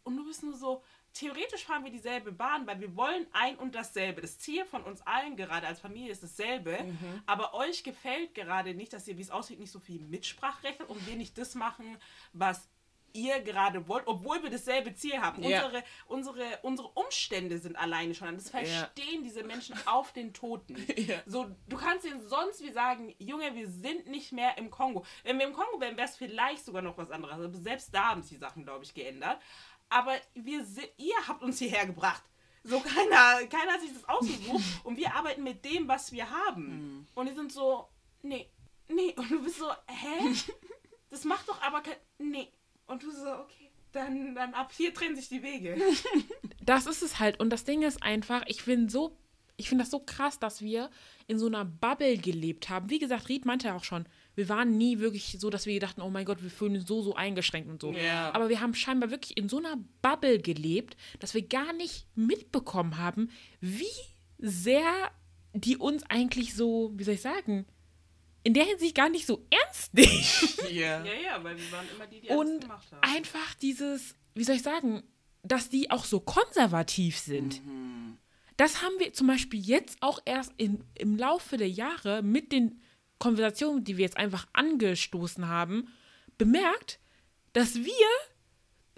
Und 0.05 0.17
du 0.17 0.25
bist 0.25 0.45
nur 0.45 0.55
so, 0.55 0.83
theoretisch 1.13 1.65
fahren 1.65 1.83
wir 1.83 1.91
dieselbe 1.91 2.31
Bahn, 2.31 2.67
weil 2.67 2.79
wir 2.81 2.95
wollen 2.95 3.27
ein 3.33 3.57
und 3.57 3.75
dasselbe. 3.75 4.21
Das 4.21 4.39
Ziel 4.39 4.65
von 4.65 4.85
uns 4.85 5.01
allen 5.03 5.37
gerade 5.37 5.67
als 5.67 5.81
Familie 5.81 6.13
ist 6.13 6.23
dasselbe, 6.23 6.79
aber 7.27 7.55
euch 7.55 7.83
gefällt 7.83 8.35
gerade 8.35 8.75
nicht, 8.75 8.93
dass 8.93 9.09
ihr, 9.09 9.17
wie 9.19 9.23
es 9.23 9.31
aussieht, 9.31 9.59
nicht 9.59 9.73
so 9.73 9.81
viel 9.81 10.05
Mitspracherecht 10.05 10.79
habt 10.79 10.91
und 10.91 11.05
wir 11.07 11.17
nicht 11.17 11.37
das 11.39 11.55
machen, 11.55 11.97
was 12.33 12.69
ihr 13.17 13.41
gerade 13.41 13.89
wollt, 13.89 14.07
obwohl 14.07 14.43
wir 14.43 14.51
dasselbe 14.51 14.95
Ziel 14.95 15.19
haben. 15.19 15.43
Ja. 15.43 15.65
Unsere, 15.65 15.85
unsere, 16.07 16.59
unsere 16.63 16.89
Umstände 16.89 17.59
sind 17.59 17.77
alleine 17.77 18.15
schon. 18.15 18.35
Das 18.35 18.51
verstehen 18.51 19.25
diese 19.25 19.43
Menschen 19.43 19.75
auf 19.87 20.13
den 20.13 20.33
Toten. 20.33 20.77
Ja. 20.97 21.23
So, 21.27 21.51
du 21.69 21.77
kannst 21.77 22.05
ihnen 22.05 22.27
sonst 22.27 22.63
wie 22.63 22.73
sagen, 22.73 23.15
Junge, 23.19 23.55
wir 23.55 23.69
sind 23.69 24.09
nicht 24.09 24.33
mehr 24.33 24.57
im 24.59 24.71
Kongo. 24.71 25.05
Wenn 25.25 25.39
wir 25.39 25.47
im 25.47 25.53
Kongo 25.53 25.79
wären, 25.79 25.97
wäre 25.97 26.09
es 26.09 26.17
vielleicht 26.17 26.65
sogar 26.65 26.83
noch 26.83 26.97
was 26.97 27.11
anderes. 27.11 27.35
Aber 27.35 27.51
selbst 27.51 27.95
da 27.95 28.11
haben 28.11 28.23
sich 28.23 28.33
die 28.33 28.39
Sachen, 28.39 28.65
glaube 28.65 28.83
ich, 28.85 28.95
geändert. 28.95 29.39
Aber 29.89 30.15
wir 30.35 30.65
ihr 30.97 31.15
habt 31.29 31.43
uns 31.43 31.59
hierher 31.59 31.87
gebracht. 31.87 32.25
So 32.65 32.81
keiner, 32.81 33.47
keiner 33.47 33.73
hat 33.75 33.81
sich 33.81 33.93
das 33.93 34.09
ausgesucht 34.09 34.65
und 34.85 34.97
wir 34.97 35.15
arbeiten 35.15 35.45
mit 35.45 35.65
dem, 35.65 35.87
was 35.87 36.11
wir 36.11 36.29
haben. 36.29 37.07
Und 37.15 37.29
die 37.29 37.35
sind 37.35 37.53
so, 37.53 37.89
nee, 38.23 38.51
nee. 38.89 39.15
Und 39.17 39.31
du 39.31 39.43
bist 39.43 39.59
so, 39.59 39.71
hä? 39.87 40.35
Das 41.09 41.23
macht 41.25 41.49
doch 41.49 41.63
aber 41.63 41.83
kein, 41.83 41.95
nee. 42.19 42.53
Und 42.87 43.03
du 43.03 43.11
so, 43.11 43.27
okay, 43.41 43.71
dann, 43.93 44.35
dann 44.35 44.55
ab 44.55 44.73
hier 44.77 44.93
trennen 44.95 45.17
sich 45.17 45.29
die 45.29 45.43
Wege. 45.43 45.77
Das 46.65 46.87
ist 46.87 47.01
es 47.01 47.21
halt. 47.21 47.39
Und 47.39 47.51
das 47.51 47.63
Ding 47.63 47.83
ist 47.83 48.03
einfach, 48.03 48.43
ich 48.49 48.61
finde 48.61 48.91
so, 48.91 49.17
ich 49.57 49.69
finde 49.69 49.85
das 49.85 49.91
so 49.93 50.01
krass, 50.01 50.41
dass 50.41 50.63
wir 50.63 50.91
in 51.29 51.39
so 51.39 51.47
einer 51.47 51.65
Bubble 51.65 52.19
gelebt 52.19 52.69
haben. 52.69 52.91
Wie 52.91 52.99
gesagt, 52.99 53.29
Ried 53.29 53.45
meinte 53.45 53.69
ja 53.69 53.77
auch 53.77 53.85
schon, 53.85 54.05
wir 54.35 54.49
waren 54.49 54.77
nie 54.77 54.99
wirklich 54.99 55.37
so, 55.39 55.49
dass 55.49 55.67
wir 55.67 55.79
dachten, 55.79 56.03
oh 56.03 56.11
mein 56.11 56.25
Gott, 56.25 56.43
wir 56.43 56.51
fühlen 56.51 56.75
uns 56.75 56.89
so, 56.89 57.03
so 57.03 57.15
eingeschränkt 57.15 57.71
und 57.71 57.81
so. 57.81 57.93
Ja. 57.93 58.35
Aber 58.35 58.49
wir 58.49 58.61
haben 58.61 58.75
scheinbar 58.75 59.13
wirklich 59.13 59.37
in 59.37 59.49
so 59.49 59.59
einer 59.59 59.77
Bubble 60.03 60.41
gelebt, 60.41 60.97
dass 61.21 61.35
wir 61.35 61.43
gar 61.43 61.73
nicht 61.73 62.07
mitbekommen 62.17 62.99
haben, 62.99 63.31
wie 63.61 63.87
sehr 64.39 65.11
die 65.55 65.77
uns 65.77 66.03
eigentlich 66.11 66.55
so, 66.55 66.91
wie 66.97 67.05
soll 67.05 67.15
ich 67.15 67.23
sagen, 67.23 67.65
in 68.47 68.55
der 68.55 68.63
Hinsicht 68.65 68.95
gar 68.95 69.09
nicht 69.09 69.27
so 69.27 69.45
ernst 69.51 69.93
nehmen. 69.93 70.25
ja. 70.71 71.05
Ja, 71.05 71.15
ja, 71.21 71.43
weil 71.43 71.59
wir 71.59 71.73
waren 71.73 71.87
immer 71.93 72.07
die, 72.07 72.21
die 72.21 72.31
alles 72.31 72.41
Und 72.41 72.61
gemacht 72.61 72.93
haben. 72.93 73.03
einfach 73.03 73.55
dieses, 73.55 74.15
wie 74.35 74.45
soll 74.45 74.55
ich 74.55 74.63
sagen, 74.63 75.03
dass 75.43 75.69
die 75.69 75.91
auch 75.91 76.05
so 76.05 76.21
konservativ 76.21 77.19
sind. 77.19 77.61
Das 78.57 78.83
haben 78.83 78.95
wir 79.01 79.13
zum 79.13 79.27
Beispiel 79.27 79.59
jetzt 79.59 79.97
auch 80.01 80.21
erst 80.25 80.53
in, 80.59 80.85
im 80.95 81.17
Laufe 81.17 81.57
der 81.57 81.69
Jahre 81.69 82.23
mit 82.23 82.53
den 82.53 82.81
Konversationen, 83.19 83.83
die 83.83 83.97
wir 83.97 84.05
jetzt 84.05 84.17
einfach 84.17 84.47
angestoßen 84.53 85.49
haben, 85.49 85.89
bemerkt, 86.39 87.01
dass 87.53 87.75
wir. 87.75 88.07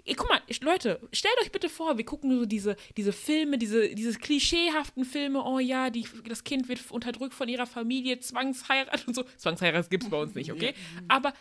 Ey, 0.05 0.15
Guck 0.15 0.29
mal, 0.29 0.41
ich- 0.47 0.61
Leute, 0.61 0.99
stellt 1.11 1.35
euch 1.41 1.51
bitte 1.51 1.69
vor, 1.69 1.97
wir 1.97 2.05
gucken 2.05 2.31
so 2.39 2.45
diese, 2.45 2.75
diese 2.97 3.11
Filme, 3.13 3.57
diese, 3.57 3.89
diese 3.93 4.17
klischeehaften 4.17 5.05
Filme, 5.05 5.43
oh 5.43 5.59
ja, 5.59 5.89
die, 5.89 6.05
das 6.27 6.43
Kind 6.43 6.67
wird 6.69 6.89
unterdrückt 6.91 7.33
von 7.33 7.47
ihrer 7.49 7.65
Familie, 7.67 8.19
Zwangsheirat 8.19 9.07
und 9.07 9.13
so. 9.15 9.23
Zwangsheirat 9.37 9.89
gibt 9.89 10.03
es 10.05 10.09
bei 10.09 10.17
uns 10.21 10.33
nicht, 10.35 10.51
okay? 10.51 10.73
Aber 11.07 11.33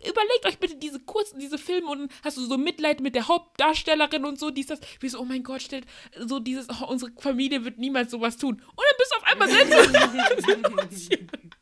überlegt 0.00 0.46
euch 0.46 0.58
bitte 0.58 0.76
diese 0.76 1.00
kurzen, 1.00 1.38
diese 1.38 1.58
Filme 1.58 1.86
und 1.88 1.98
dann 1.98 2.08
hast 2.24 2.36
du 2.38 2.44
so 2.46 2.56
Mitleid 2.58 3.00
mit 3.00 3.14
der 3.14 3.28
Hauptdarstellerin 3.28 4.24
und 4.24 4.38
so, 4.38 4.50
dies, 4.50 4.66
das. 4.66 4.80
Wie 5.00 5.08
so, 5.08 5.20
oh 5.20 5.24
mein 5.24 5.42
Gott, 5.42 5.62
stellt 5.62 5.86
so 6.18 6.38
dieses, 6.40 6.66
oh, 6.70 6.86
unsere 6.86 7.12
Familie 7.18 7.64
wird 7.64 7.78
niemals 7.78 8.10
sowas 8.10 8.36
tun. 8.36 8.54
Und 8.54 8.62
dann 8.76 8.96
bist 8.98 9.12
du 9.12 9.16
auf 9.16 9.24
einmal 9.24 9.48
selbst 10.98 11.10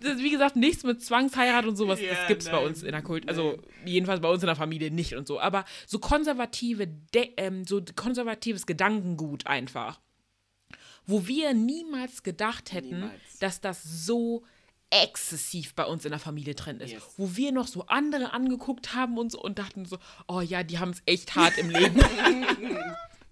das 0.00 0.16
ist, 0.16 0.22
wie 0.22 0.30
gesagt, 0.30 0.56
nichts 0.56 0.84
mit 0.84 1.02
Zwangsheirat 1.02 1.66
und 1.66 1.76
sowas. 1.76 2.00
Ja, 2.00 2.14
das 2.14 2.26
gibt's 2.28 2.46
bei 2.46 2.52
nein. 2.52 2.66
uns 2.66 2.82
in 2.82 2.92
der 2.92 3.02
Kult. 3.02 3.28
Also, 3.28 3.58
jedenfalls 3.84 4.20
bei 4.20 4.28
uns 4.28 4.42
in 4.42 4.46
der 4.46 4.56
Familie 4.56 4.90
nicht 4.90 5.14
und 5.14 5.26
so. 5.26 5.40
Aber 5.40 5.64
so 5.86 5.98
konservative, 5.98 6.86
De 6.86 7.30
ähm, 7.36 7.64
so 7.64 7.82
konservatives 7.96 8.66
Gedankengut 8.66 9.46
einfach. 9.46 10.00
Wo 11.06 11.26
wir 11.26 11.52
niemals 11.54 12.22
gedacht 12.22 12.72
hätten, 12.72 13.00
Niemals. 13.00 13.38
dass 13.40 13.60
das 13.60 13.82
so 13.82 14.44
exzessiv 14.90 15.74
bei 15.74 15.84
uns 15.84 16.04
in 16.04 16.10
der 16.10 16.20
Familie 16.20 16.54
drin 16.54 16.78
ist. 16.80 16.92
Yes. 16.92 17.14
Wo 17.16 17.34
wir 17.34 17.50
noch 17.50 17.66
so 17.66 17.86
andere 17.86 18.32
angeguckt 18.32 18.94
haben 18.94 19.16
und 19.18 19.32
so 19.32 19.40
und 19.40 19.58
dachten 19.58 19.86
so, 19.86 19.98
oh 20.28 20.40
ja, 20.40 20.62
die 20.62 20.78
haben 20.78 20.90
es 20.90 21.02
echt 21.06 21.34
hart 21.34 21.56
im 21.58 21.70
Leben. 21.70 22.00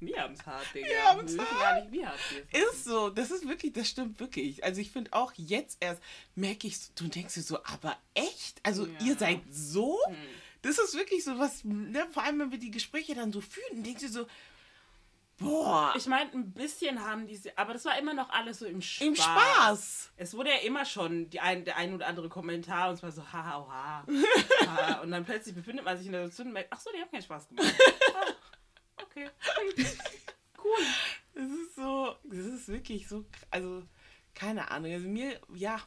Wir 0.01 0.23
haben 0.23 0.35
es 0.35 0.47
hart, 0.47 0.67
Digga. 0.75 0.89
Wir 0.89 1.05
haben's 1.05 1.33
wissen 1.35 1.47
hart. 1.51 1.61
gar 1.61 1.81
nicht, 1.81 1.93
wie 1.93 2.07
hart 2.07 2.19
wir 2.51 2.71
Ist 2.71 2.85
so, 2.85 3.11
das 3.11 3.31
ist 3.31 3.47
wirklich, 3.47 3.73
das 3.73 3.89
stimmt 3.89 4.19
wirklich. 4.19 4.65
Also 4.65 4.81
ich 4.81 4.91
finde 4.91 5.13
auch 5.13 5.33
jetzt 5.37 5.77
erst 5.81 6.03
merke 6.35 6.67
ich, 6.67 6.77
du 6.95 7.07
denkst 7.09 7.35
dir 7.35 7.43
so, 7.43 7.59
aber 7.65 7.97
echt? 8.15 8.61
Also 8.63 8.87
Ja. 8.87 8.93
ihr 9.05 9.17
seid 9.17 9.41
so? 9.51 9.99
Das 10.63 10.79
ist 10.79 10.95
wirklich 10.95 11.25
so 11.25 11.39
was, 11.39 11.65
ne, 11.65 12.07
vor 12.13 12.23
allem 12.23 12.39
wenn 12.39 12.51
wir 12.51 12.59
die 12.59 12.71
Gespräche 12.71 13.15
dann 13.15 13.33
so 13.33 13.41
fühlen, 13.41 13.83
denkst 13.83 14.03
du 14.03 14.09
so, 14.09 14.27
boah, 15.39 15.95
Ich 15.97 16.07
meine, 16.07 16.31
ein 16.33 16.53
bisschen 16.53 17.01
haben 17.03 17.27
diese, 17.27 17.57
aber 17.57 17.73
das 17.73 17.85
war 17.87 17.99
immer 17.99 18.13
noch 18.15 18.29
alles 18.31 18.59
so 18.59 18.67
im 18.67 18.83
Spaß. 18.83 19.07
im 19.07 19.17
Spaß. 19.17 20.11
Es 20.17 20.35
wurde 20.35 20.51
ja 20.51 20.57
immer 20.59 20.85
schon 20.85 21.31
die 21.31 21.41
ein, 21.41 21.65
der 21.65 21.77
ein 21.77 21.95
oder 21.95 22.07
andere 22.07 22.29
Kommentar 22.29 22.89
und 22.91 22.95
es 22.97 23.03
war 23.03 23.11
so, 23.13 23.23
haha, 23.33 23.59
oha. 23.61 24.05
ha. 24.67 25.01
Und 25.01 25.11
dann 25.13 25.25
plötzlich 25.25 25.55
befindet 25.55 25.85
man 25.85 25.97
sich 25.97 26.07
in 26.07 26.13
der 26.13 26.25
Situation 26.25 26.49
und 26.49 26.53
merkt, 26.55 26.71
ach 26.73 26.81
so, 26.81 26.91
die 26.95 27.01
haben 27.01 27.11
keinen 27.11 27.23
Spaß 27.23 27.49
gemacht. 27.49 27.67
Okay. 29.11 29.29
cool. 30.65 30.87
Das 31.35 31.45
ist 31.45 31.75
so, 31.77 32.15
das 32.25 32.47
ist 32.47 32.69
wirklich 32.69 33.09
so, 33.09 33.25
also 33.51 33.83
keine 34.35 34.71
Ahnung. 34.71 34.93
Also 34.93 35.09
mir, 35.09 35.41
ja, 35.55 35.81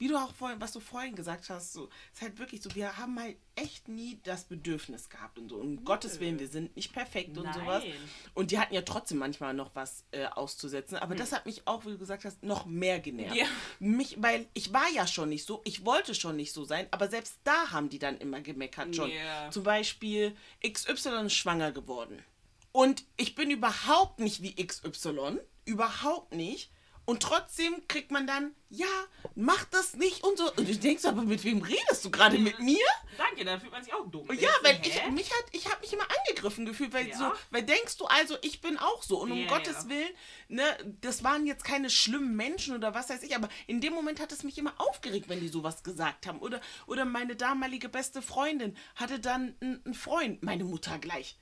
wie 0.00 0.08
du 0.08 0.16
auch 0.16 0.32
vorhin, 0.32 0.58
was 0.62 0.72
du 0.72 0.80
vorhin 0.80 1.14
gesagt 1.14 1.50
hast, 1.50 1.74
so, 1.74 1.90
ist 2.14 2.22
halt 2.22 2.38
wirklich 2.38 2.62
so, 2.62 2.74
wir 2.74 2.96
haben 2.96 3.20
halt 3.20 3.36
echt 3.54 3.86
nie 3.86 4.18
das 4.22 4.44
Bedürfnis 4.44 5.10
gehabt 5.10 5.38
und 5.38 5.50
so. 5.50 5.56
Um 5.56 5.84
Gottes 5.84 6.20
Willen, 6.20 6.38
wir 6.38 6.48
sind 6.48 6.74
nicht 6.74 6.94
perfekt 6.94 7.36
und 7.36 7.44
Nein. 7.44 7.52
sowas. 7.52 7.84
Und 8.32 8.50
die 8.50 8.58
hatten 8.58 8.72
ja 8.72 8.80
trotzdem 8.80 9.18
manchmal 9.18 9.52
noch 9.52 9.74
was 9.74 10.06
äh, 10.12 10.24
auszusetzen. 10.24 10.96
Aber 10.96 11.14
das 11.14 11.32
hat 11.32 11.44
mich 11.44 11.66
auch, 11.66 11.84
wie 11.84 11.90
du 11.90 11.98
gesagt 11.98 12.24
hast, 12.24 12.42
noch 12.42 12.64
mehr 12.64 12.98
genervt. 12.98 13.36
Ja. 13.36 13.44
Mich, 13.78 14.16
weil 14.22 14.48
ich 14.54 14.72
war 14.72 14.88
ja 14.94 15.06
schon 15.06 15.28
nicht 15.28 15.44
so, 15.44 15.60
ich 15.64 15.84
wollte 15.84 16.14
schon 16.14 16.34
nicht 16.34 16.54
so 16.54 16.64
sein, 16.64 16.86
aber 16.92 17.08
selbst 17.08 17.38
da 17.44 17.70
haben 17.70 17.90
die 17.90 17.98
dann 17.98 18.16
immer 18.16 18.40
gemeckert 18.40 18.96
schon. 18.96 19.10
Ja. 19.10 19.50
Zum 19.50 19.64
Beispiel, 19.64 20.34
XY 20.66 21.26
ist 21.26 21.34
schwanger 21.34 21.72
geworden. 21.72 22.24
Und 22.72 23.04
ich 23.16 23.34
bin 23.34 23.50
überhaupt 23.50 24.20
nicht 24.20 24.42
wie 24.42 24.54
XY, 24.54 25.40
überhaupt 25.64 26.34
nicht. 26.34 26.70
Und 27.06 27.24
trotzdem 27.24 27.88
kriegt 27.88 28.12
man 28.12 28.28
dann, 28.28 28.54
ja, 28.68 28.86
mach 29.34 29.64
das 29.64 29.94
nicht 29.94 30.22
und 30.22 30.38
so. 30.38 30.52
Und 30.54 30.68
du 30.68 30.76
denkst 30.76 31.04
aber, 31.06 31.22
mit 31.22 31.42
wem 31.42 31.60
redest 31.60 32.04
du 32.04 32.10
gerade? 32.10 32.38
Mit 32.38 32.60
mir? 32.60 32.84
Danke, 33.18 33.44
dann 33.44 33.58
fühlt 33.60 33.72
man 33.72 33.82
sich 33.82 33.92
auch 33.92 34.08
dumm. 34.08 34.28
Ja, 34.38 34.50
weil 34.62 34.76
hä? 34.76 34.80
ich 34.84 35.10
mich 35.10 35.28
hat, 35.32 35.44
ich 35.50 35.66
habe 35.68 35.80
mich 35.80 35.92
immer 35.92 36.06
angegriffen 36.18 36.66
gefühlt, 36.66 36.92
weil 36.92 37.08
Ja. 37.08 37.16
so, 37.18 37.32
weil 37.50 37.64
denkst 37.64 37.96
du 37.96 38.04
also, 38.04 38.36
ich 38.42 38.60
bin 38.60 38.78
auch 38.78 39.02
so 39.02 39.18
und 39.18 39.32
um 39.32 39.38
Ja, 39.38 39.48
Gottes. 39.48 39.88
Willen, 39.88 40.10
ne, 40.48 40.62
das 41.00 41.24
waren 41.24 41.46
jetzt 41.46 41.64
keine 41.64 41.90
schlimmen 41.90 42.36
Menschen 42.36 42.76
oder 42.76 42.94
was 42.94 43.08
weiß 43.10 43.24
ich, 43.24 43.34
aber 43.34 43.48
in 43.66 43.80
dem 43.80 43.92
Moment 43.92 44.20
hat 44.20 44.30
es 44.30 44.44
mich 44.44 44.56
immer 44.56 44.74
aufgeregt, 44.78 45.28
wenn 45.28 45.40
die 45.40 45.48
sowas 45.48 45.82
gesagt 45.82 46.28
haben 46.28 46.38
oder 46.38 46.60
oder 46.86 47.04
meine 47.06 47.34
damalige 47.34 47.88
beste 47.88 48.22
Freundin 48.22 48.76
hatte 48.94 49.18
dann 49.18 49.56
einen 49.60 49.94
Freund, 49.94 50.44
meine 50.44 50.62
Mutter 50.62 50.98
gleich. 51.00 51.38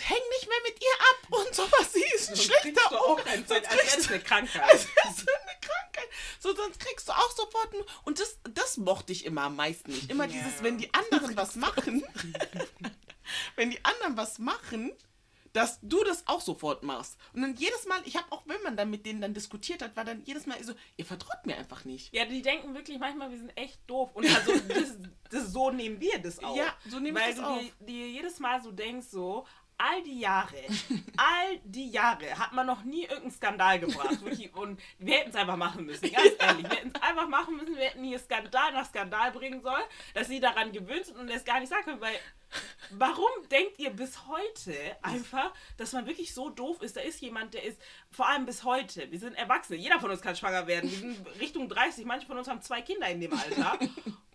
Häng 0.00 0.18
nicht 0.38 0.48
mehr 0.48 0.58
mit 0.66 0.82
ihr 0.82 0.94
ab 1.10 1.40
und 1.46 1.54
sowas. 1.54 1.92
Sie 1.92 2.00
ist 2.14 2.30
ein 2.30 2.36
Sonst 2.36 2.44
schlechter 2.44 2.62
kriegst 2.70 2.90
du 2.92 2.96
auch 2.96 3.08
Onkel. 3.10 3.28
ein- 3.28 3.46
Sonst 3.46 3.66
als 3.66 3.68
kriegst 3.68 3.84
wäre 3.86 3.96
das 3.96 4.06
du- 4.06 4.14
eine 4.14 4.22
Krankheit. 4.22 4.62
als 4.62 4.86
wär's 4.86 5.18
eine 5.18 5.60
Krankheit. 5.60 6.08
So, 6.40 6.54
sonst 6.56 6.80
kriegst 6.80 7.08
du 7.08 7.12
auch 7.12 7.30
sofort 7.36 7.72
ein, 7.74 7.80
und 8.04 8.18
das, 8.20 8.38
das 8.54 8.76
mochte 8.78 9.12
ich 9.12 9.24
immer 9.24 9.42
am 9.42 9.56
meisten 9.56 9.90
nicht. 9.92 10.10
Immer 10.10 10.24
Ja. 10.26 10.30
dieses, 10.32 10.62
wenn 10.62 10.78
die 10.78 10.92
anderen 10.94 11.36
was 11.36 11.56
machen, 11.56 12.04
wenn 13.56 13.70
die 13.70 13.84
anderen 13.84 14.16
was 14.16 14.38
machen, 14.38 14.92
dass 15.52 15.78
du 15.82 16.02
das 16.02 16.26
auch 16.28 16.40
sofort 16.40 16.82
machst. 16.82 17.18
Und 17.34 17.42
dann 17.42 17.54
jedes 17.56 17.84
Mal, 17.86 18.00
ich 18.06 18.16
habe 18.16 18.26
auch, 18.32 18.42
wenn 18.46 18.62
man 18.62 18.74
dann 18.74 18.88
mit 18.88 19.04
denen 19.04 19.20
dann 19.20 19.34
diskutiert 19.34 19.82
hat, 19.82 19.94
war 19.96 20.04
dann 20.04 20.22
jedes 20.24 20.46
Mal 20.46 20.62
so, 20.64 20.72
ihr 20.96 21.04
vertraut 21.04 21.44
mir 21.44 21.58
einfach 21.58 21.84
nicht. 21.84 22.10
Ja, 22.14 22.24
die 22.24 22.40
denken 22.40 22.74
wirklich 22.74 22.98
manchmal, 22.98 23.30
wir 23.30 23.36
sind 23.36 23.54
echt 23.54 23.78
doof. 23.86 24.08
Und 24.14 24.26
also 24.34 24.52
das, 24.68 24.94
das, 25.30 25.52
so 25.52 25.70
nehmen 25.70 26.00
wir 26.00 26.18
das 26.20 26.42
auch. 26.42 26.56
Ja, 26.56 26.74
so 26.88 26.98
nehme 27.00 27.18
ich 27.20 27.26
Weil 27.26 27.34
das 27.34 27.40
du 27.44 27.46
auf. 27.50 27.60
dir, 27.60 27.72
dir 27.80 28.08
jedes 28.08 28.38
Mal 28.38 28.62
so 28.62 28.72
denkst, 28.72 29.08
so, 29.10 29.46
all 29.82 30.02
die 30.02 30.20
Jahre, 30.20 30.56
all 31.16 31.58
die 31.64 31.90
Jahre 31.90 32.38
hat 32.38 32.52
man 32.52 32.66
noch 32.66 32.84
nie 32.84 33.02
irgendeinen 33.02 33.32
Skandal 33.32 33.80
gebracht. 33.80 34.18
Und 34.54 34.80
wir 34.98 35.14
hätten 35.14 35.30
es 35.30 35.36
einfach 35.36 35.56
machen 35.56 35.84
müssen, 35.84 36.10
ganz 36.12 36.32
ehrlich. 36.38 36.70
Wir 36.70 36.76
hätten 36.76 36.92
es 36.94 37.02
einfach 37.02 37.28
machen 37.28 37.56
müssen, 37.56 37.76
wir 37.76 37.84
hätten 37.84 38.04
hier 38.04 38.18
Skandal 38.18 38.72
nach 38.72 38.86
Skandal 38.86 39.32
bringen 39.32 39.62
sollen, 39.62 39.84
dass 40.14 40.28
sie 40.28 40.40
daran 40.40 40.72
gewöhnt 40.72 41.06
sind 41.06 41.16
und 41.16 41.28
es 41.28 41.44
gar 41.44 41.60
nicht 41.60 41.70
sagen 41.70 41.84
können, 41.84 42.00
weil 42.00 42.18
Warum 42.90 43.30
denkt 43.50 43.78
ihr 43.78 43.90
bis 43.90 44.26
heute 44.26 44.74
einfach, 45.00 45.52
dass 45.78 45.92
man 45.92 46.06
wirklich 46.06 46.34
so 46.34 46.50
doof 46.50 46.82
ist? 46.82 46.96
Da 46.96 47.00
ist 47.00 47.20
jemand, 47.20 47.54
der 47.54 47.64
ist, 47.64 47.80
vor 48.10 48.28
allem 48.28 48.44
bis 48.44 48.64
heute, 48.64 49.10
wir 49.10 49.18
sind 49.18 49.34
Erwachsene, 49.34 49.78
jeder 49.78 49.98
von 50.00 50.10
uns 50.10 50.20
kann 50.20 50.36
schwanger 50.36 50.66
werden. 50.66 50.90
Wir 50.90 50.98
sind 50.98 51.26
Richtung 51.40 51.68
30, 51.68 52.04
manche 52.04 52.26
von 52.26 52.36
uns 52.36 52.48
haben 52.48 52.60
zwei 52.60 52.82
Kinder 52.82 53.08
in 53.08 53.20
dem 53.20 53.32
Alter. 53.32 53.78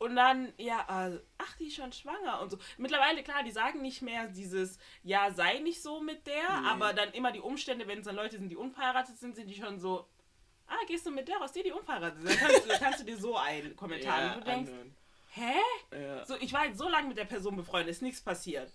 Und 0.07 0.15
dann, 0.15 0.53
ja, 0.57 1.07
äh, 1.09 1.19
ach, 1.37 1.57
die 1.57 1.65
ist 1.67 1.75
schon 1.75 1.91
schwanger 1.91 2.39
und 2.41 2.49
so. 2.49 2.57
Mittlerweile, 2.77 3.23
klar, 3.23 3.43
die 3.43 3.51
sagen 3.51 3.81
nicht 3.81 4.01
mehr 4.01 4.27
dieses, 4.27 4.79
ja, 5.03 5.31
sei 5.31 5.59
nicht 5.59 5.81
so 5.83 5.99
mit 5.99 6.25
der, 6.25 6.47
aber 6.65 6.93
dann 6.93 7.11
immer 7.11 7.33
die 7.33 7.41
Umstände, 7.41 7.85
wenn 7.87 7.99
es 7.99 8.05
dann 8.05 8.15
Leute 8.15 8.37
sind, 8.37 8.47
die 8.47 8.55
unverheiratet 8.55 9.17
sind, 9.17 9.35
sind 9.35 9.49
die 9.49 9.55
schon 9.55 9.79
so, 9.79 10.07
ah, 10.67 10.75
gehst 10.87 11.05
du 11.05 11.11
mit 11.11 11.27
der 11.27 11.35
raus, 11.37 11.51
die, 11.51 11.61
die 11.63 11.73
unverheiratet 11.73 12.21
sind. 12.21 12.29
Dann 12.29 12.37
kannst 12.37 12.65
du, 12.65 12.77
kannst 12.79 12.99
du 13.01 13.03
dir 13.03 13.17
so 13.17 13.35
einen 13.35 13.75
Kommentar, 13.75 14.21
Ja, 14.21 14.33
und 14.35 14.39
du 14.45 14.49
denkst, 14.49 14.71
anhören. 14.71 14.95
hä? 15.31 15.59
Ja. 16.01 16.25
So, 16.25 16.35
ich 16.39 16.53
war 16.53 16.65
jetzt 16.67 16.77
so 16.77 16.87
lange 16.87 17.09
mit 17.09 17.17
der 17.17 17.25
Person 17.25 17.57
befreundet, 17.57 17.89
ist 17.89 18.01
nichts 18.01 18.21
passiert. 18.21 18.71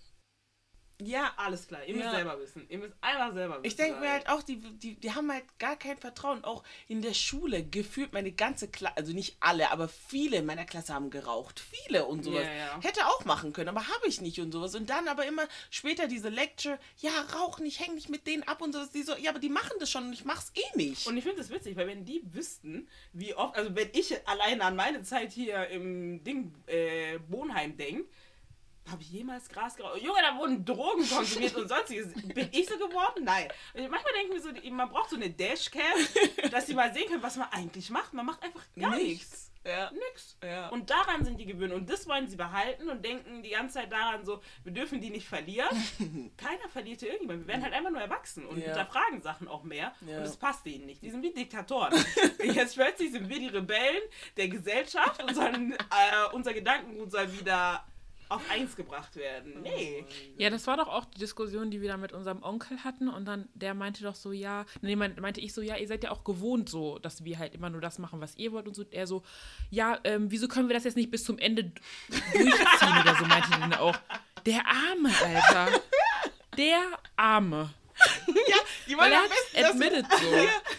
Ja, 1.05 1.33
Alles 1.37 1.67
klar, 1.67 1.83
ihr 1.85 1.93
müsst 1.95 2.05
Ja. 2.05 2.11
selber 2.15 2.39
wissen. 2.39 2.65
Ihr 2.69 2.77
müsst 2.77 2.93
einfach 3.01 3.33
selber 3.33 3.55
wissen. 3.55 3.65
Ich 3.65 3.75
denke 3.75 3.99
mir 3.99 4.11
halt 4.11 4.29
auch, 4.29 4.43
die, 4.43 4.57
die, 4.57 4.95
die 4.95 5.11
haben 5.13 5.31
halt 5.31 5.43
gar 5.59 5.75
kein 5.75 5.97
Vertrauen. 5.97 6.43
Auch 6.43 6.63
in 6.87 7.01
der 7.01 7.13
Schule 7.13 7.63
gefühlt 7.63 8.13
meine 8.13 8.31
ganze 8.31 8.67
Klasse, 8.67 8.97
also 8.97 9.13
nicht 9.13 9.37
alle, 9.39 9.71
aber 9.71 9.87
viele 9.87 10.37
in 10.37 10.45
meiner 10.45 10.65
Klasse 10.65 10.93
haben 10.93 11.09
geraucht. 11.09 11.59
Viele 11.59 12.05
und 12.05 12.23
sowas. 12.23 12.45
Ja, 12.45 12.53
ja. 12.53 12.79
Hätte 12.81 13.05
auch 13.07 13.25
machen 13.25 13.53
können, 13.53 13.69
aber 13.69 13.87
habe 13.87 14.07
ich 14.07 14.21
nicht 14.21 14.39
und 14.39 14.51
sowas. 14.51 14.75
Und 14.75 14.89
dann 14.89 15.07
aber 15.07 15.25
immer 15.25 15.47
später 15.69 16.07
diese 16.07 16.29
Lecture, 16.29 16.79
ja, 16.99 17.11
rauch 17.35 17.59
nicht, 17.59 17.79
häng 17.79 17.95
nicht 17.95 18.09
mit 18.09 18.27
denen 18.27 18.43
ab 18.43 18.61
und 18.61 18.73
sowas. 18.73 18.91
Die 18.91 19.03
so, 19.03 19.15
ja, 19.17 19.31
aber 19.31 19.39
die 19.39 19.49
machen 19.49 19.73
das 19.79 19.89
schon 19.91 20.05
und 20.05 20.13
ich 20.13 20.25
mach's 20.25 20.51
eh 20.55 20.77
nicht. 20.77 21.07
Und 21.07 21.17
ich 21.17 21.23
finde 21.23 21.39
das 21.39 21.49
witzig, 21.49 21.75
weil 21.75 21.87
wenn 21.87 22.05
die 22.05 22.21
wüssten, 22.33 22.87
wie 23.13 23.33
oft, 23.33 23.55
also 23.55 23.75
wenn 23.75 23.89
ich 23.93 24.15
alleine 24.27 24.63
an 24.63 24.75
meine 24.75 25.03
Zeit 25.03 25.31
hier 25.31 25.67
im 25.67 26.23
Ding 26.23 26.53
äh, 26.67 27.19
Wohnheim 27.27 27.75
denke, 27.77 28.05
habe 28.91 29.01
ich 29.01 29.11
jemals 29.11 29.47
Gras 29.49 29.75
geraucht? 29.75 30.01
Junge, 30.01 30.19
da 30.21 30.37
wurden 30.37 30.63
Drogen 30.65 31.07
konsumiert 31.09 31.55
und 31.55 31.67
sonstiges. 31.67 32.13
Bin 32.13 32.49
ich 32.51 32.67
so 32.67 32.77
geworden? 32.77 33.23
Nein. 33.23 33.47
Manchmal 33.73 34.13
denken 34.13 34.33
wir 34.33 34.41
so, 34.41 34.49
man 34.71 34.89
braucht 34.89 35.09
so 35.09 35.15
eine 35.15 35.29
Dashcam, 35.29 35.81
dass 36.51 36.67
sie 36.67 36.73
mal 36.73 36.93
sehen 36.93 37.07
können, 37.07 37.23
was 37.23 37.37
man 37.37 37.47
eigentlich 37.51 37.89
macht. 37.89 38.13
Man 38.13 38.25
macht 38.25 38.43
einfach 38.43 38.63
gar 38.79 38.95
nichts. 38.95 39.49
Ja. 39.65 39.89
Nix. 39.91 40.35
Ja. 40.43 40.67
Und 40.69 40.89
daran 40.89 41.23
sind 41.23 41.39
die 41.39 41.45
gewöhnt. 41.45 41.71
Und 41.73 41.89
das 41.89 42.05
wollen 42.07 42.27
sie 42.27 42.35
behalten 42.35 42.89
und 42.89 43.03
denken 43.05 43.41
die 43.43 43.51
ganze 43.51 43.75
Zeit 43.75 43.89
daran 43.93 44.25
so, 44.25 44.41
wir 44.65 44.73
dürfen 44.73 44.99
die 44.99 45.09
nicht 45.09 45.25
verlieren. 45.25 45.69
Keiner 46.37 46.67
verliert 46.67 46.99
hier 46.99 47.09
irgendjemand. 47.13 47.41
Wir 47.43 47.47
werden 47.53 47.63
halt 47.63 47.73
einfach 47.73 47.89
nur 47.91 48.01
erwachsen 48.01 48.45
und 48.45 48.57
Ja. 48.57 48.65
hinterfragen 48.65 49.21
Sachen 49.21 49.47
auch 49.47 49.63
mehr. 49.63 49.93
Ja. 50.01 50.17
Und 50.17 50.23
das 50.25 50.35
passt 50.35 50.65
denen 50.65 50.85
nicht. 50.85 51.01
Die 51.01 51.09
sind 51.11 51.23
wie 51.23 51.31
Diktatoren. 51.31 51.93
Jetzt 52.43 52.75
plötzlich 52.75 53.13
sind 53.13 53.29
wir 53.29 53.39
die 53.39 53.47
Rebellen 53.47 54.01
der 54.35 54.49
Gesellschaft 54.49 55.23
und 55.23 55.33
sollen, 55.33 55.71
äh, 55.71 56.33
unser 56.33 56.53
Gedankengut 56.53 57.11
soll 57.11 57.31
wieder 57.39 57.85
auf 58.35 58.41
eins 58.49 58.75
gebracht 58.75 59.15
werden. 59.15 59.61
Nee. 59.61 60.05
Ja, 60.37 60.49
das 60.49 60.65
war 60.67 60.77
doch 60.77 60.87
auch 60.87 61.05
die 61.05 61.19
Diskussion, 61.19 61.71
die 61.71 61.81
wir 61.81 61.89
da 61.89 61.97
mit 61.97 62.11
unserem 62.13 62.43
Onkel 62.43 62.83
hatten. 62.83 63.07
Und 63.07 63.25
dann, 63.25 63.47
der 63.53 63.73
meinte 63.73 64.03
doch 64.03 64.15
so, 64.15 64.31
ja, 64.31 64.65
nee, 64.81 64.95
mein- 64.95 65.15
meinte 65.19 65.41
ich 65.41 65.53
so, 65.53 65.61
ja, 65.61 65.77
ihr 65.77 65.87
seid 65.87 66.03
ja 66.03 66.11
auch 66.11 66.23
gewohnt 66.23 66.69
so, 66.69 66.99
dass 66.99 67.23
wir 67.23 67.39
halt 67.39 67.53
immer 67.55 67.69
nur 67.69 67.81
das 67.81 67.99
machen, 67.99 68.21
was 68.21 68.35
ihr 68.37 68.51
wollt. 68.51 68.67
Und 68.67 68.75
so, 68.75 68.83
er 68.91 69.07
so, 69.07 69.23
ja, 69.69 69.99
ähm, 70.03 70.31
wieso 70.31 70.47
können 70.47 70.67
wir 70.69 70.73
das 70.75 70.83
jetzt 70.83 70.97
nicht 70.97 71.11
bis 71.11 71.23
zum 71.23 71.37
Ende 71.37 71.71
durchziehen 72.33 73.01
oder 73.01 73.15
so, 73.17 73.25
meinte 73.25 73.49
er 73.51 73.59
dann 73.59 73.73
auch. 73.75 73.95
Der 74.45 74.61
Arme, 74.67 75.09
Alter. 75.23 75.79
Der 76.57 76.81
Arme. 77.15 77.69
Ja, 78.27 78.57
die 78.87 78.97
wollen 78.97 79.13
am 79.13 79.29
besten, 79.29 79.61
dass 79.61 80.19
so. 80.19 80.25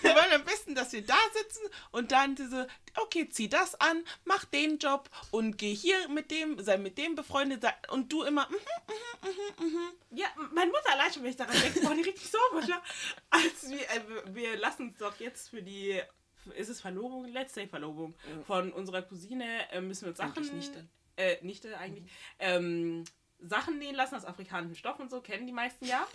Die 0.04 0.08
wollen 0.14 0.32
am 0.32 0.44
besten, 0.44 0.74
dass 0.74 0.92
wir 0.92 1.04
da 1.04 1.16
sitzen 1.32 1.62
und 1.90 2.12
dann 2.12 2.34
diese, 2.36 2.68
okay, 2.96 3.28
zieh 3.28 3.48
das 3.48 3.74
an, 3.80 4.04
mach 4.24 4.44
den 4.44 4.78
Job 4.78 5.08
und 5.30 5.58
geh 5.58 5.74
hier 5.74 6.08
mit 6.08 6.30
dem, 6.30 6.62
sei 6.62 6.76
mit 6.78 6.98
dem 6.98 7.14
befreundet 7.14 7.62
sei, 7.62 7.72
und 7.90 8.12
du 8.12 8.22
immer, 8.22 8.48
mhm, 8.48 9.90
Ja, 10.10 10.26
meine 10.52 10.70
Mutter 10.70 10.92
allein 10.92 11.12
schon, 11.12 11.22
wenn 11.22 11.30
ich 11.30 11.36
daran 11.36 11.56
denke, 11.60 11.80
boah, 11.80 11.94
die 11.94 12.02
richtig 12.02 12.30
sauber, 12.30 12.64
ja. 12.66 12.82
Als 13.30 13.68
wir, 13.68 13.80
äh, 13.80 14.00
wir- 14.08 14.34
wir 14.34 14.56
lassen 14.58 14.88
uns 14.88 14.98
doch 14.98 15.18
jetzt 15.18 15.48
für 15.50 15.62
die, 15.62 16.00
ist 16.56 16.68
es 16.68 16.80
Verlobung? 16.80 17.24
Let's 17.26 17.54
say 17.54 17.66
Verlobung. 17.66 18.14
Von 18.46 18.72
unserer 18.72 19.02
Cousine 19.02 19.70
äh, 19.72 19.80
müssen 19.80 20.02
wir 20.02 20.08
uns 20.10 20.18
Sachen, 20.18 20.36
Eigentlich 20.36 20.52
Nichte. 20.52 20.86
äh, 21.16 21.36
Nichte 21.42 21.76
eigentlich, 21.78 22.04
ähm, 22.38 23.04
Sachen 23.48 23.78
nähen 23.78 23.94
lassen 23.94 24.14
aus 24.16 24.24
afrikanischem 24.24 24.74
Stoff 24.76 24.98
und 25.00 25.10
so, 25.10 25.20
kennen 25.20 25.46
die 25.46 25.52
meisten 25.52 25.84
ja. 25.86 26.06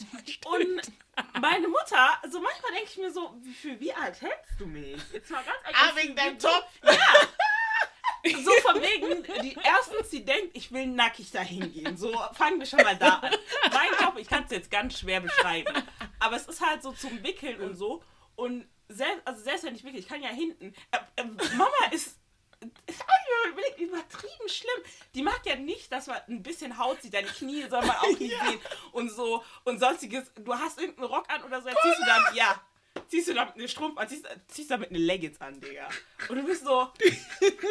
Und 0.46 0.92
meine 1.40 1.68
Mutter, 1.68 2.18
so 2.30 2.40
manchmal 2.40 2.72
denke 2.72 2.88
ich 2.90 2.96
mir 2.96 3.10
so, 3.12 3.34
wie- 3.42 3.52
für 3.54 3.78
wie 3.80 3.92
alt 3.92 4.20
hältst 4.20 4.58
du 4.58 4.66
mich? 4.66 5.00
Jetzt 5.12 5.30
mal 5.30 5.42
ganz 5.44 5.58
ehrlich. 5.64 5.76
ah, 5.78 5.96
wegen 5.96 6.16
deinem 6.16 6.38
Top. 6.38 6.66
So 8.42 8.50
von 8.62 8.82
wegen, 8.82 9.22
die, 9.42 9.56
erstens, 9.62 10.10
sie 10.10 10.24
denkt, 10.24 10.56
ich 10.56 10.72
will 10.72 10.86
nackig 10.88 11.30
dahin 11.30 11.72
gehen. 11.72 11.96
So 11.96 12.12
fangen 12.34 12.58
wir 12.58 12.66
schon 12.66 12.82
mal 12.82 12.96
da 12.96 13.14
an. 13.20 13.32
Mein 13.72 13.88
Job, 14.00 14.16
ich 14.18 14.28
kann 14.28 14.44
es 14.44 14.50
jetzt 14.50 14.70
ganz 14.70 14.98
schwer 14.98 15.20
beschreiben. 15.20 15.72
Aber 16.18 16.34
es 16.36 16.46
ist 16.46 16.60
halt 16.60 16.82
so 16.82 16.92
zum 16.92 17.22
Wickeln 17.22 17.60
und 17.60 17.76
so. 17.76 18.02
Und 18.34 18.68
selbst, 18.88 19.26
also 19.26 19.40
selbst 19.42 19.64
wenn 19.64 19.74
ich 19.76 19.84
wickel, 19.84 20.00
ich 20.00 20.08
kann 20.08 20.20
ja 20.20 20.30
hinten. 20.30 20.74
Äh, 20.90 20.98
äh, 21.22 21.24
Mama 21.56 21.70
ist. 21.92 22.18
Hab 22.60 23.18
übertrieben 23.78 24.48
schlimm. 24.48 24.82
Die 25.14 25.22
mag 25.22 25.40
ja 25.44 25.56
nicht, 25.56 25.90
dass 25.92 26.06
man 26.06 26.18
ein 26.28 26.42
bisschen 26.42 26.78
Haut 26.78 27.02
sieht. 27.02 27.14
Deine 27.14 27.28
Knie 27.28 27.62
soll 27.68 27.84
man 27.84 27.96
auch 27.96 28.18
nicht 28.18 28.20
sehen. 28.46 28.60
Und 28.92 29.10
so. 29.10 29.42
Und 29.64 29.78
sonstiges. 29.78 30.30
Du 30.34 30.54
hast 30.54 30.80
irgendeinen 30.80 31.08
Rock 31.08 31.26
an 31.28 31.42
oder 31.44 31.60
so, 31.60 31.68
dann 31.68 31.76
ziehst 31.82 31.98
du 31.98 32.06
dann. 32.06 32.34
Ja. 32.34 32.60
Ziehst 33.06 33.28
du 33.28 33.34
damit 33.34 33.54
eine 33.54 33.68
Strumpf 33.68 33.96
an, 33.96 34.08
ziehst, 34.08 34.26
ziehst 34.48 34.70
damit 34.72 34.90
eine 34.90 34.98
Leggings 34.98 35.40
an, 35.40 35.60
Digga. 35.60 35.88
Und 36.28 36.36
du 36.36 36.42
bist 36.42 36.64
so, 36.64 36.88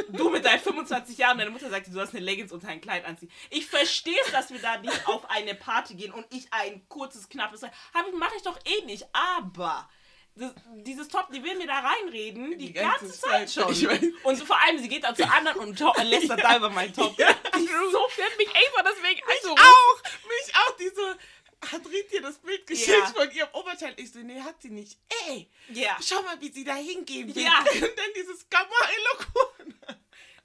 du 0.09 0.29
mit 0.29 0.45
deinen 0.45 0.59
25 0.59 1.17
Jahren, 1.17 1.37
deine 1.37 1.49
Mutter 1.49 1.69
sagt 1.69 1.87
dir, 1.87 1.91
du 1.91 1.99
hast 1.99 2.15
eine 2.15 2.23
Leggings 2.23 2.51
unter 2.53 2.69
ein 2.69 2.79
Kleid 2.79 3.03
anziehen. 3.03 3.29
Ich 3.49 3.67
verstehe 3.67 4.15
es, 4.25 4.31
dass 4.31 4.51
wir 4.51 4.59
da 4.59 4.77
nicht 4.77 5.05
auf 5.07 5.29
eine 5.29 5.53
Party 5.53 5.95
gehen 5.95 6.13
und 6.13 6.25
ich 6.33 6.47
ein 6.51 6.87
kurzes, 6.87 7.27
knappes, 7.27 7.61
habe 7.61 8.09
ich, 8.09 8.15
mache 8.15 8.35
ich 8.37 8.43
doch 8.43 8.57
eh 8.63 8.85
nicht, 8.85 9.05
aber 9.11 9.89
das, 10.37 10.51
dieses 10.85 11.07
Top, 11.07 11.31
die 11.31 11.43
will 11.43 11.55
mir 11.57 11.67
da 11.67 11.79
reinreden, 11.79 12.51
die, 12.57 12.67
Die 12.67 12.73
ganze, 12.73 13.05
ganze 13.05 13.19
Zeit 13.19 13.49
Zeit. 13.49 13.75
schon. 13.75 14.13
Und 14.23 14.35
so 14.37 14.45
vor 14.45 14.57
allem, 14.61 14.79
sie 14.79 14.87
geht 14.87 15.03
dann 15.03 15.15
zu 15.15 15.23
anderen 15.27 15.59
und 15.61 15.79
lästert 16.03 16.43
da 16.43 16.57
über 16.57 16.69
meinen 16.69 16.93
Top. 16.93 17.15
So 17.91 18.07
fährt 18.09 18.37
mich 18.37 18.47
extra 18.47 18.83
deswegen 18.83 19.21
Mich 19.25 19.35
angerufen. 19.43 19.63
auch, 19.63 20.03
mich 20.27 20.55
auch, 20.55 20.77
die 20.77 20.89
so, 20.95 21.71
hat 21.71 21.85
Ried 21.91 22.11
dir 22.11 22.21
das 22.21 22.37
Bild 22.37 22.67
geschickt 22.67 22.89
Ja. 22.89 23.05
von 23.07 23.31
ihrem 23.31 23.49
Oberteil? 23.53 23.93
Ich 23.97 24.11
so, 24.11 24.19
nee, 24.19 24.39
hat 24.41 24.61
sie 24.61 24.69
nicht. 24.69 24.97
Ey, 25.27 25.49
Ja. 25.69 25.97
schau 26.05 26.21
mal, 26.21 26.39
wie 26.39 26.51
sie 26.51 26.63
da 26.63 26.75
hingehen 26.75 27.33
will. 27.33 27.43
Ja. 27.43 27.59
Und 27.73 27.81
dann 27.81 28.11
dieses 28.15 28.47
Gamma-Eloquent. 28.49 29.75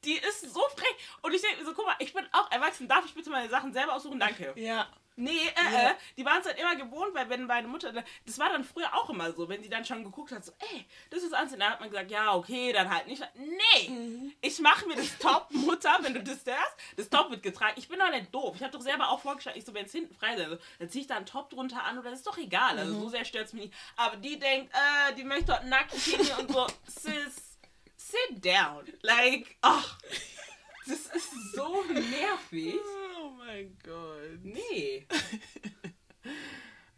Die 0.04 0.14
ist 0.14 0.40
so 0.52 0.60
frech. 0.76 0.94
Und 1.22 1.32
ich 1.34 1.42
denke 1.42 1.58
mir 1.60 1.64
so, 1.66 1.74
guck 1.74 1.86
mal, 1.86 1.96
ich 2.00 2.12
bin 2.12 2.26
auch 2.32 2.50
erwachsen. 2.50 2.88
Darf 2.88 3.04
ich 3.04 3.14
bitte 3.14 3.30
meine 3.30 3.48
Sachen 3.48 3.72
selber 3.72 3.94
aussuchen? 3.94 4.18
Danke. 4.18 4.52
Ja. 4.56 4.88
Nee, 5.14 5.30
äh, 5.30 5.72
Ja. 5.72 5.90
äh, 5.90 5.94
die 6.16 6.24
waren 6.24 6.40
es 6.40 6.46
halt 6.46 6.58
immer 6.58 6.74
gewohnt, 6.74 7.14
weil 7.14 7.28
wenn 7.28 7.44
meine 7.44 7.68
Mutter, 7.68 7.92
das 8.24 8.38
war 8.38 8.48
dann 8.48 8.64
früher 8.64 8.94
auch 8.94 9.10
immer 9.10 9.30
so, 9.32 9.48
wenn 9.48 9.62
sie 9.62 9.68
dann 9.68 9.84
schon 9.84 10.02
geguckt 10.04 10.32
hat, 10.32 10.44
so, 10.44 10.52
ey, 10.72 10.86
das 11.10 11.22
ist 11.22 11.34
anziehen, 11.34 11.58
dann 11.60 11.72
hat 11.72 11.80
man 11.80 11.90
gesagt, 11.90 12.10
ja, 12.10 12.34
okay, 12.34 12.72
dann 12.72 12.88
halt 12.92 13.06
nicht. 13.06 13.22
Nee, 13.34 13.88
Mhm. 13.90 14.32
ich 14.40 14.58
mache 14.60 14.86
mir 14.86 14.96
das 14.96 15.18
Top, 15.18 15.46
Mutter, 15.50 15.98
wenn 16.00 16.14
du 16.14 16.22
das 16.22 16.44
hörst, 16.46 16.76
das 16.96 17.10
Top 17.10 17.30
wird 17.30 17.42
getragen. 17.42 17.74
Ich 17.76 17.88
bin 17.88 17.98
doch 17.98 18.10
nicht 18.10 18.34
doof. 18.34 18.54
Ich 18.56 18.62
habe 18.62 18.72
doch 18.72 18.80
selber 18.80 19.10
auch 19.10 19.20
vorgestellt, 19.20 19.56
ich 19.56 19.64
so, 19.66 19.74
wenn 19.74 19.84
es 19.84 19.92
hinten 19.92 20.14
frei 20.14 20.34
ist, 20.34 20.60
dann 20.78 20.88
ziehe 20.88 21.02
ich 21.02 21.08
da 21.08 21.16
einen 21.16 21.26
Top 21.26 21.50
drunter 21.50 21.84
an 21.84 21.98
oder 21.98 22.10
das 22.10 22.20
ist 22.20 22.26
doch 22.26 22.38
egal. 22.38 22.78
Also 22.78 22.94
Mhm. 22.94 23.00
so 23.00 23.08
sehr 23.10 23.24
stört 23.26 23.46
es 23.46 23.52
mich 23.52 23.64
nicht. 23.64 23.74
Aber 23.96 24.16
die 24.16 24.38
denkt, 24.38 24.72
äh, 24.74 25.14
die 25.14 25.24
möchte 25.24 25.46
dort 25.46 25.66
nackt 25.66 25.92
und 26.38 26.50
so, 26.50 26.66
sis, 26.86 27.58
sit 27.96 28.44
down. 28.44 28.84
Like, 29.02 29.56
ach, 29.60 29.98
das 30.86 31.06
ist 31.14 31.54
so 31.54 31.82
nervig. 31.92 32.80
Oh 33.20 33.30
mein 33.38 33.76
Gott. 33.82 34.40
Nee. 34.42 35.06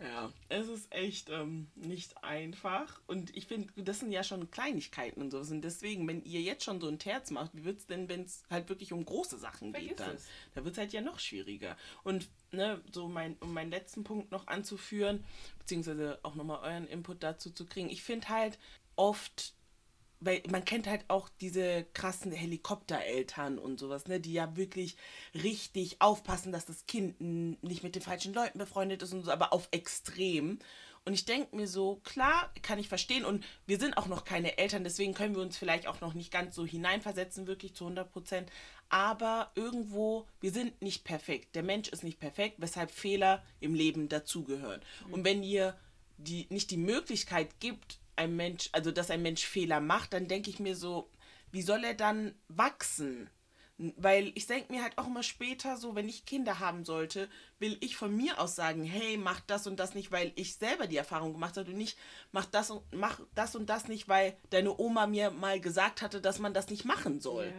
Ja, 0.01 0.33
es 0.49 0.69
ist 0.69 0.93
echt 0.93 1.31
ähm, 1.31 1.69
nicht 1.77 2.23
einfach. 2.23 3.01
Und 3.07 3.35
ich 3.35 3.47
finde, 3.47 3.73
das 3.83 4.01
sind 4.01 4.13
ja 4.13 4.23
schon 4.23 4.51
Kleinigkeiten 4.51 5.23
und 5.23 5.31
sowas. 5.31 5.51
Und 5.51 5.63
deswegen, 5.63 6.07
wenn 6.07 6.23
ihr 6.25 6.43
jetzt 6.43 6.65
schon 6.65 6.81
so 6.81 6.89
ein 6.89 6.99
Terz 6.99 7.31
macht, 7.31 7.55
wie 7.55 7.65
wird 7.65 7.79
es 7.79 7.87
denn, 7.87 8.09
wenn 8.09 8.23
es 8.23 8.43
halt 8.51 8.69
wirklich 8.69 8.93
um 8.93 9.05
große 9.05 9.39
Sachen 9.39 9.71
Vergiss 9.71 9.91
geht 9.91 10.01
dann? 10.01 10.17
es. 10.17 10.27
Da 10.55 10.65
wird 10.65 10.75
es 10.75 10.79
halt 10.79 10.93
ja 10.93 11.01
noch 11.01 11.21
schwieriger. 11.21 11.77
Und 12.03 12.29
ne, 12.51 12.83
so 12.93 13.09
mein, 13.09 13.37
um 13.41 13.55
meinen 13.55 13.71
letzten 13.71 14.05
Punkt 14.05 14.31
noch 14.31 14.47
anzuführen, 14.47 15.25
beziehungsweise 15.61 16.19
auch 16.23 16.35
nochmal 16.35 16.61
euren 16.63 16.87
Input 16.89 17.23
dazu 17.23 17.51
zu 17.51 17.65
kriegen, 17.65 17.89
ich 17.89 18.03
finde 18.03 18.29
halt 18.29 18.59
oft 18.97 19.55
weil 20.25 20.43
man 20.49 20.65
kennt 20.65 20.87
halt 20.87 21.05
auch 21.09 21.29
diese 21.41 21.85
krassen 21.93 22.33
Helikoptereltern 22.33 23.59
und 23.59 23.79
sowas, 23.79 24.07
ne, 24.07 24.21
die 24.21 24.33
ja 24.33 24.57
wirklich 24.57 24.97
richtig 25.35 26.01
aufpassen, 26.01 26.53
dass 26.53 26.67
das 26.67 26.87
Kind 26.87 27.21
nicht 27.21 27.83
mit 27.83 27.95
den 27.95 28.03
falschen 28.03 28.35
Leuten 28.35 28.59
befreundet 28.59 29.03
ist 29.03 29.13
und 29.13 29.25
so, 29.25 29.31
aber 29.31 29.53
auf 29.53 29.69
extrem. 29.71 30.59
Und 31.07 31.13
ich 31.13 31.27
denke 31.27 31.55
mir 31.55 31.69
so, 31.69 31.97
klar, 31.97 32.51
kann 32.63 32.79
ich 32.79 32.89
verstehen 32.89 33.27
und 33.27 33.45
wir 33.67 33.79
sind 33.79 33.99
auch 33.99 34.07
noch 34.07 34.25
keine 34.25 34.57
Eltern, 34.57 34.85
deswegen 34.85 35.13
können 35.13 35.35
wir 35.35 35.43
uns 35.43 35.59
vielleicht 35.59 35.87
auch 35.87 36.01
noch 36.01 36.15
nicht 36.15 36.33
ganz 36.33 36.55
so 36.55 36.65
hineinversetzen, 36.65 37.47
wirklich 37.47 37.75
zu 37.75 37.85
100 37.85 38.11
Prozent. 38.11 38.51
Aber 38.89 39.51
irgendwo, 39.55 40.27
wir 40.41 40.51
sind 40.51 40.81
nicht 40.81 41.05
perfekt. 41.05 41.55
Der 41.57 41.63
Mensch 41.63 41.89
ist 41.89 42.05
nicht 42.05 42.19
perfekt, 42.19 42.57
weshalb 42.59 42.91
Fehler 42.91 43.45
im 43.61 43.75
Leben 43.75 44.09
dazugehören. 44.09 44.81
Und 45.11 45.25
wenn 45.25 45.43
ihr 45.43 45.77
die, 46.17 46.47
nicht 46.49 46.71
die 46.71 46.79
Möglichkeit 46.79 47.61
gibt, 47.61 47.99
ein 48.17 48.37
Mensch, 48.37 48.69
also 48.73 48.91
dass 48.91 49.11
ein 49.11 49.23
Mensch 49.23 49.45
Fehler 49.45 49.81
macht, 49.81 50.13
dann 50.13 50.29
denke 50.29 50.51
ich 50.51 50.59
mir 50.59 50.77
so, 50.77 51.11
wie 51.53 51.63
soll 51.63 51.85
er 51.85 51.95
dann 51.95 52.35
wachsen? 52.49 53.31
Weil 53.77 54.31
ich 54.37 54.47
denke 54.47 54.73
mir 54.73 54.83
halt 54.83 54.99
auch 54.99 55.09
immer 55.09 55.25
später 55.25 55.77
so, 55.77 55.97
wenn 55.97 56.09
ich 56.09 56.27
Kinder 56.27 56.61
haben 56.61 56.85
sollte, 56.85 57.29
will 57.59 57.77
ich 57.81 57.97
von 57.97 58.17
mir 58.17 58.41
aus 58.41 58.55
sagen, 58.55 58.85
hey, 58.85 59.17
mach 59.17 59.41
das 59.41 59.67
und 59.67 59.81
das 59.81 59.95
nicht, 59.95 60.13
weil 60.13 60.33
ich 60.37 60.55
selber 60.55 60.87
die 60.87 60.97
Erfahrung 60.97 61.33
gemacht 61.33 61.57
habe 61.57 61.71
und 61.71 61.77
nicht, 61.77 61.99
mach 62.31 62.47
das 62.47 62.71
und 62.71 62.83
mach 62.93 63.21
das 63.35 63.57
und 63.57 63.67
das 63.69 63.89
nicht, 63.89 64.09
weil 64.09 64.37
deine 64.51 64.79
Oma 64.79 65.09
mir 65.09 65.31
mal 65.31 65.59
gesagt 65.61 66.03
hatte, 66.03 66.21
dass 66.21 66.39
man 66.39 66.55
das 66.55 66.69
nicht 66.69 66.85
machen 66.85 67.21
soll 67.21 67.53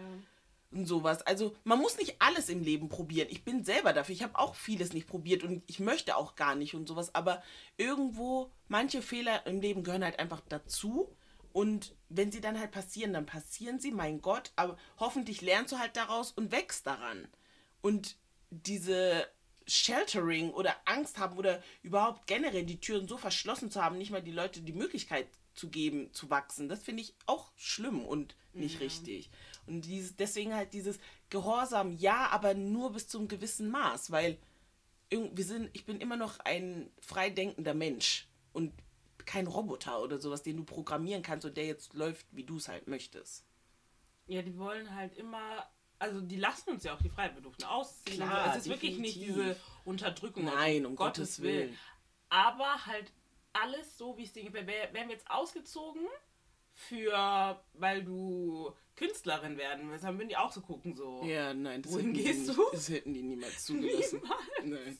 und 0.75 0.85
sowas. 0.85 1.21
Also 1.21 1.55
man 1.63 1.79
muss 1.79 1.97
nicht 1.97 2.15
alles 2.19 2.49
im 2.49 2.61
Leben 2.61 2.89
probieren. 2.89 3.29
Ich 3.31 3.43
bin 3.43 3.63
selber 3.63 3.93
dafür. 3.93 4.13
Ich 4.13 4.23
habe 4.23 4.37
auch 4.37 4.55
vieles 4.55 4.93
nicht 4.93 5.07
probiert 5.07 5.43
und 5.43 5.63
ich 5.67 5.79
möchte 5.79 6.17
auch 6.17 6.35
gar 6.35 6.55
nicht 6.55 6.75
und 6.75 6.87
sowas. 6.87 7.15
Aber 7.15 7.41
irgendwo, 7.77 8.51
manche 8.67 9.01
Fehler 9.01 9.45
im 9.47 9.61
Leben 9.61 9.83
gehören 9.83 10.03
halt 10.03 10.19
einfach 10.19 10.41
dazu. 10.47 11.15
Und 11.53 11.95
wenn 12.09 12.31
sie 12.31 12.41
dann 12.41 12.59
halt 12.59 12.71
passieren, 12.71 13.13
dann 13.13 13.25
passieren 13.25 13.79
sie, 13.79 13.91
mein 13.91 14.21
Gott. 14.21 14.51
Aber 14.57 14.77
hoffentlich 14.99 15.41
lernst 15.41 15.71
du 15.71 15.79
halt 15.79 15.95
daraus 15.95 16.31
und 16.31 16.51
wächst 16.51 16.85
daran. 16.85 17.27
Und 17.81 18.17
diese 18.49 19.27
Sheltering 19.67 20.51
oder 20.51 20.75
Angst 20.85 21.17
haben 21.17 21.37
oder 21.37 21.63
überhaupt 21.81 22.27
generell 22.27 22.65
die 22.65 22.79
Türen 22.79 23.07
so 23.07 23.17
verschlossen 23.17 23.71
zu 23.71 23.81
haben, 23.81 23.97
nicht 23.97 24.11
mal 24.11 24.21
die 24.21 24.31
Leute 24.31 24.61
die 24.61 24.73
Möglichkeit 24.73 25.27
zu 25.55 25.69
geben, 25.69 26.13
zu 26.13 26.29
wachsen, 26.29 26.69
das 26.69 26.83
finde 26.83 27.01
ich 27.01 27.15
auch 27.25 27.51
schlimm 27.55 28.05
und 28.05 28.35
nicht 28.53 28.79
richtig. 28.79 29.29
Und 29.67 29.81
dieses, 29.81 30.15
deswegen 30.15 30.53
halt 30.53 30.73
dieses 30.73 30.99
Gehorsam, 31.29 31.93
ja, 31.97 32.27
aber 32.29 32.53
nur 32.53 32.91
bis 32.93 33.07
zum 33.07 33.27
gewissen 33.27 33.69
Maß, 33.69 34.11
weil 34.11 34.37
wir 35.09 35.45
sind, 35.45 35.69
ich 35.73 35.85
bin 35.85 35.99
immer 36.01 36.17
noch 36.17 36.39
ein 36.39 36.89
frei 36.99 37.29
denkender 37.29 37.73
Mensch 37.73 38.27
und 38.53 38.73
kein 39.25 39.47
Roboter 39.47 40.01
oder 40.01 40.19
sowas, 40.19 40.43
den 40.43 40.57
du 40.57 40.63
programmieren 40.63 41.23
kannst 41.23 41.45
und 41.45 41.57
der 41.57 41.65
jetzt 41.65 41.93
läuft, 41.93 42.25
wie 42.31 42.43
du 42.43 42.57
es 42.57 42.67
halt 42.67 42.87
möchtest. 42.87 43.43
Ja, 44.27 44.41
die 44.41 44.57
wollen 44.57 44.93
halt 44.95 45.15
immer, 45.17 45.65
also 45.99 46.21
die 46.21 46.35
lassen 46.37 46.71
uns 46.71 46.83
ja 46.83 46.93
auch 46.95 47.01
die 47.01 47.09
Freiberuften 47.09 47.65
ausziehen. 47.65 48.17
Klar, 48.17 48.51
es 48.51 48.63
ist 48.63 48.69
wirklich 48.69 48.97
nicht 48.97 49.15
definitiv. 49.15 49.43
diese 49.43 49.55
Unterdrückung. 49.83 50.45
Nein, 50.45 50.85
um 50.85 50.95
Gottes 50.95 51.41
Willen. 51.41 51.77
Aber 52.29 52.85
halt 52.85 53.11
alles 53.53 53.97
so, 53.97 54.17
wie 54.17 54.23
es 54.23 54.33
dir 54.33 54.43
gefällt. 54.43 54.67
Wär- 54.67 54.93
Wären 54.93 55.07
wir 55.07 55.15
jetzt 55.15 55.29
ausgezogen 55.29 56.01
für, 56.75 57.59
weil 57.73 58.03
du 58.03 58.71
Künstlerin 58.95 59.57
werden 59.57 59.89
willst, 59.89 60.03
dann 60.05 60.17
würden 60.17 60.29
die 60.29 60.37
auch 60.37 60.51
so 60.51 60.61
gucken, 60.61 60.95
so. 60.95 61.23
Ja, 61.23 61.53
nein, 61.53 61.81
das, 61.81 61.93
Wohin 61.93 62.13
gehst 62.13 62.49
die, 62.49 62.53
du? 62.53 62.63
das 62.71 62.89
hätten 62.89 63.13
die 63.13 63.23
niemals 63.23 63.65
zugelassen. 63.65 64.21
Nein. 64.63 64.97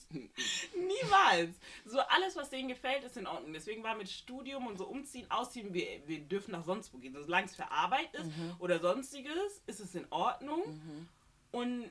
Niemals. 0.74 1.56
So 1.86 2.00
alles, 2.00 2.36
was 2.36 2.50
denen 2.50 2.68
gefällt, 2.68 3.04
ist 3.04 3.18
in 3.18 3.28
Ordnung. 3.28 3.54
Deswegen 3.54 3.84
war 3.84 3.96
mit 3.96 4.10
Studium 4.10 4.68
und 4.68 4.78
so 4.78 4.86
umziehen, 4.86 5.30
ausziehen, 5.30 5.74
wir, 5.74 6.02
wir 6.08 6.20
dürfen 6.20 6.52
nach 6.52 6.66
sonst 6.66 6.94
wo 6.94 6.98
gehen. 6.98 7.14
Solange 7.14 7.46
es 7.48 7.56
für 7.56 7.70
Arbeit 7.72 8.14
ist 8.14 8.30
oder 8.60 8.80
sonstiges, 8.80 9.62
ist 9.68 9.80
es 9.80 9.96
in 9.96 10.06
Ordnung. 10.12 10.64
Und 11.52 11.90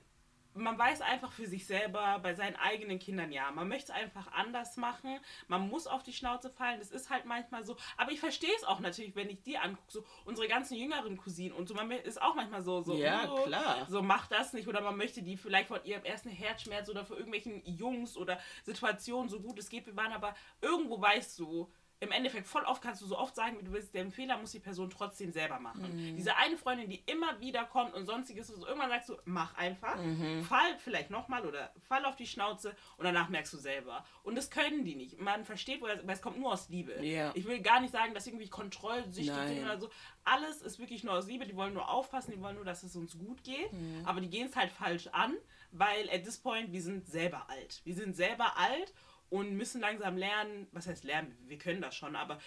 man 0.54 0.78
weiß 0.78 1.00
einfach 1.00 1.32
für 1.32 1.46
sich 1.46 1.66
selber, 1.66 2.18
bei 2.22 2.34
seinen 2.34 2.56
eigenen 2.56 2.98
Kindern, 2.98 3.32
ja, 3.32 3.50
man 3.50 3.68
möchte 3.68 3.92
es 3.92 3.98
einfach 3.98 4.30
anders 4.32 4.76
machen. 4.76 5.18
Man 5.48 5.68
muss 5.68 5.86
auf 5.86 6.02
die 6.02 6.12
Schnauze 6.12 6.50
fallen. 6.50 6.78
Das 6.78 6.90
ist 6.90 7.10
halt 7.10 7.24
manchmal 7.24 7.64
so. 7.64 7.76
Aber 7.96 8.12
ich 8.12 8.20
verstehe 8.20 8.54
es 8.56 8.64
auch 8.64 8.80
natürlich, 8.80 9.16
wenn 9.16 9.28
ich 9.30 9.42
die 9.42 9.58
angucke, 9.58 9.90
so 9.90 10.04
unsere 10.24 10.48
ganzen 10.48 10.76
jüngeren 10.76 11.16
Cousinen 11.16 11.54
und 11.54 11.68
so. 11.68 11.74
Man 11.74 11.90
ist 11.90 12.20
auch 12.22 12.34
manchmal 12.34 12.62
so, 12.62 12.82
so, 12.82 12.94
Ja, 12.96 13.30
oh, 13.30 13.42
klar. 13.44 13.86
so 13.88 14.02
macht 14.02 14.32
das 14.32 14.52
nicht 14.52 14.68
oder 14.68 14.80
man 14.80 14.96
möchte 14.96 15.22
die 15.22 15.36
vielleicht 15.36 15.68
von 15.68 15.84
ihrem 15.84 16.04
ersten 16.04 16.30
Herzschmerz 16.30 16.88
oder 16.88 17.04
für 17.04 17.14
irgendwelchen 17.14 17.64
Jungs 17.66 18.16
oder 18.16 18.38
Situationen 18.62 19.28
so 19.28 19.40
gut 19.40 19.58
es 19.58 19.68
geht 19.68 19.84
bewahren, 19.84 20.12
aber 20.12 20.34
irgendwo 20.60 21.00
weißt 21.00 21.38
du, 21.38 21.70
im 22.00 22.12
Endeffekt 22.12 22.46
voll 22.46 22.64
oft 22.64 22.82
kannst 22.82 23.00
du 23.02 23.06
so 23.06 23.16
oft 23.18 23.34
sagen, 23.34 23.58
wie 23.58 23.64
du 23.64 23.72
willst, 23.72 23.94
den 23.94 24.10
Fehler 24.10 24.36
muss 24.36 24.52
die 24.52 24.60
Person 24.60 24.90
trotzdem 24.90 25.32
selber 25.32 25.58
machen. 25.58 26.14
Diese 26.16 26.36
eine 26.36 26.56
Freundin, 26.56 26.88
die 26.88 27.02
immer 27.06 27.40
wieder 27.40 27.64
kommt 27.64 27.94
und 27.94 28.06
sonstiges, 28.06 28.48
so 28.48 28.66
irgendwann 28.66 28.90
sagst 28.90 29.08
du, 29.08 29.16
mach 29.24 29.56
einfach, 29.56 29.96
fall 30.48 30.78
vielleicht 30.78 31.10
nochmal 31.10 31.46
oder 31.46 31.72
fall 31.88 32.04
auf 32.04 32.16
die 32.16 32.26
Schnauze 32.26 32.74
und 32.96 33.04
danach 33.04 33.28
merkst 33.28 33.52
du 33.52 33.58
selber. 33.58 34.04
Und 34.22 34.36
das 34.36 34.50
können 34.50 34.84
die 34.84 34.96
nicht. 34.96 35.18
Man 35.20 35.44
versteht, 35.44 35.80
weil 35.82 36.02
es 36.06 36.22
kommt 36.22 36.38
nur 36.38 36.52
aus 36.52 36.68
Liebe. 36.68 37.04
Ja. 37.04 37.32
Ich 37.34 37.46
will 37.46 37.60
gar 37.60 37.80
nicht 37.80 37.92
sagen, 37.92 38.14
dass 38.14 38.24
sie 38.24 38.30
irgendwie 38.30 38.48
kontrollsüchtig 38.48 39.32
sind 39.46 39.64
oder 39.64 39.78
so. 39.78 39.88
Alles 40.24 40.62
ist 40.62 40.78
wirklich 40.78 41.04
nur 41.04 41.14
aus 41.14 41.26
Liebe. 41.26 41.46
Die 41.46 41.56
wollen 41.56 41.74
nur 41.74 41.88
aufpassen, 41.88 42.32
die 42.32 42.40
wollen 42.40 42.56
nur, 42.56 42.64
dass 42.64 42.82
es 42.82 42.96
uns 42.96 43.18
gut 43.18 43.42
geht. 43.44 43.70
Aber 44.04 44.20
die 44.20 44.28
gehen 44.28 44.48
es 44.48 44.56
halt 44.56 44.70
falsch 44.70 45.06
an, 45.08 45.34
weil 45.72 46.08
at 46.10 46.24
this 46.24 46.38
point, 46.38 46.72
wir 46.72 46.82
sind 46.82 47.06
selber 47.06 47.48
alt. 47.48 47.80
Wir 47.84 47.94
sind 47.94 48.14
selber 48.14 48.56
alt 48.58 48.92
und 49.34 49.56
müssen 49.56 49.80
langsam 49.80 50.16
lernen, 50.16 50.68
was 50.70 50.86
heißt 50.86 51.02
lernen, 51.02 51.36
wir 51.48 51.58
können 51.58 51.82
das 51.82 51.96
schon, 51.96 52.14
aber 52.14 52.38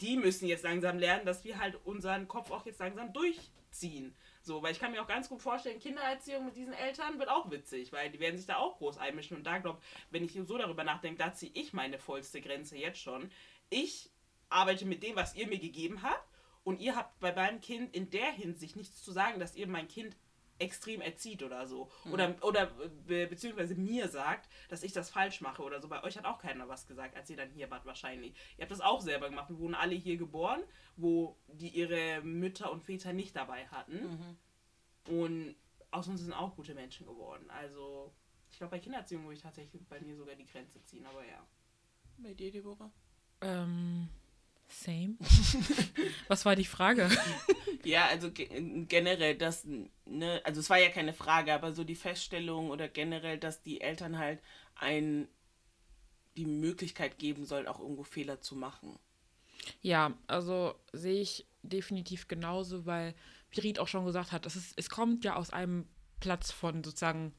die 0.00 0.16
müssen 0.16 0.48
jetzt 0.48 0.64
langsam 0.64 0.98
lernen, 0.98 1.24
dass 1.24 1.44
wir 1.44 1.60
halt 1.60 1.76
unseren 1.84 2.26
Kopf 2.26 2.50
auch 2.50 2.66
jetzt 2.66 2.80
langsam 2.80 3.12
durchziehen. 3.12 4.16
So, 4.42 4.60
weil 4.60 4.72
ich 4.72 4.80
kann 4.80 4.90
mir 4.90 5.00
auch 5.00 5.06
ganz 5.06 5.28
gut 5.28 5.40
vorstellen, 5.40 5.78
Kindererziehung 5.78 6.46
mit 6.46 6.56
diesen 6.56 6.72
Eltern 6.72 7.20
wird 7.20 7.28
auch 7.28 7.52
witzig, 7.52 7.92
weil 7.92 8.10
die 8.10 8.18
werden 8.18 8.36
sich 8.36 8.48
da 8.48 8.56
auch 8.56 8.78
groß 8.78 8.98
einmischen. 8.98 9.36
Und 9.36 9.44
da 9.44 9.58
glaube 9.58 9.80
wenn 10.10 10.24
ich 10.24 10.32
so 10.32 10.58
darüber 10.58 10.82
nachdenke, 10.82 11.22
da 11.22 11.32
ziehe 11.32 11.52
ich 11.54 11.72
meine 11.72 12.00
vollste 12.00 12.40
Grenze 12.40 12.76
jetzt 12.78 12.98
schon. 12.98 13.30
Ich 13.70 14.10
arbeite 14.48 14.86
mit 14.86 15.04
dem, 15.04 15.14
was 15.14 15.36
ihr 15.36 15.46
mir 15.46 15.60
gegeben 15.60 16.02
habt. 16.02 16.28
Und 16.64 16.80
ihr 16.80 16.96
habt 16.96 17.20
bei 17.20 17.32
meinem 17.32 17.60
Kind 17.60 17.94
in 17.94 18.10
der 18.10 18.32
Hinsicht 18.32 18.74
nichts 18.74 19.04
zu 19.04 19.12
sagen, 19.12 19.38
dass 19.38 19.54
ihr 19.54 19.68
mein 19.68 19.86
Kind 19.86 20.16
extrem 20.58 21.00
erzieht 21.00 21.42
oder 21.42 21.66
so. 21.66 21.90
Oder, 22.10 22.34
oder 22.42 22.66
be 23.06 23.26
beziehungsweise 23.26 23.74
mir 23.74 24.08
sagt, 24.08 24.48
dass 24.68 24.82
ich 24.82 24.92
das 24.92 25.10
falsch 25.10 25.40
mache 25.40 25.62
oder 25.62 25.80
so. 25.80 25.88
Bei 25.88 26.02
euch 26.04 26.16
hat 26.16 26.24
auch 26.24 26.38
keiner 26.38 26.68
was 26.68 26.86
gesagt, 26.86 27.16
als 27.16 27.28
ihr 27.30 27.36
dann 27.36 27.50
hier 27.50 27.70
wart 27.70 27.86
wahrscheinlich. 27.86 28.34
Ihr 28.56 28.62
habt 28.62 28.70
das 28.70 28.80
auch 28.80 29.00
selber 29.00 29.28
gemacht. 29.28 29.50
Wir 29.50 29.58
wurden 29.58 29.74
alle 29.74 29.94
hier 29.94 30.16
geboren, 30.16 30.62
wo 30.96 31.36
die 31.48 31.68
ihre 31.68 32.20
Mütter 32.22 32.70
und 32.70 32.82
Väter 32.82 33.12
nicht 33.12 33.34
dabei 33.34 33.66
hatten. 33.68 34.38
Und 35.08 35.56
aus 35.90 36.08
uns 36.08 36.20
sind 36.20 36.32
auch 36.32 36.56
gute 36.56 36.74
Menschen 36.74 37.06
geworden. 37.06 37.48
Also 37.50 38.12
ich 38.50 38.58
glaube, 38.58 38.72
bei 38.72 38.78
Kindererziehung 38.78 39.24
würde 39.24 39.34
ich 39.34 39.42
tatsächlich 39.42 39.86
bei 39.88 40.00
mir 40.00 40.16
sogar 40.16 40.34
die 40.34 40.46
Grenze 40.46 40.82
ziehen, 40.84 41.04
aber 41.06 41.24
ja. 41.24 41.44
Bei 42.18 42.34
dir, 42.34 42.52
Deborah? 42.52 42.90
Ähm, 43.40 44.08
same. 44.68 45.16
Was 46.28 46.44
war 46.44 46.54
die 46.54 46.64
Frage? 46.64 47.10
Ja, 47.86 48.06
also 48.06 48.30
ge 48.30 48.48
generell, 48.88 49.36
dass, 49.36 49.66
ne, 50.06 50.40
also 50.44 50.60
es 50.60 50.70
war 50.70 50.78
ja 50.78 50.90
keine 50.90 51.12
Frage, 51.12 51.52
aber 51.52 51.74
so 51.74 51.84
die 51.84 51.94
Feststellung 51.94 52.70
oder 52.70 52.88
generell, 52.88 53.38
dass 53.38 53.62
die 53.62 53.80
Eltern 53.80 54.18
halt 54.18 54.40
ein 54.76 55.28
die 56.36 56.46
Möglichkeit 56.46 57.18
geben 57.18 57.44
sollen, 57.44 57.68
auch 57.68 57.78
irgendwo 57.78 58.02
Fehler 58.02 58.40
zu 58.40 58.56
machen. 58.56 58.98
Ja, 59.80 60.12
also 60.26 60.74
sehe 60.92 61.20
ich 61.20 61.46
definitiv 61.62 62.28
genauso, 62.28 62.86
weil, 62.86 63.14
wie 63.50 63.60
Ried 63.60 63.78
auch 63.78 63.88
schon 63.88 64.04
gesagt 64.04 64.32
hat, 64.32 64.44
es, 64.46 64.56
ist, 64.56 64.74
es 64.76 64.90
kommt 64.90 65.24
ja 65.24 65.36
aus 65.36 65.50
einem 65.50 65.86
Platz 66.20 66.50
von 66.50 66.82
sozusagen 66.82 67.34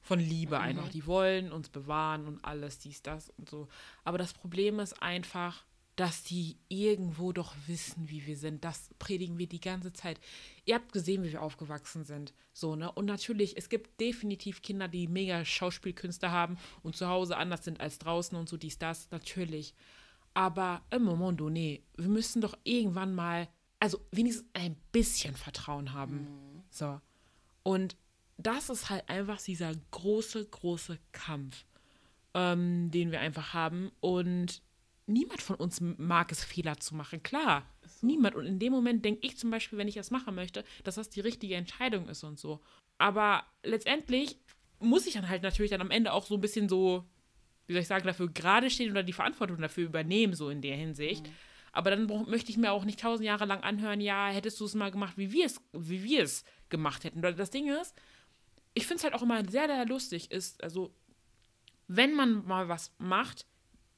von 0.00 0.20
Liebe 0.20 0.60
einfach. 0.60 0.88
Die 0.90 1.06
wollen 1.06 1.50
uns 1.50 1.70
bewahren 1.70 2.26
und 2.26 2.44
alles, 2.44 2.78
dies, 2.78 3.02
das 3.02 3.30
und 3.30 3.48
so. 3.48 3.68
Aber 4.04 4.18
das 4.18 4.34
Problem 4.34 4.78
ist 4.80 5.00
einfach, 5.02 5.64
dass 5.96 6.24
die 6.24 6.56
irgendwo 6.68 7.32
doch 7.32 7.54
wissen, 7.66 8.08
wie 8.08 8.26
wir 8.26 8.36
sind. 8.36 8.64
Das 8.64 8.90
predigen 8.98 9.38
wir 9.38 9.46
die 9.46 9.60
ganze 9.60 9.92
Zeit. 9.92 10.20
Ihr 10.64 10.74
habt 10.74 10.92
gesehen, 10.92 11.22
wie 11.22 11.32
wir 11.32 11.42
aufgewachsen 11.42 12.04
sind. 12.04 12.34
So, 12.52 12.74
ne? 12.74 12.90
Und 12.90 13.06
natürlich, 13.06 13.56
es 13.56 13.68
gibt 13.68 14.00
definitiv 14.00 14.62
Kinder, 14.62 14.88
die 14.88 15.06
mega 15.06 15.44
Schauspielkünste 15.44 16.30
haben 16.30 16.58
und 16.82 16.96
zu 16.96 17.08
Hause 17.08 17.36
anders 17.36 17.64
sind 17.64 17.80
als 17.80 17.98
draußen 17.98 18.36
und 18.36 18.48
so 18.48 18.56
dies, 18.56 18.78
das. 18.78 19.08
Natürlich. 19.10 19.74
Aber 20.34 20.82
im 20.90 21.04
Moment 21.04 21.40
donné, 21.40 21.82
wir 21.96 22.08
müssen 22.08 22.40
doch 22.40 22.58
irgendwann 22.64 23.14
mal, 23.14 23.48
also 23.78 24.00
wenigstens 24.10 24.48
ein 24.52 24.76
bisschen 24.90 25.36
Vertrauen 25.36 25.92
haben. 25.92 26.26
So. 26.70 27.00
Und 27.62 27.96
das 28.36 28.68
ist 28.68 28.90
halt 28.90 29.08
einfach 29.08 29.40
dieser 29.40 29.72
große, 29.92 30.44
große 30.44 30.98
Kampf, 31.12 31.64
ähm, 32.34 32.90
den 32.90 33.12
wir 33.12 33.20
einfach 33.20 33.54
haben. 33.54 33.92
Und 34.00 34.60
niemand 35.06 35.42
von 35.42 35.56
uns 35.56 35.80
mag 35.80 36.32
es, 36.32 36.44
Fehler 36.44 36.78
zu 36.78 36.94
machen. 36.94 37.22
Klar, 37.22 37.68
niemand. 38.00 38.34
Und 38.36 38.46
in 38.46 38.58
dem 38.58 38.72
Moment 38.72 39.04
denke 39.04 39.26
ich 39.26 39.36
zum 39.36 39.50
Beispiel, 39.50 39.78
wenn 39.78 39.88
ich 39.88 39.94
das 39.94 40.10
machen 40.10 40.34
möchte, 40.34 40.64
dass 40.82 40.94
das 40.96 41.10
die 41.10 41.20
richtige 41.20 41.56
Entscheidung 41.56 42.08
ist 42.08 42.24
und 42.24 42.38
so. 42.38 42.60
Aber 42.98 43.44
letztendlich 43.62 44.38
muss 44.78 45.06
ich 45.06 45.14
dann 45.14 45.28
halt 45.28 45.42
natürlich 45.42 45.70
dann 45.70 45.80
am 45.80 45.90
Ende 45.90 46.12
auch 46.12 46.26
so 46.26 46.34
ein 46.34 46.40
bisschen 46.40 46.68
so, 46.68 47.04
wie 47.66 47.72
soll 47.72 47.82
ich 47.82 47.88
sagen, 47.88 48.06
dafür 48.06 48.28
gerade 48.28 48.70
stehen 48.70 48.90
oder 48.90 49.02
die 49.02 49.12
Verantwortung 49.12 49.60
dafür 49.60 49.84
übernehmen, 49.84 50.34
so 50.34 50.50
in 50.50 50.62
der 50.62 50.76
Hinsicht. 50.76 51.28
Aber 51.72 51.90
dann 51.90 52.06
möchte 52.28 52.50
ich 52.50 52.56
mir 52.56 52.70
auch 52.70 52.84
nicht 52.84 53.00
tausend 53.00 53.26
Jahre 53.26 53.46
lang 53.46 53.62
anhören, 53.62 54.00
ja, 54.00 54.28
hättest 54.28 54.60
du 54.60 54.64
es 54.64 54.74
mal 54.74 54.92
gemacht, 54.92 55.14
wie 55.16 55.32
wir 55.32 55.46
es, 55.46 55.60
wie 55.72 56.04
wir 56.04 56.22
es 56.22 56.44
gemacht 56.68 57.02
hätten. 57.02 57.22
Weil 57.22 57.34
das 57.34 57.50
Ding 57.50 57.68
ist, 57.68 57.96
ich 58.74 58.86
finde 58.86 58.98
es 58.98 59.04
halt 59.04 59.14
auch 59.14 59.22
immer 59.22 59.48
sehr, 59.50 59.66
sehr 59.66 59.84
lustig, 59.86 60.30
ist, 60.30 60.62
also, 60.62 60.94
wenn 61.88 62.14
man 62.14 62.46
mal 62.46 62.68
was 62.68 62.94
macht, 62.98 63.46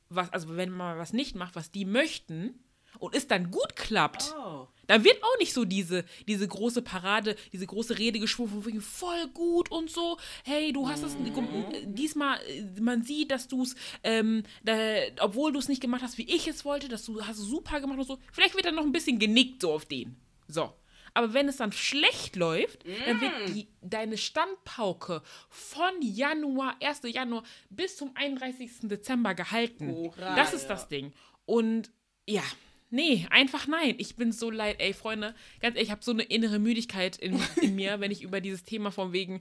was, 0.08 0.30
also 0.32 0.56
wenn 0.56 0.70
man 0.70 0.98
was 0.98 1.12
nicht 1.12 1.34
macht, 1.34 1.54
was 1.56 1.70
die 1.70 1.84
möchten, 1.84 2.60
und 2.98 3.14
es 3.14 3.26
dann 3.26 3.50
gut 3.50 3.76
klappt, 3.76 4.34
Oh. 4.38 4.68
dann 4.86 5.04
wird 5.04 5.22
auch 5.22 5.38
nicht 5.38 5.52
so 5.52 5.66
diese, 5.66 6.04
diese 6.26 6.48
große 6.48 6.80
Parade, 6.80 7.36
diese 7.52 7.66
große 7.66 7.98
Rede 7.98 8.18
geschwungen 8.18 8.62
von 8.62 8.80
voll 8.80 9.28
gut 9.34 9.70
und 9.70 9.90
so. 9.90 10.16
Hey, 10.44 10.72
du 10.72 10.88
hast 10.88 11.02
es 11.02 11.18
Mhm. 11.18 11.94
diesmal, 11.94 12.38
äh, 12.48 12.80
man 12.80 13.02
sieht, 13.02 13.30
dass 13.30 13.48
du 13.48 13.64
es, 13.64 13.74
ähm, 14.02 14.44
da, 14.64 14.74
obwohl 15.20 15.52
du 15.52 15.58
es 15.58 15.68
nicht 15.68 15.82
gemacht 15.82 16.00
hast, 16.02 16.16
wie 16.16 16.22
ich 16.34 16.48
es 16.48 16.64
wollte, 16.64 16.88
dass 16.88 17.04
du 17.04 17.20
hast 17.22 17.38
es 17.38 17.44
super 17.44 17.80
gemacht 17.82 17.98
und 17.98 18.06
so. 18.06 18.18
Vielleicht 18.32 18.54
wird 18.54 18.64
dann 18.64 18.76
noch 18.76 18.84
ein 18.84 18.92
bisschen 18.92 19.18
genickt 19.18 19.60
so 19.60 19.72
auf 19.74 19.84
den. 19.84 20.16
So. 20.48 20.72
Aber 21.16 21.32
wenn 21.32 21.48
es 21.48 21.56
dann 21.56 21.72
schlecht 21.72 22.36
läuft, 22.36 22.84
dann 23.06 23.20
wird 23.22 23.32
Mm. 23.32 23.54
die, 23.54 23.68
deine 23.80 24.18
Standpauke 24.18 25.22
von 25.48 25.90
Januar, 26.02 26.76
1. 26.82 27.00
Januar 27.04 27.42
bis 27.70 27.96
zum 27.96 28.10
31. 28.14 28.88
Dezember 28.88 29.34
gehalten. 29.34 29.90
Hurra, 29.90 30.36
das 30.36 30.52
ist 30.52 30.64
ja. 30.64 30.68
das 30.68 30.88
Ding. 30.88 31.14
Und 31.46 31.90
ja, 32.28 32.42
nee, 32.90 33.26
einfach 33.30 33.66
nein. 33.66 33.94
Ich 33.96 34.16
bin 34.16 34.30
so 34.30 34.50
leid. 34.50 34.76
Ey, 34.78 34.92
Freunde, 34.92 35.34
ganz 35.60 35.74
ehrlich, 35.76 35.88
ich 35.88 35.90
habe 35.90 36.04
so 36.04 36.10
eine 36.10 36.24
innere 36.24 36.58
Müdigkeit 36.58 37.16
in, 37.16 37.40
in 37.62 37.74
mir, 37.76 37.98
wenn 38.00 38.10
ich 38.10 38.20
über 38.22 38.42
dieses 38.42 38.64
Thema 38.64 38.90
von 38.90 39.14
wegen 39.14 39.40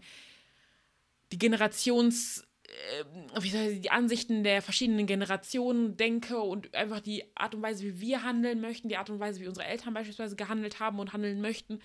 die 1.33 1.37
Generations, 1.39 2.47
ich, 3.43 3.51
die 3.51 3.91
Ansichten 3.91 4.43
der 4.43 4.61
verschiedenen 4.61 5.05
Generationen 5.05 5.97
denke 5.97 6.39
und 6.39 6.73
einfach 6.75 6.99
die 6.99 7.23
Art 7.35 7.55
und 7.55 7.61
Weise, 7.61 7.83
wie 7.83 7.99
wir 7.99 8.23
handeln 8.23 8.61
möchten, 8.61 8.89
die 8.89 8.97
Art 8.97 9.09
und 9.09 9.19
Weise, 9.19 9.39
wie 9.39 9.47
unsere 9.47 9.67
Eltern 9.67 9.93
beispielsweise 9.93 10.35
gehandelt 10.35 10.79
haben 10.79 10.99
und 10.99 11.13
handeln 11.13 11.41
möchten, 11.41 11.79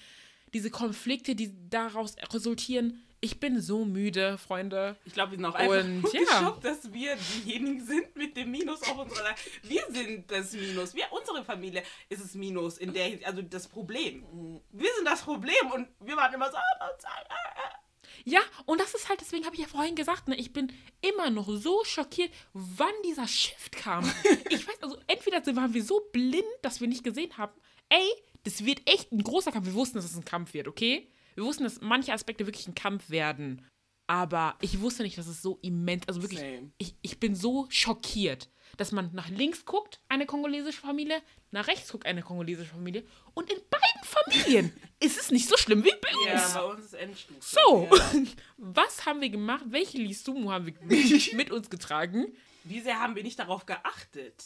diese 0.53 0.70
Konflikte, 0.70 1.34
die 1.34 1.53
daraus 1.68 2.16
resultieren. 2.32 3.03
Ich 3.22 3.38
bin 3.38 3.61
so 3.61 3.84
müde, 3.84 4.38
Freunde. 4.38 4.97
Ich 5.05 5.12
glaube, 5.12 5.32
wir 5.32 5.36
sind 5.36 5.45
auch 5.45 5.55
einfach 5.55 5.84
Und 5.84 6.05
ja. 6.12 6.20
geschockt, 6.20 6.64
dass 6.64 6.93
wir 6.93 7.16
diejenigen 7.16 7.84
sind 7.84 8.16
mit 8.16 8.34
dem 8.36 8.51
Minus 8.51 8.82
auf 8.82 8.99
unserer. 8.99 9.34
Wir 9.62 9.82
sind 9.91 10.30
das 10.30 10.53
Minus. 10.53 10.95
Wir, 10.95 11.05
unsere 11.11 11.45
Familie 11.45 11.82
ist 12.09 12.24
es 12.24 12.34
Minus 12.34 12.78
in 12.78 12.95
der 12.95 13.18
also 13.24 13.43
das 13.43 13.68
Problem. 13.68 14.24
Wir 14.72 14.91
sind 14.97 15.07
das 15.07 15.20
Problem 15.20 15.70
und 15.74 15.88
wir 16.01 16.16
waren 16.16 16.32
immer 16.32 16.51
so. 16.51 16.57
Ja, 18.25 18.41
und 18.66 18.81
das 18.81 18.95
ist 18.95 19.09
halt, 19.09 19.21
deswegen 19.21 19.45
habe 19.45 19.55
ich 19.55 19.62
ja 19.62 19.68
vorhin 19.68 19.97
gesagt, 19.97 20.29
ne, 20.29 20.37
ich 20.37 20.53
bin 20.53 20.73
immer 21.01 21.31
noch 21.31 21.49
so 21.49 21.85
schockiert, 21.85 22.31
wann 22.53 22.93
dieser 23.05 23.29
Shift 23.29 23.73
kam. 23.73 24.05
Ich 24.51 24.66
weiß, 24.66 24.83
also 24.83 24.99
entweder 25.07 25.45
waren 25.57 25.75
wir 25.75 25.83
so 25.83 26.01
blind, 26.12 26.45
dass 26.62 26.81
wir 26.81 26.89
nicht 26.89 27.05
gesehen 27.05 27.37
haben, 27.39 27.53
ey, 27.89 28.09
das 28.45 28.64
wird 28.64 28.83
echt 28.87 29.12
ein 29.12 29.23
großer 29.23 29.53
Kampf. 29.53 29.66
Wir 29.66 29.75
wussten, 29.75 29.97
dass 29.97 30.05
es 30.05 30.16
ein 30.16 30.25
Kampf 30.25 30.55
wird, 30.55 30.68
okay? 30.68 31.09
Wir 31.35 31.45
wussten, 31.45 31.64
dass 31.64 31.81
manche 31.81 32.12
Aspekte 32.12 32.47
wirklich 32.47 32.66
ein 32.66 32.75
Kampf 32.75 33.11
werden. 33.11 33.64
Aber 34.07 34.57
ich 34.61 34.81
wusste 34.81 35.05
nicht, 35.05 35.16
dass 35.18 35.29
es 35.29 35.41
so 35.41 35.59
immens, 35.62 36.09
also 36.09 36.23
wirklich, 36.23 36.41
Same. 36.41 36.73
ich, 36.79 36.97
ich 37.01 37.21
bin 37.21 37.35
so 37.37 37.66
schockiert, 37.71 38.51
dass 38.77 38.93
man 38.93 39.11
nach 39.12 39.29
links 39.29 39.64
guckt, 39.64 40.01
eine 40.09 40.27
kongolesische 40.27 40.81
Familie, 40.81 41.21
nach 41.51 41.66
rechts 41.66 41.91
guckt, 41.91 42.07
eine 42.07 42.23
kongolesische 42.23 42.71
Familie. 42.71 43.05
Und 43.35 43.51
in 43.53 43.59
beiden 43.71 44.03
Familien 44.05 44.73
ist 45.01 45.18
es 45.18 45.31
nicht 45.31 45.49
so 45.49 45.57
schlimm 45.57 45.85
wie 45.85 45.93
bei 46.01 46.14
uns. 46.33 46.55
Ja, 46.55 46.61
bei 46.61 46.64
uns 46.75 46.85
ist 46.87 46.95
Endstufe. 46.95 47.41
So, 47.41 47.89
Ja. 47.91 48.23
was 48.57 49.07
haben 49.07 49.21
wir 49.21 49.31
gemacht? 49.31 49.64
Welche 49.68 49.99
Lisumu 49.99 50.51
haben 50.51 50.66
wir 50.66 50.75
mit 51.37 51.51
uns 51.51 51.71
getragen? 51.71 52.27
Wie 52.64 52.81
sehr 52.81 53.01
haben 53.01 53.14
wir 53.16 53.23
nicht 53.23 53.39
darauf 53.39 53.64
geachtet? 53.66 54.45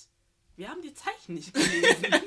Wir 0.56 0.68
haben 0.68 0.82
die 0.82 0.94
Zeichen 0.94 1.34
nicht 1.34 1.52
gelesen. 1.52 2.22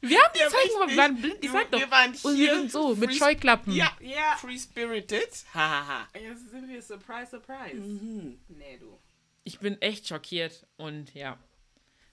Wir 0.00 0.18
haben 0.22 0.32
die 0.34 0.40
Ja, 0.40 0.48
Zeichen 0.48 0.72
gemacht, 0.72 0.90
wir 0.90 0.96
waren 0.96 1.16
blind, 1.16 1.36
ich 1.42 1.50
sag 1.50 1.62
Wir- 1.64 1.70
doch. 1.70 1.80
wir 1.80 1.90
waren 1.90 2.10
Und 2.22 2.38
wir 2.38 2.54
sind 2.54 2.70
so, 2.72 2.94
mit 2.94 3.14
Scheuklappen. 3.14 3.74
Ja, 3.74 3.90
Ja. 4.00 4.36
Free 4.38 4.58
Spirited. 4.58 5.28
Hahaha. 5.52 6.08
Jetzt 6.14 6.50
sind 6.50 6.68
wir 6.68 6.80
surprise, 6.82 7.30
surprise. 7.30 7.76
Mhm. 7.76 8.38
Nee, 8.48 8.78
du. 8.78 8.98
Ich 9.46 9.60
bin 9.60 9.80
echt 9.80 10.08
schockiert 10.08 10.66
und 10.76 11.14
ja, 11.14 11.38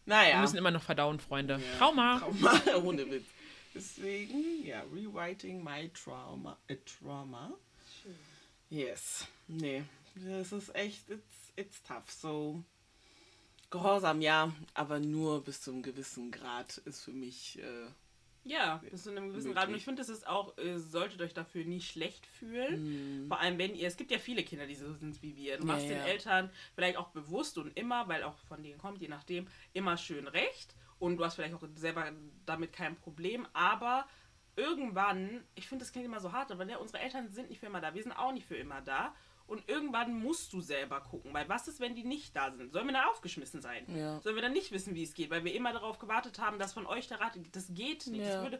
wir 0.05 0.15
Naja. 0.15 0.39
müssen 0.39 0.55
immer 0.57 0.69
noch 0.69 0.83
verdauen, 0.83 1.19
Freunde. 1.19 1.59
Trauma. 1.79 2.19
Trauma, 2.19 2.61
ohne 2.83 3.09
Witz. 3.09 3.25
Deswegen, 3.73 4.63
ja, 4.63 4.83
rewriting 4.93 5.63
my 5.63 5.89
trauma. 5.89 6.55
A 6.69 6.75
trauma. 6.85 7.51
Yes. 8.69 9.25
Nee, 9.47 9.83
das 10.13 10.51
ist 10.51 10.75
echt, 10.75 11.09
it's, 11.09 11.53
it's 11.55 11.81
tough. 11.81 12.11
So, 12.11 12.63
Gehorsam, 13.71 14.21
ja, 14.21 14.53
aber 14.75 14.99
nur 14.99 15.43
bis 15.43 15.59
zu 15.61 15.71
einem 15.71 15.81
gewissen 15.81 16.29
Grad 16.29 16.77
ist 16.85 17.01
für 17.01 17.13
mich, 17.13 17.57
äh, 17.57 17.87
Ja, 18.45 18.81
bis 18.89 19.03
zu 19.03 19.11
einem 19.11 19.29
gewissen. 19.29 19.53
Grad. 19.53 19.69
Und 19.69 19.75
ich 19.75 19.85
finde, 19.85 20.01
das 20.01 20.09
ist 20.09 20.27
auch, 20.27 20.57
ihr 20.57 20.79
solltet 20.79 21.21
euch 21.21 21.33
dafür 21.33 21.63
nicht 21.65 21.89
schlecht 21.89 22.25
fühlen. 22.25 23.25
Vor 23.27 23.39
allem, 23.39 23.57
wenn 23.57 23.73
ihr, 23.73 23.87
es 23.87 23.95
gibt 23.97 24.11
ja 24.11 24.19
viele 24.19 24.43
Kinder, 24.43 24.65
die 24.67 24.75
so 24.75 24.93
sind 24.93 25.21
wie 25.21 25.35
wir. 25.35 25.57
Du 25.57 25.63
Mhm. 25.63 25.69
Ja, 25.69 25.73
machst 25.75 25.89
den 25.89 25.97
ja. 25.97 26.05
Eltern 26.05 26.51
vielleicht 26.75 26.97
auch 26.97 27.09
bewusst 27.09 27.57
und 27.57 27.77
immer, 27.77 28.07
weil 28.07 28.23
auch 28.23 28.37
von 28.49 28.61
denen 28.61 28.77
kommt, 28.77 28.99
je 29.01 29.07
nachdem, 29.07 29.47
immer 29.73 29.97
schön 29.97 30.27
recht. 30.27 30.75
Und 30.99 31.17
du 31.17 31.25
hast 31.25 31.35
vielleicht 31.35 31.53
auch 31.53 31.63
selber 31.75 32.11
damit 32.45 32.73
kein 32.73 32.95
Problem. 32.95 33.47
Aber 33.53 34.07
irgendwann, 34.55 35.43
ich 35.55 35.67
finde, 35.67 35.83
das 35.83 35.91
klingt 35.91 36.05
immer 36.05 36.19
so 36.19 36.31
hart, 36.31 36.51
aber 36.51 36.65
ja, 36.67 36.77
unsere 36.77 36.99
Eltern 37.01 37.29
sind 37.29 37.49
nicht 37.49 37.59
für 37.59 37.65
immer 37.67 37.81
da. 37.81 37.93
Wir 37.93 38.03
sind 38.03 38.13
auch 38.13 38.31
nicht 38.31 38.45
für 38.45 38.55
immer 38.55 38.81
da. 38.81 39.15
Und 39.45 39.67
irgendwann 39.67 40.17
musst 40.19 40.53
du 40.53 40.61
selber 40.61 41.01
gucken, 41.01 41.33
weil 41.33 41.47
was 41.49 41.67
ist, 41.67 41.79
wenn 41.81 41.95
die 41.95 42.05
nicht 42.05 42.33
da 42.35 42.51
sind? 42.51 42.71
Sollen 42.71 42.87
wir 42.87 42.93
dann 42.93 43.07
aufgeschmissen 43.09 43.61
sein? 43.61 43.85
Ja. 43.93 44.19
Sollen 44.21 44.35
wir 44.35 44.41
dann 44.41 44.53
nicht 44.53 44.71
wissen, 44.71 44.95
wie 44.95 45.03
es 45.03 45.13
geht? 45.13 45.29
Weil 45.29 45.43
wir 45.43 45.53
immer 45.53 45.73
darauf 45.73 45.99
gewartet 45.99 46.39
haben, 46.39 46.59
dass 46.59 46.71
von 46.73 46.85
euch 46.87 47.07
der 47.09 47.19
Rat, 47.19 47.37
das 47.51 47.67
geht 47.73 48.07
nicht. 48.07 48.23
Das, 48.25 48.35
Ja. 48.35 48.41
würde, 48.41 48.59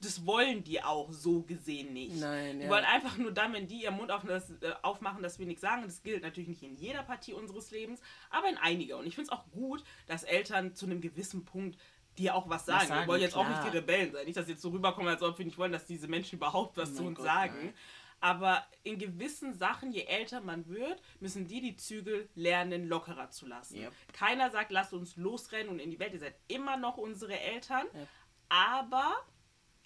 das 0.00 0.26
wollen 0.26 0.64
die 0.64 0.82
auch 0.82 1.10
so 1.12 1.42
gesehen 1.42 1.92
nicht. 1.94 2.16
Nein, 2.20 2.58
Die 2.58 2.64
ja. 2.66 2.70
wollen 2.70 2.84
einfach 2.84 3.16
nur 3.16 3.32
dann, 3.32 3.52
wenn 3.54 3.66
die 3.66 3.82
ihren 3.84 3.96
Mund 3.96 4.10
auf, 4.12 4.22
das, 4.24 4.50
äh, 4.60 4.74
aufmachen, 4.82 5.22
dass 5.22 5.38
wir 5.38 5.46
nichts 5.46 5.62
sagen. 5.62 5.82
Das 5.84 6.02
gilt 6.02 6.22
natürlich 6.22 6.48
nicht 6.48 6.62
in 6.62 6.76
jeder 6.76 7.02
Partie 7.02 7.32
unseres 7.32 7.70
Lebens, 7.70 8.00
aber 8.30 8.48
in 8.50 8.58
einiger. 8.58 8.98
Und 8.98 9.06
ich 9.06 9.14
finde 9.14 9.32
es 9.32 9.38
auch 9.38 9.50
gut, 9.50 9.82
dass 10.06 10.24
Eltern 10.24 10.74
zu 10.74 10.84
einem 10.86 11.00
gewissen 11.00 11.44
Punkt 11.46 11.78
dir 12.18 12.34
auch 12.34 12.46
was 12.50 12.66
sagen. 12.66 12.88
sagen, 12.88 13.00
wir 13.00 13.06
wollen 13.08 13.22
jetzt 13.22 13.34
auch 13.34 13.46
klar. 13.46 13.62
nicht 13.62 13.72
die 13.72 13.78
Rebellen 13.78 14.12
sein. 14.12 14.26
Nicht, 14.26 14.36
dass 14.36 14.46
jetzt 14.46 14.60
so 14.60 14.68
rüberkommen, 14.68 15.08
als 15.08 15.22
ob 15.22 15.38
wir 15.38 15.46
nicht 15.46 15.56
wollen, 15.56 15.72
dass 15.72 15.86
diese 15.86 16.06
Menschen 16.08 16.36
überhaupt 16.36 16.76
was 16.76 16.90
Oh 16.92 16.96
zu 16.96 17.04
uns 17.04 17.16
Gott, 17.16 17.24
sagen. 17.26 17.54
nein. 17.56 17.74
Aber 18.22 18.64
in 18.84 18.98
gewissen 18.98 19.52
Sachen, 19.52 19.90
je 19.90 20.04
älter 20.04 20.40
man 20.40 20.68
wird, 20.68 21.02
müssen 21.18 21.48
die 21.48 21.60
die 21.60 21.74
Zügel 21.74 22.30
lernen, 22.36 22.86
lockerer 22.86 23.30
zu 23.30 23.46
lassen. 23.46 23.78
Yep. 23.78 23.92
Keiner 24.12 24.50
sagt, 24.50 24.70
lasst 24.70 24.92
uns 24.92 25.16
losrennen 25.16 25.68
und 25.68 25.80
in 25.80 25.90
die 25.90 25.98
Welt. 25.98 26.12
Ihr 26.14 26.20
seid 26.20 26.36
immer 26.46 26.76
noch 26.76 26.98
unsere 26.98 27.36
Eltern. 27.36 27.84
Yep. 27.92 28.08
Aber 28.48 29.12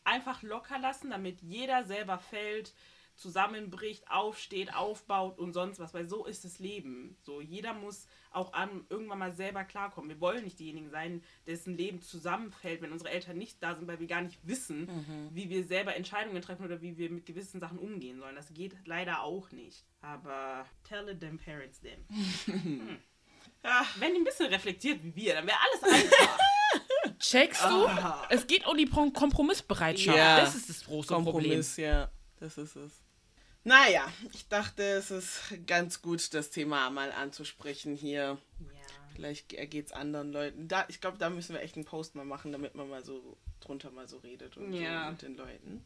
einfach 0.05 0.43
locker 0.43 0.79
lassen, 0.79 1.11
damit 1.11 1.41
jeder 1.41 1.85
selber 1.85 2.19
fällt, 2.19 2.75
zusammenbricht, 3.17 4.11
aufsteht, 4.11 4.75
aufbaut 4.75 5.39
und 5.39 5.53
sonst 5.53 5.79
was. 5.79 5.95
Weil 5.95 6.09
so 6.09 6.25
ist 6.27 6.45
das 6.45 6.59
Leben. 6.59 7.17
So, 7.23 7.41
jeder 7.41 7.73
muss 7.75 8.07
auch 8.31 8.53
an, 8.53 8.85
irgendwann 8.91 9.19
mal 9.19 9.33
selber 9.33 9.65
klarkommen. 9.65 10.11
Wir 10.11 10.21
wollen 10.21 10.45
nicht 10.45 10.59
diejenigen 10.59 10.91
sein, 10.91 11.23
dessen 11.47 11.77
Leben 11.77 12.03
zusammenfällt, 12.03 12.83
wenn 12.83 12.93
unsere 12.93 13.11
Eltern 13.11 13.39
nicht 13.39 13.63
da 13.63 13.75
sind, 13.75 13.89
weil 13.89 13.99
wir 13.99 14.07
gar 14.07 14.21
nicht 14.21 14.39
wissen, 14.47 15.31
wie 15.33 15.49
wir 15.49 15.65
selber 15.65 15.97
Entscheidungen 15.97 16.43
treffen 16.43 16.65
oder 16.67 16.83
wie 16.83 16.99
wir 16.99 17.09
mit 17.11 17.25
gewissen 17.27 17.61
Sachen 17.61 17.79
umgehen 17.79 18.19
sollen. 18.21 18.37
Das 18.37 18.53
geht 18.53 18.75
leider 18.87 19.23
auch 19.23 19.51
nicht. 19.53 19.85
Aber 20.03 20.67
tell 20.87 21.09
it 21.09 21.21
them 21.21 21.39
parents 21.39 21.81
them. 21.81 22.05
Wenn 23.99 24.13
die 24.15 24.21
ein 24.21 24.25
bisschen 24.25 24.47
reflektiert 24.47 25.03
wie 25.03 25.17
wir, 25.17 25.35
dann 25.35 25.47
wäre 25.47 25.57
alles 25.61 25.83
einfach. 25.95 26.39
Checkst 27.19 27.63
du? 27.65 27.87
Ah. 27.87 28.27
Es 28.29 28.47
geht 28.47 28.67
um 28.67 28.77
die 28.77 28.87
Prom- 28.87 29.13
Kompromissbereitschaft. 29.13 30.17
Ja. 30.19 30.39
Das 30.41 30.55
ist 30.55 30.69
das 30.69 30.85
große 30.85 31.09
Problem. 31.15 31.33
Kompromiss, 31.33 31.77
ja. 31.79 32.11
Das 32.39 32.59
ist 32.59 32.77
es. 32.77 33.03
Naja, 33.67 34.07
ich 34.33 34.47
dachte, 34.47 34.85
es 34.85 35.11
ist 35.11 35.41
ganz 35.67 36.01
gut, 36.01 36.33
das 36.35 36.51
Thema 36.51 36.89
mal 36.91 37.11
anzusprechen 37.11 37.97
hier. 37.97 38.39
Ja. 38.61 38.69
Vielleicht 39.13 39.53
ergeht 39.55 39.87
es 39.87 39.93
anderen 39.93 40.31
Leuten. 40.31 40.69
Da, 40.69 40.85
ich 40.87 41.01
glaube, 41.01 41.19
da 41.19 41.31
müssen 41.31 41.53
wir 41.53 41.63
echt 41.63 41.75
einen 41.75 41.85
Post 41.85 42.15
mal 42.15 42.25
machen, 42.25 42.53
damit 42.53 42.77
man 42.77 42.89
mal 42.89 43.03
so 43.05 43.37
drunter 43.59 43.91
mal 43.91 44.07
so 44.07 44.19
redet 44.19 44.57
und 44.57 44.73
Ja. 44.73 45.07
so 45.07 45.11
mit 45.11 45.23
den 45.23 45.37
Leuten. 45.37 45.85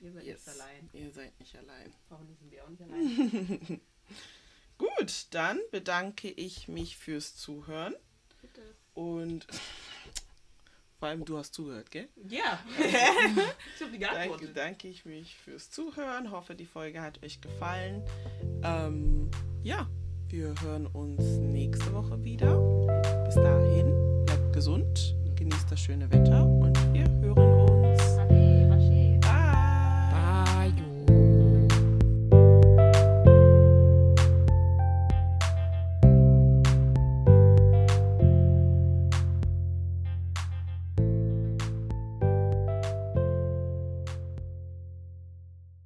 Ihr 0.00 0.12
seid 0.12 0.24
Yes. 0.24 0.46
nicht 0.46 0.60
allein. 0.60 0.90
Ihr 0.92 1.10
seid 1.12 1.38
nicht 1.38 1.56
allein. 1.56 1.94
Warum 2.08 2.26
sind 2.36 2.50
wir 2.50 2.64
auch 2.64 2.68
nicht 2.68 2.82
allein? 2.82 3.80
Gut, 4.78 5.26
dann 5.30 5.60
bedanke 5.70 6.28
ich 6.32 6.66
mich 6.66 6.96
fürs 6.96 7.36
Zuhören 7.36 7.94
Bitte. 8.42 8.74
und 8.94 9.46
vor 11.04 11.10
allem 11.10 11.24
du 11.26 11.36
hast 11.36 11.52
zugehört, 11.52 11.90
gell? 11.90 12.08
Ja. 12.30 12.58
ich 12.78 13.82
habe 13.82 13.92
die 13.92 13.98
Danke, 13.98 13.98
geantwortet. 13.98 14.56
danke 14.56 14.88
ich 14.88 15.04
mich 15.04 15.36
fürs 15.36 15.70
Zuhören. 15.70 16.30
Hoffe, 16.30 16.54
die 16.54 16.64
Folge 16.64 17.02
hat 17.02 17.22
euch 17.22 17.42
gefallen. 17.42 18.02
Ähm, 18.62 19.28
ja, 19.62 19.86
wir 20.30 20.54
hören 20.62 20.86
uns 20.86 21.22
nächste 21.40 21.92
Woche 21.92 22.24
wieder. 22.24 22.56
Bis 23.26 23.34
dahin, 23.34 24.24
bleibt 24.24 24.54
gesund, 24.54 25.14
genießt 25.36 25.70
das 25.70 25.80
schöne 25.80 26.10
Wetter 26.10 26.63